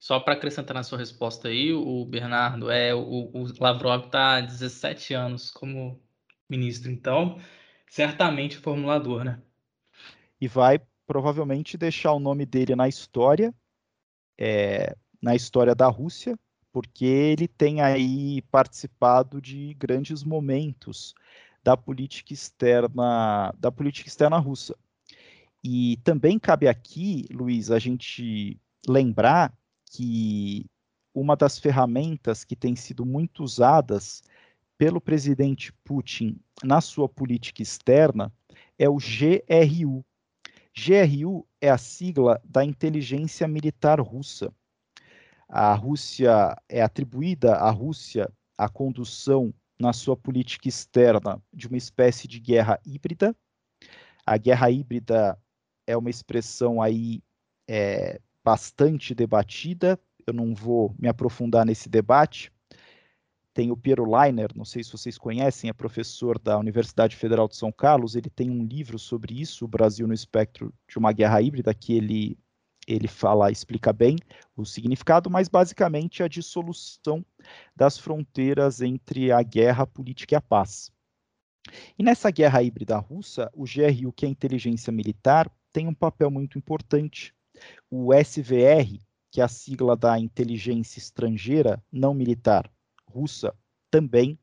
Só 0.00 0.18
para 0.20 0.32
acrescentar 0.32 0.72
na 0.72 0.82
sua 0.82 0.96
resposta 0.96 1.48
aí, 1.48 1.70
o 1.70 2.06
Bernardo, 2.06 2.70
é 2.70 2.94
o, 2.94 3.30
o 3.34 3.46
Lavrov 3.60 4.06
está 4.06 4.36
há 4.36 4.40
17 4.40 5.12
anos 5.12 5.50
como 5.50 6.00
ministro, 6.48 6.90
então 6.90 7.38
certamente 7.86 8.56
formulador, 8.56 9.22
né? 9.22 9.42
e 10.40 10.48
vai 10.48 10.80
provavelmente 11.06 11.76
deixar 11.76 12.12
o 12.12 12.18
nome 12.18 12.46
dele 12.46 12.74
na 12.74 12.88
história, 12.88 13.54
é, 14.40 14.96
na 15.22 15.34
história 15.36 15.74
da 15.74 15.86
Rússia, 15.86 16.38
porque 16.72 17.04
ele 17.04 17.46
tem 17.46 17.80
aí 17.80 18.42
participado 18.50 19.40
de 19.40 19.74
grandes 19.74 20.24
momentos 20.24 21.14
da 21.62 21.76
política 21.76 22.32
externa 22.32 23.54
da 23.58 23.70
política 23.70 24.08
externa 24.08 24.36
russa. 24.38 24.76
E 25.62 25.98
também 26.02 26.38
cabe 26.38 26.66
aqui, 26.66 27.26
Luiz, 27.30 27.70
a 27.70 27.78
gente 27.78 28.60
lembrar 28.88 29.56
que 29.92 30.66
uma 31.14 31.36
das 31.36 31.58
ferramentas 31.58 32.42
que 32.42 32.56
tem 32.56 32.74
sido 32.74 33.06
muito 33.06 33.44
usadas 33.44 34.22
pelo 34.76 35.00
presidente 35.00 35.72
Putin 35.84 36.40
na 36.64 36.80
sua 36.80 37.08
política 37.08 37.62
externa 37.62 38.32
é 38.76 38.88
o 38.88 38.96
GRU, 38.96 40.04
GRU 40.74 41.46
é 41.60 41.70
a 41.70 41.78
sigla 41.78 42.40
da 42.44 42.64
inteligência 42.64 43.46
militar 43.46 44.00
russa. 44.00 44.52
A 45.52 45.74
Rússia 45.74 46.56
é 46.66 46.80
atribuída 46.80 47.56
à 47.56 47.70
Rússia 47.70 48.32
a 48.56 48.70
condução 48.70 49.52
na 49.78 49.92
sua 49.92 50.16
política 50.16 50.66
externa 50.66 51.42
de 51.52 51.68
uma 51.68 51.76
espécie 51.76 52.26
de 52.26 52.40
guerra 52.40 52.80
híbrida. 52.86 53.36
A 54.24 54.38
guerra 54.38 54.70
híbrida 54.70 55.38
é 55.86 55.94
uma 55.94 56.08
expressão 56.08 56.80
aí 56.80 57.22
é, 57.68 58.18
bastante 58.42 59.14
debatida. 59.14 60.00
Eu 60.26 60.32
não 60.32 60.54
vou 60.54 60.94
me 60.98 61.06
aprofundar 61.06 61.66
nesse 61.66 61.86
debate, 61.86 62.50
tem 63.54 63.70
o 63.70 63.76
Piero 63.76 64.10
Leiner, 64.10 64.50
não 64.56 64.64
sei 64.64 64.82
se 64.82 64.90
vocês 64.90 65.18
conhecem, 65.18 65.68
é 65.68 65.72
professor 65.74 66.38
da 66.38 66.58
Universidade 66.58 67.14
Federal 67.16 67.46
de 67.46 67.56
São 67.56 67.70
Carlos, 67.70 68.16
ele 68.16 68.30
tem 68.30 68.50
um 68.50 68.64
livro 68.64 68.98
sobre 68.98 69.38
isso, 69.38 69.66
o 69.66 69.68
Brasil 69.68 70.06
no 70.06 70.14
espectro 70.14 70.72
de 70.88 70.98
uma 70.98 71.12
guerra 71.12 71.42
híbrida, 71.42 71.74
que 71.74 71.92
ele, 71.92 72.38
ele 72.86 73.08
fala, 73.08 73.50
explica 73.50 73.92
bem 73.92 74.16
o 74.56 74.64
significado, 74.64 75.30
mas 75.30 75.48
basicamente 75.48 76.22
a 76.22 76.28
dissolução 76.28 77.24
das 77.74 77.96
fronteiras 77.96 78.80
entre 78.80 79.30
a 79.30 79.42
guerra 79.42 79.86
política 79.86 80.34
e 80.34 80.36
a 80.36 80.40
paz. 80.40 80.90
E 81.98 82.02
nessa 82.02 82.30
guerra 82.30 82.62
híbrida 82.62 82.98
russa, 82.98 83.50
o 83.54 83.64
GRU, 83.64 84.12
que 84.12 84.24
é 84.24 84.28
a 84.28 84.32
inteligência 84.32 84.92
militar, 84.92 85.50
tem 85.72 85.86
um 85.86 85.94
papel 85.94 86.30
muito 86.30 86.58
importante. 86.58 87.32
O 87.88 88.12
SVR, 88.12 88.98
que 89.30 89.40
é 89.40 89.44
a 89.44 89.48
sigla 89.48 89.96
da 89.96 90.18
inteligência 90.18 90.98
estrangeira 90.98 91.82
não 91.90 92.12
militar, 92.12 92.70
russa 93.06 93.54
também. 93.90 94.38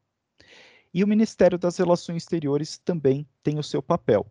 E 0.93 1.03
o 1.03 1.07
Ministério 1.07 1.57
das 1.57 1.77
Relações 1.77 2.23
Exteriores 2.23 2.77
também 2.79 3.27
tem 3.43 3.59
o 3.59 3.63
seu 3.63 3.83
papel. 3.83 4.25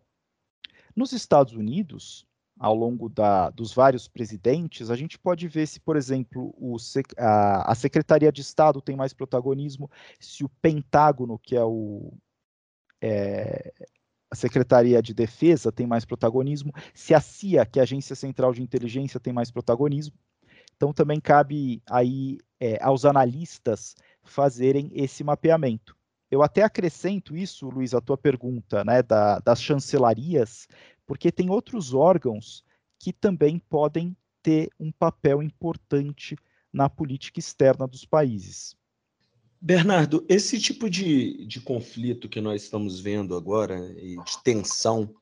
Nos 0.95 1.13
Estados 1.13 1.53
Unidos, 1.53 2.27
ao 2.59 2.75
longo 2.75 3.07
da, 3.07 3.49
dos 3.49 3.73
vários 3.73 4.09
presidentes, 4.09 4.91
a 4.91 4.95
gente 4.95 5.17
pode 5.17 5.47
ver 5.47 5.65
se, 5.65 5.79
por 5.79 5.95
exemplo, 5.95 6.53
o, 6.57 6.75
a, 7.17 7.71
a, 7.71 7.73
Secretaria 7.75 8.31
de 8.33 8.41
Estado 8.41 8.81
tem 8.81 8.97
mais 8.97 9.13
protagonismo, 9.13 9.89
se 10.19 10.43
o 10.43 10.49
Pentágono, 10.61 11.39
que 11.39 11.55
é, 11.55 11.63
o, 11.63 12.11
é, 13.01 13.73
a 14.29 14.35
Secretaria 14.35 15.01
de 15.01 15.13
Defesa, 15.13 15.71
tem 15.71 15.87
mais 15.87 16.03
protagonismo, 16.03 16.73
se 16.93 17.13
a 17.13 17.21
CIA, 17.21 17.65
que 17.65 17.79
é 17.79 17.81
a 17.81 17.83
Agência 17.83 18.15
Central 18.15 18.53
de 18.53 18.61
Inteligência, 18.61 19.21
tem 19.21 19.31
mais 19.31 19.49
protagonismo. 19.49 20.15
Então, 20.75 20.91
também 20.91 21.19
cabe 21.19 21.81
aí 21.89 22.39
é, 22.59 22.81
aos 22.83 23.05
analistas 23.05 23.95
fazerem 24.21 24.91
esse 24.93 25.23
mapeamento. 25.23 25.97
Eu 26.29 26.43
até 26.43 26.61
acrescento 26.61 27.35
isso, 27.35 27.69
Luiz, 27.69 27.93
a 27.93 28.01
tua 28.01 28.17
pergunta, 28.17 28.83
né, 28.83 29.01
da, 29.01 29.39
das 29.39 29.61
chancelarias, 29.61 30.67
porque 31.09 31.31
tem 31.31 31.49
outros 31.49 31.91
órgãos 31.91 32.63
que 32.99 33.11
também 33.11 33.57
podem 33.57 34.15
ter 34.43 34.69
um 34.79 34.91
papel 34.91 35.41
importante 35.41 36.37
na 36.71 36.87
política 36.87 37.39
externa 37.39 37.87
dos 37.87 38.05
países. 38.05 38.77
Bernardo, 39.59 40.23
esse 40.29 40.59
tipo 40.59 40.87
de, 40.87 41.47
de 41.47 41.61
conflito 41.61 42.29
que 42.29 42.39
nós 42.39 42.61
estamos 42.61 42.99
vendo 42.99 43.35
agora, 43.35 43.91
e 43.97 44.17
de 44.23 44.43
tensão, 44.43 45.15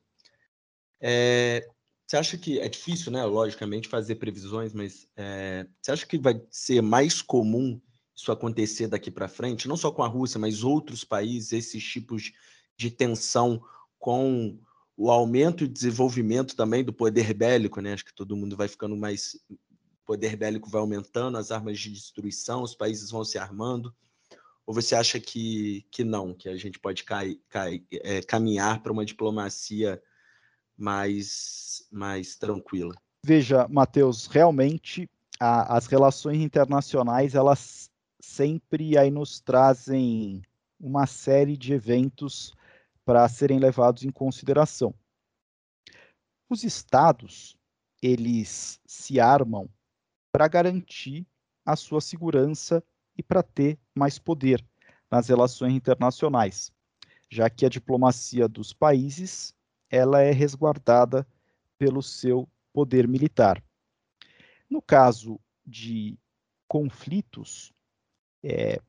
é, 1.00 1.66
você 2.06 2.18
acha 2.18 2.36
que 2.36 2.60
é 2.60 2.68
difícil, 2.68 3.10
né, 3.10 3.24
logicamente, 3.24 3.88
fazer 3.88 4.16
previsões, 4.16 4.74
mas 4.74 5.08
é, 5.16 5.66
você 5.80 5.90
acha 5.90 6.06
que 6.06 6.18
vai 6.18 6.38
ser 6.50 6.82
mais 6.82 7.22
comum 7.22 7.80
isso 8.14 8.30
acontecer 8.30 8.88
daqui 8.88 9.10
para 9.10 9.26
frente, 9.26 9.66
não 9.66 9.76
só 9.76 9.90
com 9.90 10.02
a 10.02 10.06
Rússia, 10.06 10.38
mas 10.38 10.62
outros 10.62 11.02
países, 11.02 11.52
esses 11.52 11.82
tipos 11.82 12.30
de 12.76 12.90
tensão 12.90 13.64
com 13.98 14.60
o 14.98 15.12
aumento 15.12 15.62
e 15.62 15.68
desenvolvimento 15.68 16.56
também 16.56 16.82
do 16.82 16.92
poder 16.92 17.32
bélico, 17.32 17.80
né? 17.80 17.92
Acho 17.92 18.04
que 18.04 18.12
todo 18.12 18.36
mundo 18.36 18.56
vai 18.56 18.66
ficando 18.66 18.96
mais 18.96 19.38
o 19.48 19.56
poder 20.04 20.34
bélico 20.34 20.68
vai 20.68 20.80
aumentando, 20.80 21.38
as 21.38 21.52
armas 21.52 21.78
de 21.78 21.92
destruição, 21.92 22.64
os 22.64 22.74
países 22.74 23.08
vão 23.08 23.24
se 23.24 23.38
armando. 23.38 23.94
Ou 24.66 24.74
você 24.74 24.96
acha 24.96 25.20
que, 25.20 25.86
que 25.92 26.02
não, 26.02 26.34
que 26.34 26.48
a 26.48 26.56
gente 26.56 26.80
pode 26.80 27.04
cai, 27.04 27.38
cai, 27.48 27.84
é, 27.92 28.20
caminhar 28.22 28.82
para 28.82 28.90
uma 28.90 29.04
diplomacia 29.04 30.02
mais, 30.76 31.86
mais 31.92 32.34
tranquila? 32.34 32.92
Veja, 33.24 33.68
Matheus, 33.68 34.26
realmente 34.26 35.08
a, 35.38 35.76
as 35.76 35.86
relações 35.86 36.42
internacionais 36.42 37.36
elas 37.36 37.88
sempre 38.18 38.98
aí 38.98 39.12
nos 39.12 39.38
trazem 39.38 40.42
uma 40.80 41.06
série 41.06 41.56
de 41.56 41.72
eventos 41.72 42.52
para 43.08 43.26
serem 43.26 43.58
levados 43.58 44.04
em 44.04 44.10
consideração. 44.10 44.94
Os 46.46 46.62
estados, 46.62 47.56
eles 48.02 48.78
se 48.84 49.18
armam 49.18 49.66
para 50.30 50.46
garantir 50.46 51.26
a 51.64 51.74
sua 51.74 52.02
segurança 52.02 52.84
e 53.16 53.22
para 53.22 53.42
ter 53.42 53.78
mais 53.96 54.18
poder 54.18 54.62
nas 55.10 55.26
relações 55.26 55.72
internacionais, 55.72 56.70
já 57.30 57.48
que 57.48 57.64
a 57.64 57.70
diplomacia 57.70 58.46
dos 58.46 58.74
países 58.74 59.54
ela 59.88 60.20
é 60.20 60.30
resguardada 60.30 61.26
pelo 61.78 62.02
seu 62.02 62.46
poder 62.74 63.08
militar. 63.08 63.64
No 64.68 64.82
caso 64.82 65.40
de 65.64 66.18
conflitos, 66.68 67.72
é, 68.44 68.82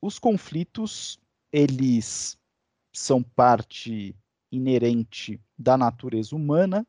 os 0.00 0.20
conflitos 0.20 1.20
eles 1.50 2.38
são 2.92 3.22
parte 3.22 4.14
inerente 4.50 5.40
da 5.58 5.76
natureza 5.76 6.34
humana 6.34 6.86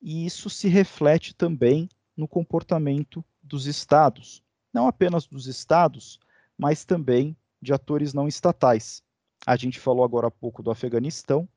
e 0.00 0.26
isso 0.26 0.50
se 0.50 0.68
reflete 0.68 1.34
também 1.34 1.88
no 2.16 2.28
comportamento 2.28 3.24
dos 3.42 3.66
estados, 3.66 4.42
não 4.72 4.86
apenas 4.86 5.26
dos 5.26 5.46
estados, 5.46 6.20
mas 6.58 6.84
também 6.84 7.36
de 7.60 7.72
atores 7.72 8.12
não 8.12 8.28
estatais. 8.28 9.02
A 9.46 9.56
gente 9.56 9.80
falou 9.80 10.04
agora 10.04 10.28
há 10.28 10.30
pouco 10.30 10.62
do 10.62 10.70
Afeganistão, 10.70 11.48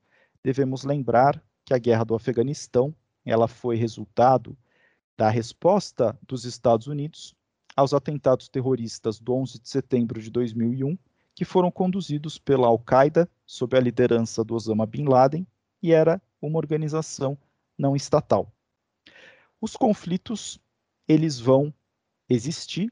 devemos 0.44 0.84
lembrar 0.84 1.44
que 1.66 1.74
a 1.74 1.78
guerra 1.78 2.06
do 2.06 2.16
Afeganistão, 2.16 2.96
ela 3.26 3.48
foi 3.48 3.76
resultado 3.76 4.58
da 5.18 5.30
resposta 5.30 6.18
dos 6.26 6.46
Estados 6.46 6.88
Unidos 6.88 7.36
aos 7.76 7.94
atentados 7.94 8.48
terroristas 8.48 9.20
do 9.20 9.34
11 9.34 9.60
de 9.60 9.70
setembro 9.70 10.22
de 10.22 10.32
2001, 10.32 10.98
que 11.38 11.46
foram 11.46 11.70
conduzidos 11.70 12.40
pela 12.40 12.66
Al-Qaeda 12.66 13.30
sob 13.46 13.78
a 13.78 13.80
liderança 13.80 14.44
do 14.44 14.56
Osama 14.56 14.88
Bin 14.88 15.04
Laden 15.04 15.46
e 15.84 15.94
era 15.94 16.20
uma 16.42 16.58
organização 16.58 17.38
não 17.78 17.96
estatal. 17.96 18.52
Os 19.62 19.76
conflitos 19.76 20.60
eles 21.08 21.40
vão 21.40 21.72
existir. 22.28 22.92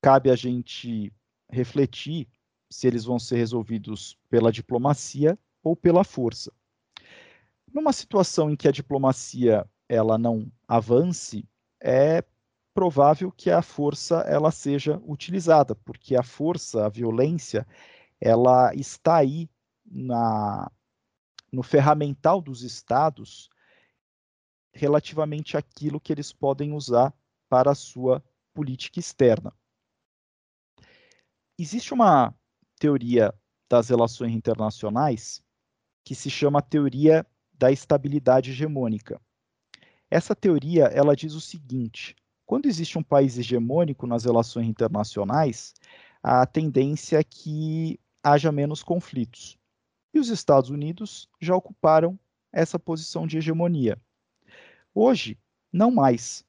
Cabe 0.00 0.30
a 0.30 0.36
gente 0.36 1.12
refletir 1.50 2.28
se 2.70 2.86
eles 2.86 3.04
vão 3.04 3.18
ser 3.18 3.38
resolvidos 3.38 4.16
pela 4.30 4.52
diplomacia 4.52 5.36
ou 5.60 5.74
pela 5.74 6.04
força. 6.04 6.52
Numa 7.66 7.92
situação 7.92 8.48
em 8.48 8.54
que 8.54 8.68
a 8.68 8.72
diplomacia 8.72 9.68
ela 9.88 10.16
não 10.16 10.52
avance, 10.68 11.44
é 11.80 12.22
provável 12.74 13.30
que 13.30 13.50
a 13.50 13.62
força 13.62 14.16
ela 14.22 14.50
seja 14.50 15.00
utilizada, 15.06 15.76
porque 15.76 16.16
a 16.16 16.24
força, 16.24 16.84
a 16.84 16.88
violência, 16.88 17.66
ela 18.20 18.74
está 18.74 19.16
aí 19.16 19.48
na, 19.86 20.70
no 21.52 21.62
ferramental 21.62 22.42
dos 22.42 22.62
estados 22.62 23.48
relativamente 24.72 25.56
àquilo 25.56 26.00
que 26.00 26.12
eles 26.12 26.32
podem 26.32 26.72
usar 26.72 27.14
para 27.48 27.70
a 27.70 27.76
sua 27.76 28.22
política 28.52 28.98
externa. 28.98 29.52
Existe 31.56 31.94
uma 31.94 32.34
teoria 32.76 33.32
das 33.70 33.88
relações 33.88 34.34
internacionais 34.34 35.40
que 36.04 36.14
se 36.14 36.28
chama 36.28 36.60
teoria 36.60 37.24
da 37.52 37.70
estabilidade 37.70 38.50
hegemônica. 38.50 39.20
Essa 40.10 40.34
teoria 40.34 40.86
ela 40.86 41.14
diz 41.14 41.34
o 41.34 41.40
seguinte: 41.40 42.16
quando 42.46 42.66
existe 42.66 42.98
um 42.98 43.02
país 43.02 43.38
hegemônico 43.38 44.06
nas 44.06 44.24
relações 44.24 44.66
internacionais, 44.68 45.74
a 46.22 46.46
tendência 46.46 47.18
é 47.18 47.24
que 47.24 47.98
haja 48.22 48.50
menos 48.52 48.82
conflitos. 48.82 49.58
E 50.12 50.18
os 50.18 50.28
Estados 50.28 50.70
Unidos 50.70 51.28
já 51.40 51.54
ocuparam 51.56 52.18
essa 52.52 52.78
posição 52.78 53.26
de 53.26 53.38
hegemonia. 53.38 54.00
Hoje, 54.94 55.38
não 55.72 55.90
mais. 55.90 56.44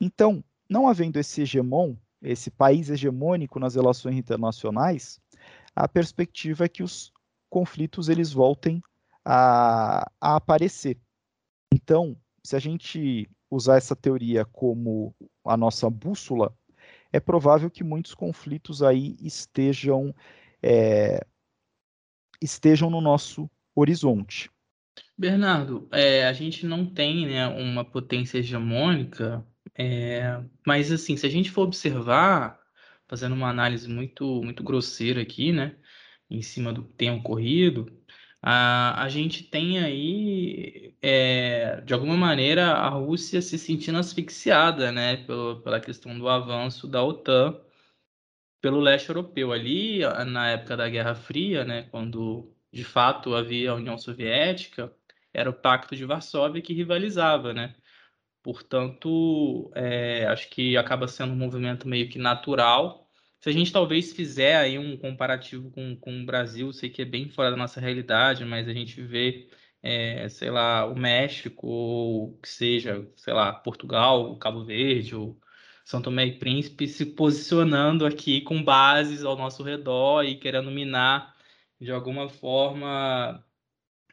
Então, 0.00 0.42
não 0.68 0.88
havendo 0.88 1.18
esse 1.18 1.42
hegemon, 1.42 1.94
esse 2.20 2.50
país 2.50 2.90
hegemônico 2.90 3.60
nas 3.60 3.76
relações 3.76 4.16
internacionais, 4.16 5.20
a 5.74 5.86
perspectiva 5.86 6.64
é 6.64 6.68
que 6.68 6.82
os 6.82 7.12
conflitos 7.48 8.08
eles 8.08 8.32
voltem 8.32 8.82
a, 9.24 10.10
a 10.20 10.36
aparecer. 10.36 10.98
Então, 11.72 12.16
se 12.42 12.56
a 12.56 12.58
gente 12.58 13.28
usar 13.50 13.76
essa 13.76 13.94
teoria 13.94 14.44
como 14.44 15.14
a 15.44 15.56
nossa 15.56 15.88
bússola, 15.88 16.54
é 17.12 17.20
provável 17.20 17.70
que 17.70 17.84
muitos 17.84 18.14
conflitos 18.14 18.82
aí 18.82 19.16
estejam 19.20 20.14
é, 20.62 21.24
estejam 22.42 22.90
no 22.90 23.00
nosso 23.00 23.50
horizonte. 23.74 24.50
Bernardo, 25.16 25.88
é, 25.92 26.26
a 26.26 26.32
gente 26.32 26.66
não 26.66 26.84
tem 26.84 27.26
né, 27.26 27.46
uma 27.46 27.84
potência 27.84 28.38
hegemônica, 28.38 29.46
é, 29.74 30.42
mas 30.66 30.90
assim, 30.92 31.16
se 31.16 31.26
a 31.26 31.30
gente 31.30 31.50
for 31.50 31.62
observar, 31.62 32.60
fazendo 33.08 33.34
uma 33.34 33.48
análise 33.48 33.88
muito, 33.88 34.42
muito 34.42 34.62
grosseira 34.62 35.22
aqui, 35.22 35.52
né, 35.52 35.76
em 36.28 36.42
cima 36.42 36.72
do 36.72 36.84
que 36.84 36.92
tem 36.94 37.10
ocorrido, 37.10 37.86
a, 38.48 39.02
a 39.02 39.08
gente 39.08 39.42
tem 39.42 39.80
aí, 39.80 40.94
é, 41.02 41.80
de 41.80 41.92
alguma 41.92 42.16
maneira, 42.16 42.74
a 42.74 42.88
Rússia 42.90 43.42
se 43.42 43.58
sentindo 43.58 43.98
asfixiada, 43.98 44.92
né, 44.92 45.16
pelo, 45.26 45.60
pela 45.62 45.80
questão 45.80 46.16
do 46.16 46.28
avanço 46.28 46.86
da 46.86 47.02
OTAN 47.02 47.60
pelo 48.60 48.78
leste 48.80 49.08
europeu. 49.08 49.52
Ali, 49.52 50.00
na 50.28 50.50
época 50.50 50.76
da 50.76 50.88
Guerra 50.88 51.16
Fria, 51.16 51.64
né, 51.64 51.88
quando 51.90 52.54
de 52.72 52.84
fato 52.84 53.34
havia 53.34 53.72
a 53.72 53.74
União 53.74 53.98
Soviética, 53.98 54.92
era 55.34 55.50
o 55.50 55.52
Pacto 55.52 55.96
de 55.96 56.04
Varsóvia 56.04 56.62
que 56.62 56.72
rivalizava, 56.72 57.52
né? 57.52 57.74
Portanto, 58.44 59.72
é, 59.74 60.26
acho 60.28 60.48
que 60.50 60.76
acaba 60.76 61.08
sendo 61.08 61.32
um 61.32 61.36
movimento 61.36 61.88
meio 61.88 62.08
que 62.08 62.18
natural 62.18 63.05
se 63.46 63.50
a 63.50 63.52
gente 63.52 63.72
talvez 63.72 64.12
fizer 64.12 64.56
aí 64.56 64.76
um 64.76 64.96
comparativo 64.96 65.70
com, 65.70 65.94
com 65.94 66.20
o 66.20 66.26
Brasil, 66.26 66.72
sei 66.72 66.90
que 66.90 67.02
é 67.02 67.04
bem 67.04 67.28
fora 67.28 67.48
da 67.48 67.56
nossa 67.56 67.80
realidade, 67.80 68.44
mas 68.44 68.66
a 68.66 68.72
gente 68.72 69.00
vê, 69.00 69.48
é, 69.80 70.28
sei 70.28 70.50
lá, 70.50 70.84
o 70.84 70.98
México, 70.98 71.64
ou 71.64 72.36
que 72.38 72.48
seja, 72.48 73.08
sei 73.14 73.32
lá, 73.32 73.52
Portugal, 73.52 74.36
Cabo 74.38 74.64
Verde, 74.64 75.14
ou 75.14 75.38
São 75.84 76.02
Tomé 76.02 76.26
e 76.26 76.38
Príncipe, 76.40 76.88
se 76.88 77.06
posicionando 77.06 78.04
aqui 78.04 78.40
com 78.40 78.60
bases 78.64 79.22
ao 79.22 79.36
nosso 79.36 79.62
redor 79.62 80.24
e 80.24 80.34
querendo 80.34 80.72
minar 80.72 81.32
de 81.80 81.92
alguma 81.92 82.28
forma 82.28 83.44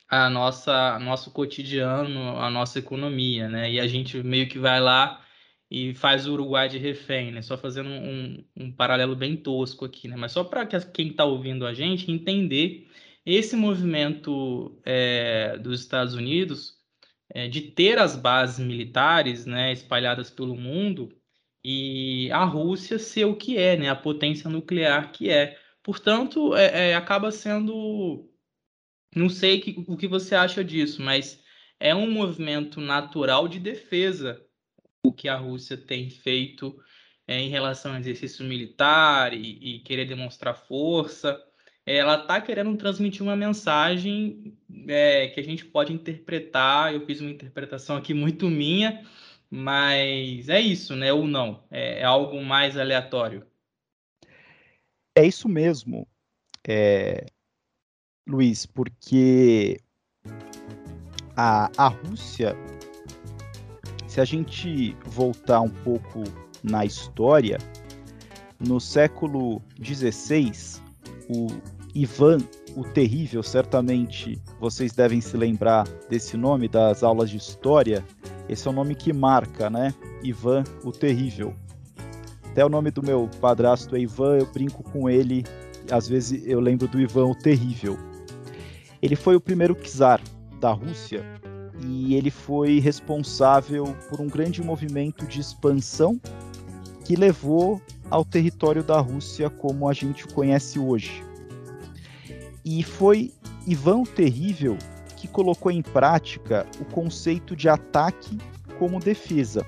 a 0.07 0.29
nossa 0.29 0.99
nosso 0.99 1.31
cotidiano, 1.31 2.37
a 2.37 2.51
nossa 2.51 2.77
economia, 2.77 3.49
né? 3.49 3.71
E 3.71 3.79
a 3.79 3.87
gente 3.87 4.21
meio 4.21 4.47
que 4.47 4.59
vai 4.59 4.79
lá 4.79 5.22
e 5.69 5.93
faz 5.95 6.27
o 6.27 6.33
Uruguai 6.33 6.69
de 6.69 6.77
refém, 6.77 7.31
né? 7.31 7.41
Só 7.41 7.57
fazendo 7.57 7.89
um, 7.89 8.43
um 8.55 8.71
paralelo 8.71 9.15
bem 9.15 9.35
tosco 9.35 9.85
aqui, 9.85 10.07
né? 10.07 10.15
Mas 10.15 10.31
só 10.31 10.43
para 10.43 10.65
quem 10.65 11.09
está 11.09 11.25
ouvindo 11.25 11.65
a 11.65 11.73
gente 11.73 12.11
entender 12.11 12.87
esse 13.25 13.55
movimento 13.55 14.79
é, 14.85 15.57
dos 15.57 15.79
Estados 15.79 16.13
Unidos 16.13 16.77
é, 17.29 17.47
de 17.47 17.61
ter 17.61 17.97
as 17.97 18.15
bases 18.15 18.65
militares, 18.65 19.45
né, 19.45 19.71
espalhadas 19.71 20.29
pelo 20.29 20.55
mundo 20.55 21.09
e 21.63 22.29
a 22.31 22.43
Rússia 22.43 22.99
ser 22.99 23.25
o 23.25 23.35
que 23.35 23.57
é, 23.57 23.77
né? 23.77 23.89
A 23.89 23.95
potência 23.95 24.49
nuclear 24.49 25.11
que 25.11 25.29
é. 25.29 25.57
Portanto, 25.81 26.55
é, 26.55 26.91
é 26.91 26.95
acaba 26.95 27.31
sendo, 27.31 28.29
não 29.15 29.29
sei 29.29 29.59
que, 29.61 29.83
o 29.87 29.97
que 29.97 30.07
você 30.07 30.35
acha 30.35 30.63
disso, 30.63 31.01
mas 31.01 31.41
é 31.79 31.95
um 31.95 32.09
movimento 32.11 32.81
natural 32.81 33.47
de 33.47 33.59
defesa 33.59 34.42
o 35.03 35.11
que 35.11 35.27
a 35.27 35.35
Rússia 35.35 35.77
tem 35.77 36.09
feito 36.09 36.77
é, 37.27 37.39
em 37.39 37.49
relação 37.49 37.93
ao 37.93 37.99
exercício 37.99 38.45
militar 38.45 39.33
e, 39.33 39.75
e 39.75 39.79
querer 39.79 40.05
demonstrar 40.05 40.55
força. 40.55 41.41
Ela 41.85 42.21
está 42.21 42.39
querendo 42.39 42.75
transmitir 42.77 43.21
uma 43.21 43.35
mensagem 43.35 44.57
é, 44.87 45.27
que 45.27 45.39
a 45.39 45.43
gente 45.43 45.65
pode 45.65 45.91
interpretar. 45.91 46.93
Eu 46.93 47.05
fiz 47.05 47.19
uma 47.19 47.31
interpretação 47.31 47.97
aqui 47.97 48.13
muito 48.13 48.49
minha, 48.49 49.05
mas 49.49 50.47
é 50.47 50.61
isso, 50.61 50.95
né? 50.95 51.11
Ou 51.11 51.27
não? 51.27 51.63
É, 51.69 51.99
é 51.99 52.03
algo 52.03 52.41
mais 52.41 52.77
aleatório. 52.77 53.45
É 55.15 55.27
isso 55.27 55.47
mesmo, 55.47 56.07
é, 56.67 57.25
Luiz, 58.27 58.65
porque 58.65 59.79
a, 61.35 61.69
a 61.77 61.87
Rússia 61.89 62.55
se 64.13 64.21
a 64.21 64.25
gente 64.25 64.95
voltar 65.07 65.61
um 65.61 65.69
pouco 65.69 66.23
na 66.63 66.85
história, 66.85 67.57
no 68.59 68.79
século 68.79 69.59
XVI, 69.83 70.51
o 71.27 71.47
Ivan 71.95 72.37
o 72.75 72.83
Terrível, 72.83 73.41
certamente 73.41 74.39
vocês 74.59 74.93
devem 74.93 75.19
se 75.19 75.35
lembrar 75.35 75.87
desse 76.11 76.37
nome 76.37 76.67
das 76.67 77.01
aulas 77.01 77.31
de 77.31 77.37
história. 77.37 78.05
Esse 78.47 78.67
é 78.67 78.71
o 78.71 78.73
nome 78.73 78.93
que 78.93 79.11
marca, 79.11 79.67
né? 79.67 79.91
Ivan 80.21 80.63
o 80.83 80.91
Terrível. 80.91 81.55
Até 82.51 82.63
o 82.63 82.69
nome 82.69 82.91
do 82.91 83.01
meu 83.01 83.27
padrasto 83.41 83.95
é 83.95 84.01
Ivan, 84.01 84.37
eu 84.37 84.45
brinco 84.45 84.83
com 84.83 85.09
ele, 85.09 85.43
às 85.89 86.07
vezes 86.07 86.45
eu 86.45 86.59
lembro 86.59 86.87
do 86.87 87.01
Ivan 87.01 87.31
o 87.31 87.35
Terrível. 87.35 87.97
Ele 89.01 89.15
foi 89.15 89.35
o 89.35 89.41
primeiro 89.41 89.73
czar 89.73 90.21
da 90.59 90.71
Rússia 90.71 91.25
e 91.85 92.15
ele 92.15 92.31
foi 92.31 92.79
responsável 92.79 93.95
por 94.09 94.21
um 94.21 94.27
grande 94.27 94.61
movimento 94.61 95.25
de 95.25 95.39
expansão 95.39 96.19
que 97.03 97.15
levou 97.15 97.81
ao 98.09 98.23
território 98.23 98.83
da 98.83 98.99
Rússia 98.99 99.49
como 99.49 99.89
a 99.89 99.93
gente 99.93 100.25
conhece 100.27 100.79
hoje. 100.79 101.23
E 102.63 102.81
foi 102.83 103.33
Ivan 103.67 104.03
Terrível 104.03 104.77
que 105.17 105.27
colocou 105.27 105.71
em 105.71 105.81
prática 105.81 106.65
o 106.79 106.85
conceito 106.85 107.55
de 107.55 107.67
ataque 107.67 108.37
como 108.79 108.99
defesa. 108.99 109.65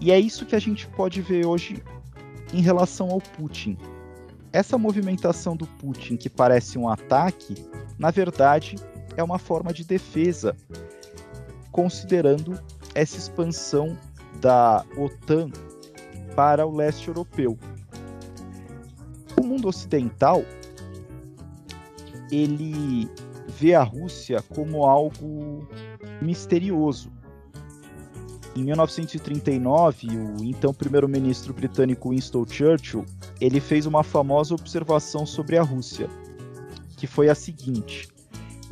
E 0.00 0.10
é 0.10 0.18
isso 0.18 0.44
que 0.44 0.56
a 0.56 0.58
gente 0.58 0.86
pode 0.88 1.22
ver 1.22 1.46
hoje 1.46 1.82
em 2.52 2.60
relação 2.60 3.10
ao 3.10 3.20
Putin. 3.20 3.76
Essa 4.52 4.76
movimentação 4.76 5.56
do 5.56 5.66
Putin, 5.66 6.16
que 6.16 6.28
parece 6.28 6.78
um 6.78 6.88
ataque, 6.88 7.54
na 7.98 8.10
verdade 8.10 8.76
é 9.16 9.22
uma 9.22 9.38
forma 9.38 9.72
de 9.72 9.84
defesa, 9.84 10.56
considerando 11.70 12.58
essa 12.94 13.16
expansão 13.16 13.96
da 14.40 14.84
OTAN 14.96 15.50
para 16.34 16.66
o 16.66 16.74
leste 16.74 17.08
europeu. 17.08 17.58
O 19.40 19.44
mundo 19.44 19.68
ocidental 19.68 20.44
ele 22.30 23.08
vê 23.48 23.74
a 23.74 23.82
Rússia 23.82 24.42
como 24.54 24.84
algo 24.84 25.66
misterioso. 26.20 27.10
Em 28.54 28.64
1939, 28.64 30.08
o 30.08 30.44
então 30.44 30.74
primeiro-ministro 30.74 31.54
britânico 31.54 32.10
Winston 32.10 32.44
Churchill, 32.46 33.04
ele 33.40 33.60
fez 33.60 33.86
uma 33.86 34.02
famosa 34.02 34.54
observação 34.54 35.24
sobre 35.24 35.56
a 35.56 35.62
Rússia, 35.62 36.08
que 36.96 37.06
foi 37.06 37.28
a 37.28 37.34
seguinte: 37.34 38.08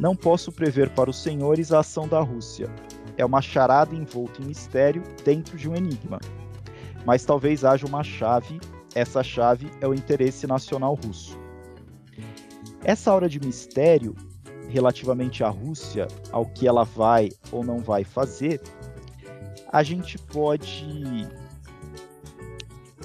Não 0.01 0.17
posso 0.17 0.51
prever 0.51 0.89
para 0.89 1.11
os 1.11 1.23
senhores 1.23 1.73
a 1.73 1.81
ação 1.81 2.09
da 2.09 2.21
Rússia. 2.21 2.71
É 3.19 3.25
uma 3.25 3.43
charada 3.43 3.95
envolta 3.95 4.41
em 4.41 4.47
mistério 4.47 5.03
dentro 5.23 5.59
de 5.59 5.69
um 5.69 5.77
enigma. 5.77 6.19
Mas 7.05 7.23
talvez 7.23 7.67
haja 7.67 7.85
uma 7.87 8.03
chave, 8.03 8.59
essa 8.95 9.23
chave 9.23 9.71
é 9.79 9.87
o 9.87 9.93
interesse 9.93 10.47
nacional 10.47 10.95
russo. 10.95 11.39
Essa 12.83 13.13
hora 13.13 13.29
de 13.29 13.39
mistério 13.39 14.17
relativamente 14.71 15.45
à 15.45 15.51
Rússia, 15.51 16.09
ao 16.33 16.47
que 16.47 16.67
ela 16.67 16.85
vai 16.85 17.29
ou 17.53 17.63
não 17.63 17.81
vai 17.81 18.03
fazer, 18.03 18.59
a 19.71 19.83
gente 19.83 20.17
pode 20.17 21.29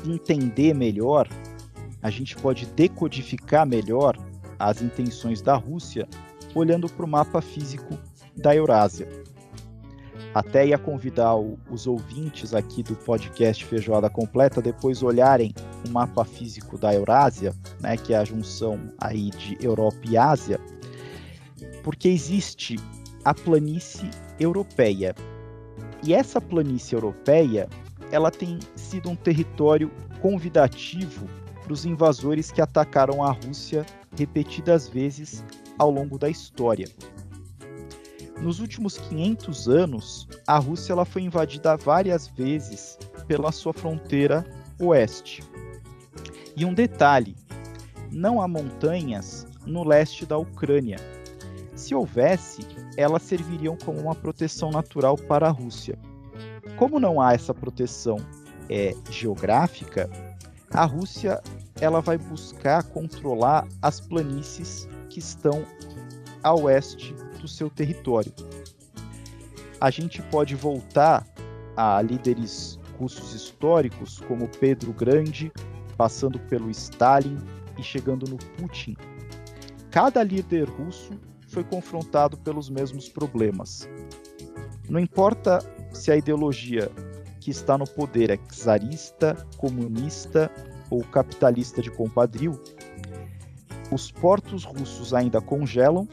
entender 0.05 0.73
melhor, 0.73 1.27
a 2.01 2.09
gente 2.09 2.37
pode 2.37 2.65
decodificar 2.67 3.67
melhor 3.67 4.17
as 4.57 4.81
intenções 4.81 5.41
da 5.41 5.55
Rússia 5.55 6.07
olhando 6.55 6.89
para 6.89 7.05
o 7.05 7.07
mapa 7.07 7.41
físico 7.41 7.99
da 8.35 8.55
Eurásia. 8.55 9.07
Até 10.33 10.67
ia 10.67 10.77
convidar 10.77 11.35
o, 11.35 11.57
os 11.69 11.87
ouvintes 11.87 12.53
aqui 12.53 12.81
do 12.81 12.95
podcast 12.95 13.63
Feijoada 13.63 14.09
Completa 14.09 14.61
depois 14.61 15.03
olharem 15.03 15.53
o 15.87 15.91
mapa 15.91 16.25
físico 16.25 16.77
da 16.77 16.93
Eurásia, 16.93 17.53
né, 17.79 17.95
que 17.95 18.13
é 18.13 18.17
a 18.17 18.25
junção 18.25 18.91
aí 18.99 19.29
de 19.29 19.57
Europa 19.61 19.99
e 20.09 20.17
Ásia, 20.17 20.59
porque 21.83 22.07
existe 22.07 22.77
a 23.23 23.33
planície 23.33 24.09
europeia. 24.39 25.15
E 26.03 26.13
essa 26.13 26.41
planície 26.41 26.95
europeia, 26.95 27.69
ela 28.11 28.29
tem 28.29 28.59
sido 28.75 29.09
um 29.09 29.15
território 29.15 29.89
convidativo 30.21 31.27
para 31.63 31.73
os 31.73 31.85
invasores 31.85 32.51
que 32.51 32.61
atacaram 32.61 33.23
a 33.23 33.31
Rússia 33.31 33.85
repetidas 34.17 34.87
vezes 34.87 35.43
ao 35.77 35.89
longo 35.89 36.17
da 36.17 36.29
história. 36.29 36.87
Nos 38.41 38.59
últimos 38.59 38.97
500 38.97 39.69
anos, 39.69 40.27
a 40.45 40.57
Rússia 40.57 40.93
ela 40.93 41.05
foi 41.05 41.21
invadida 41.21 41.77
várias 41.77 42.27
vezes 42.27 42.97
pela 43.27 43.51
sua 43.51 43.73
fronteira 43.73 44.45
oeste. 44.79 45.43
E 46.55 46.65
um 46.65 46.73
detalhe: 46.73 47.35
não 48.11 48.41
há 48.41 48.47
montanhas 48.47 49.47
no 49.65 49.83
leste 49.83 50.25
da 50.25 50.37
Ucrânia, 50.37 50.97
se 51.75 51.93
houvesse, 51.93 52.65
elas 52.97 53.23
serviriam 53.23 53.77
como 53.77 53.99
uma 53.99 54.15
proteção 54.15 54.71
natural 54.71 55.17
para 55.17 55.47
a 55.47 55.51
Rússia. 55.51 55.97
Como 56.77 56.99
não 56.99 57.21
há 57.21 57.33
essa 57.33 57.53
proteção 57.53 58.17
é, 58.69 58.95
geográfica, 59.09 60.09
a 60.71 60.85
Rússia 60.85 61.41
ela 61.79 62.01
vai 62.01 62.17
buscar 62.17 62.83
controlar 62.83 63.67
as 63.81 63.99
planícies 63.99 64.87
que 65.09 65.19
estão 65.19 65.65
a 66.43 66.53
oeste 66.53 67.13
do 67.39 67.47
seu 67.47 67.69
território. 67.69 68.33
A 69.79 69.89
gente 69.89 70.21
pode 70.23 70.55
voltar 70.55 71.27
a 71.75 72.01
líderes 72.01 72.79
russos 72.97 73.33
históricos 73.33 74.19
como 74.21 74.47
Pedro 74.47 74.93
Grande, 74.93 75.51
passando 75.97 76.39
pelo 76.39 76.69
Stalin 76.69 77.37
e 77.77 77.83
chegando 77.83 78.29
no 78.29 78.37
Putin. 78.37 78.95
Cada 79.91 80.23
líder 80.23 80.69
russo 80.69 81.11
foi 81.47 81.63
confrontado 81.63 82.37
pelos 82.37 82.69
mesmos 82.69 83.09
problemas. 83.09 83.87
Não 84.89 84.99
importa 84.99 85.59
se 85.93 86.11
a 86.11 86.17
ideologia 86.17 86.91
que 87.39 87.51
está 87.51 87.77
no 87.77 87.85
poder 87.85 88.29
é 88.29 88.37
czarista, 88.37 89.35
comunista 89.57 90.51
ou 90.89 91.03
capitalista 91.03 91.81
de 91.81 91.91
compadril, 91.91 92.59
os 93.91 94.11
portos 94.11 94.63
russos 94.63 95.13
ainda 95.13 95.41
congelam 95.41 96.07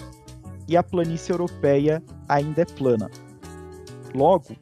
e 0.69 0.77
a 0.77 0.83
planície 0.83 1.33
europeia 1.33 2.03
ainda 2.29 2.63
é 2.63 2.65
plana. 2.65 3.11
Logo, 4.15 4.57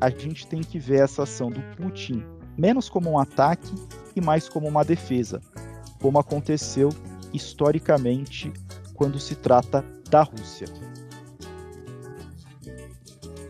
a 0.00 0.10
gente 0.10 0.46
tem 0.46 0.62
que 0.62 0.78
ver 0.78 1.02
essa 1.04 1.22
ação 1.22 1.50
do 1.50 1.60
Putin 1.76 2.24
menos 2.56 2.88
como 2.88 3.10
um 3.10 3.18
ataque 3.18 3.72
e 4.14 4.20
mais 4.20 4.48
como 4.48 4.68
uma 4.68 4.84
defesa, 4.84 5.40
como 6.00 6.18
aconteceu 6.18 6.90
historicamente 7.32 8.52
quando 8.94 9.18
se 9.18 9.36
trata 9.36 9.84
da 10.10 10.22
Rússia. 10.22 10.66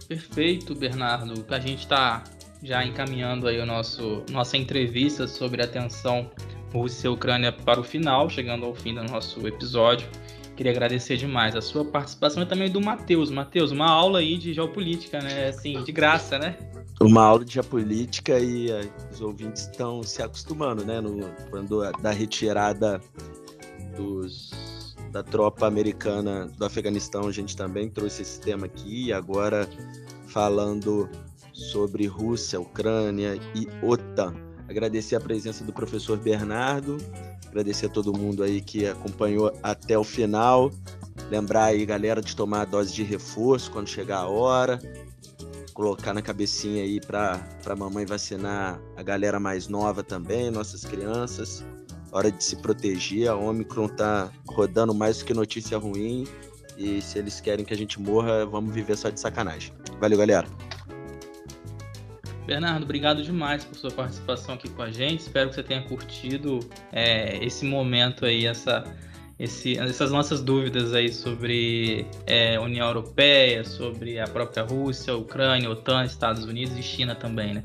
Perfeito, 0.07 0.74
Bernardo. 0.74 1.44
A 1.48 1.61
gente 1.61 1.80
está 1.80 2.24
já 2.62 2.84
encaminhando 2.84 3.46
aí 3.46 3.59
o 3.59 3.66
nosso 3.66 4.24
nossa 4.30 4.57
entrevista 4.57 5.26
sobre 5.26 5.62
a 5.62 5.66
tensão 5.66 6.30
Rússia-Ucrânia 6.73 7.53
para 7.53 7.81
o 7.81 7.85
final, 7.85 8.29
chegando 8.29 8.64
ao 8.64 8.75
fim 8.75 8.95
do 8.95 9.03
nosso 9.05 9.47
episódio. 9.47 10.09
Queria 10.57 10.73
agradecer 10.73 11.16
demais 11.16 11.57
a 11.57 11.62
sua 11.62 11.85
participação 11.85 12.43
e 12.43 12.47
também 12.47 12.71
do 12.71 12.81
Matheus. 12.81 13.31
Matheus, 13.31 13.71
uma 13.71 13.89
aula 13.89 14.18
aí 14.18 14.37
de 14.37 14.53
geopolítica, 14.53 15.21
né? 15.21 15.49
Assim, 15.49 15.83
de 15.83 15.91
graça, 15.91 16.39
né? 16.39 16.57
Uma 17.01 17.25
aula 17.25 17.45
de 17.45 17.55
geopolítica 17.55 18.39
e 18.39 18.71
uh, 18.71 18.91
os 19.11 19.23
ouvintes 19.23 19.62
estão 19.62 20.03
se 20.03 20.23
acostumando, 20.23 20.85
né? 20.85 21.01
No, 21.01 21.18
quando 21.49 21.91
da 22.03 22.11
retirada 22.11 23.01
dos 23.97 24.71
da 25.11 25.23
tropa 25.23 25.66
americana 25.66 26.47
do 26.57 26.64
Afeganistão, 26.64 27.27
a 27.27 27.33
gente 27.33 27.57
também 27.57 27.89
trouxe 27.89 28.23
esse 28.23 28.41
tema 28.41 28.66
aqui, 28.66 29.07
e 29.07 29.12
agora 29.12 29.68
falando 30.27 31.09
sobre 31.53 32.07
Rússia, 32.07 32.61
Ucrânia 32.61 33.39
e 33.55 33.66
OTAN. 33.85 34.35
Agradecer 34.71 35.16
a 35.16 35.21
presença 35.21 35.64
do 35.64 35.73
professor 35.73 36.16
Bernardo, 36.16 36.97
agradecer 37.47 37.87
a 37.87 37.89
todo 37.89 38.16
mundo 38.16 38.43
aí 38.45 38.61
que 38.61 38.87
acompanhou 38.87 39.53
até 39.62 39.99
o 39.99 40.05
final. 40.05 40.71
Lembrar 41.29 41.64
aí, 41.64 41.85
galera, 41.85 42.23
de 42.23 42.35
tomar 42.35 42.62
a 42.62 42.64
dose 42.64 42.95
de 42.95 43.03
reforço 43.03 43.71
quando 43.71 43.89
chegar 43.89 44.18
a 44.18 44.29
hora. 44.29 44.79
Colocar 45.75 46.14
na 46.14 46.23
cabecinha 46.23 46.85
aí 46.85 47.01
para 47.01 47.45
a 47.66 47.77
mamãe 47.77 48.07
vacinar 48.07 48.81
a 48.97 49.03
galera 49.03 49.41
mais 49.41 49.66
nova 49.66 50.03
também, 50.03 50.51
nossas 50.51 50.85
crianças 50.85 51.64
hora 52.12 52.31
de 52.31 52.43
se 52.43 52.57
proteger. 52.57 53.29
A 53.29 53.37
Omicron 53.37 53.89
tá 53.89 54.31
rodando 54.49 54.95
mais 54.95 55.18
do 55.18 55.25
que 55.25 55.35
notícia 55.35 55.79
ruim. 55.79 56.27
E 56.77 57.03
se 57.03 57.18
eles 57.18 57.41
querem 57.41 57.64
que 57.64 57.75
a 57.75 57.77
gente 57.77 58.01
morra, 58.01 58.47
vamos 58.47 58.73
viver 58.75 58.97
só 58.97 59.11
de 59.11 59.21
sacanagem. 59.21 59.73
Valeu, 60.01 60.18
galera. 60.18 60.49
Bernardo, 62.51 62.82
obrigado 62.82 63.22
demais 63.22 63.64
por 63.64 63.76
sua 63.76 63.92
participação 63.92 64.57
aqui 64.57 64.68
com 64.68 64.82
a 64.82 64.90
gente. 64.90 65.20
Espero 65.20 65.51
que 65.51 65.55
você 65.55 65.62
tenha 65.62 65.82
curtido 65.82 66.59
é, 66.90 67.38
esse 67.44 67.64
momento 67.64 68.26
aí, 68.26 68.44
essa, 68.44 68.82
esse, 69.38 69.78
essas 69.78 70.11
nossas 70.11 70.42
dúvidas 70.42 70.92
aí 70.92 71.12
sobre 71.12 72.05
é, 72.26 72.59
União 72.59 72.88
Europeia, 72.88 73.62
sobre 73.62 74.18
a 74.18 74.26
própria 74.26 74.64
Rússia, 74.64 75.14
Ucrânia, 75.14 75.70
OTAN, 75.70 76.05
Estados 76.05 76.44
Unidos 76.44 76.76
e 76.76 76.82
China 76.82 77.14
também, 77.14 77.55
né? 77.55 77.62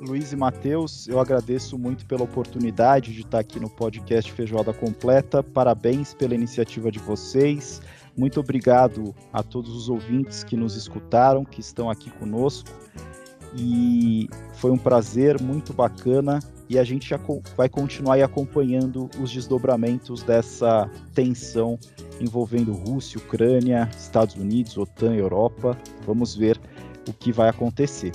Luiz 0.00 0.32
e 0.32 0.36
Matheus, 0.36 1.06
eu 1.06 1.20
agradeço 1.20 1.78
muito 1.78 2.04
pela 2.06 2.24
oportunidade 2.24 3.12
de 3.12 3.20
estar 3.20 3.38
aqui 3.38 3.60
no 3.60 3.70
podcast 3.70 4.32
Feijoada 4.32 4.72
Completa. 4.72 5.44
Parabéns 5.44 6.12
pela 6.12 6.34
iniciativa 6.34 6.90
de 6.90 6.98
vocês. 6.98 7.80
Muito 8.16 8.40
obrigado 8.40 9.14
a 9.32 9.42
todos 9.42 9.74
os 9.74 9.88
ouvintes 9.88 10.44
que 10.44 10.56
nos 10.56 10.76
escutaram, 10.76 11.44
que 11.44 11.60
estão 11.60 11.90
aqui 11.90 12.10
conosco. 12.10 12.68
E 13.56 14.28
foi 14.54 14.70
um 14.70 14.78
prazer 14.78 15.40
muito 15.40 15.72
bacana 15.72 16.40
e 16.68 16.78
a 16.78 16.84
gente 16.84 17.10
vai 17.54 17.68
continuar 17.68 18.18
acompanhando 18.22 19.10
os 19.20 19.30
desdobramentos 19.30 20.22
dessa 20.22 20.90
tensão 21.14 21.78
envolvendo 22.18 22.72
Rússia, 22.72 23.18
Ucrânia, 23.18 23.90
Estados 23.94 24.36
Unidos, 24.36 24.78
OTAN, 24.78 25.14
Europa. 25.14 25.76
Vamos 26.06 26.34
ver 26.34 26.58
o 27.08 27.12
que 27.12 27.30
vai 27.30 27.48
acontecer. 27.48 28.12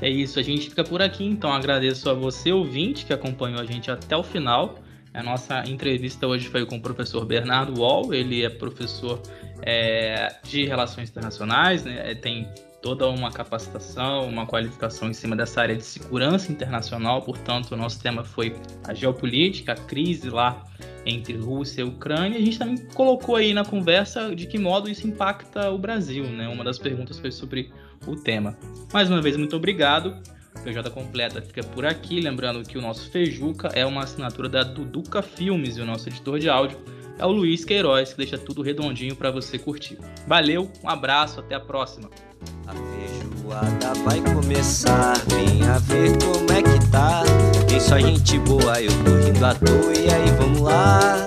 É 0.00 0.10
isso, 0.10 0.38
a 0.38 0.42
gente 0.42 0.68
fica 0.68 0.84
por 0.84 1.00
aqui, 1.00 1.24
então 1.24 1.50
agradeço 1.50 2.10
a 2.10 2.12
você, 2.12 2.52
ouvinte, 2.52 3.06
que 3.06 3.12
acompanhou 3.14 3.58
a 3.58 3.64
gente 3.64 3.90
até 3.90 4.14
o 4.14 4.22
final. 4.22 4.74
A 5.16 5.22
nossa 5.22 5.66
entrevista 5.66 6.26
hoje 6.26 6.46
foi 6.48 6.66
com 6.66 6.76
o 6.76 6.80
professor 6.80 7.24
Bernardo 7.24 7.80
Wall, 7.80 8.12
ele 8.12 8.44
é 8.44 8.50
professor 8.50 9.18
é, 9.62 10.28
de 10.44 10.66
Relações 10.66 11.08
Internacionais, 11.08 11.84
né? 11.84 12.10
É, 12.10 12.14
tem 12.14 12.46
toda 12.82 13.08
uma 13.08 13.32
capacitação, 13.32 14.28
uma 14.28 14.46
qualificação 14.46 15.08
em 15.08 15.14
cima 15.14 15.34
dessa 15.34 15.62
área 15.62 15.74
de 15.74 15.82
segurança 15.82 16.52
internacional. 16.52 17.22
Portanto, 17.22 17.72
o 17.72 17.76
nosso 17.78 17.98
tema 17.98 18.22
foi 18.24 18.54
a 18.86 18.92
geopolítica, 18.92 19.72
a 19.72 19.74
crise 19.76 20.28
lá 20.28 20.62
entre 21.06 21.34
Rússia 21.34 21.80
e 21.80 21.84
Ucrânia. 21.84 22.38
A 22.38 22.42
gente 22.42 22.58
também 22.58 22.76
colocou 22.88 23.36
aí 23.36 23.54
na 23.54 23.64
conversa 23.64 24.36
de 24.36 24.46
que 24.46 24.58
modo 24.58 24.86
isso 24.86 25.08
impacta 25.08 25.70
o 25.70 25.78
Brasil, 25.78 26.24
né? 26.24 26.46
Uma 26.46 26.62
das 26.62 26.78
perguntas 26.78 27.18
foi 27.18 27.32
sobre 27.32 27.72
o 28.06 28.16
tema. 28.16 28.54
Mais 28.92 29.08
uma 29.08 29.22
vez, 29.22 29.34
muito 29.34 29.56
obrigado. 29.56 30.20
PJ 30.62 30.90
Completa 30.90 31.40
fica 31.42 31.62
por 31.62 31.84
aqui. 31.84 32.20
Lembrando 32.20 32.62
que 32.62 32.76
o 32.76 32.82
nosso 32.82 33.10
Fejuca 33.10 33.68
é 33.74 33.84
uma 33.84 34.02
assinatura 34.02 34.48
da 34.48 34.62
Duduca 34.62 35.22
Filmes 35.22 35.76
e 35.76 35.80
o 35.80 35.86
nosso 35.86 36.08
editor 36.08 36.38
de 36.38 36.48
áudio 36.48 36.78
é 37.18 37.24
o 37.24 37.30
Luiz 37.30 37.64
Queiroz, 37.64 38.12
que 38.12 38.18
deixa 38.18 38.36
tudo 38.36 38.62
redondinho 38.62 39.16
para 39.16 39.30
você 39.30 39.58
curtir. 39.58 39.98
Valeu, 40.26 40.70
um 40.84 40.88
abraço, 40.88 41.40
até 41.40 41.54
a 41.54 41.60
próxima. 41.60 42.10
A 42.66 42.74
feijoada 42.74 43.94
vai 44.04 44.20
começar, 44.34 45.14
ver 45.82 46.12
como 46.18 46.52
é 46.52 46.62
que 46.62 46.90
tá. 46.90 47.22
Tem 47.68 47.80
só 47.80 47.98
gente 47.98 48.38
boa, 48.40 48.80
eu 48.80 48.90
tô 49.04 49.14
rindo 49.24 49.44
à 49.44 49.54
toa, 49.54 49.92
e 49.94 50.12
aí 50.12 50.30
vamos 50.38 50.60
lá. 50.60 51.26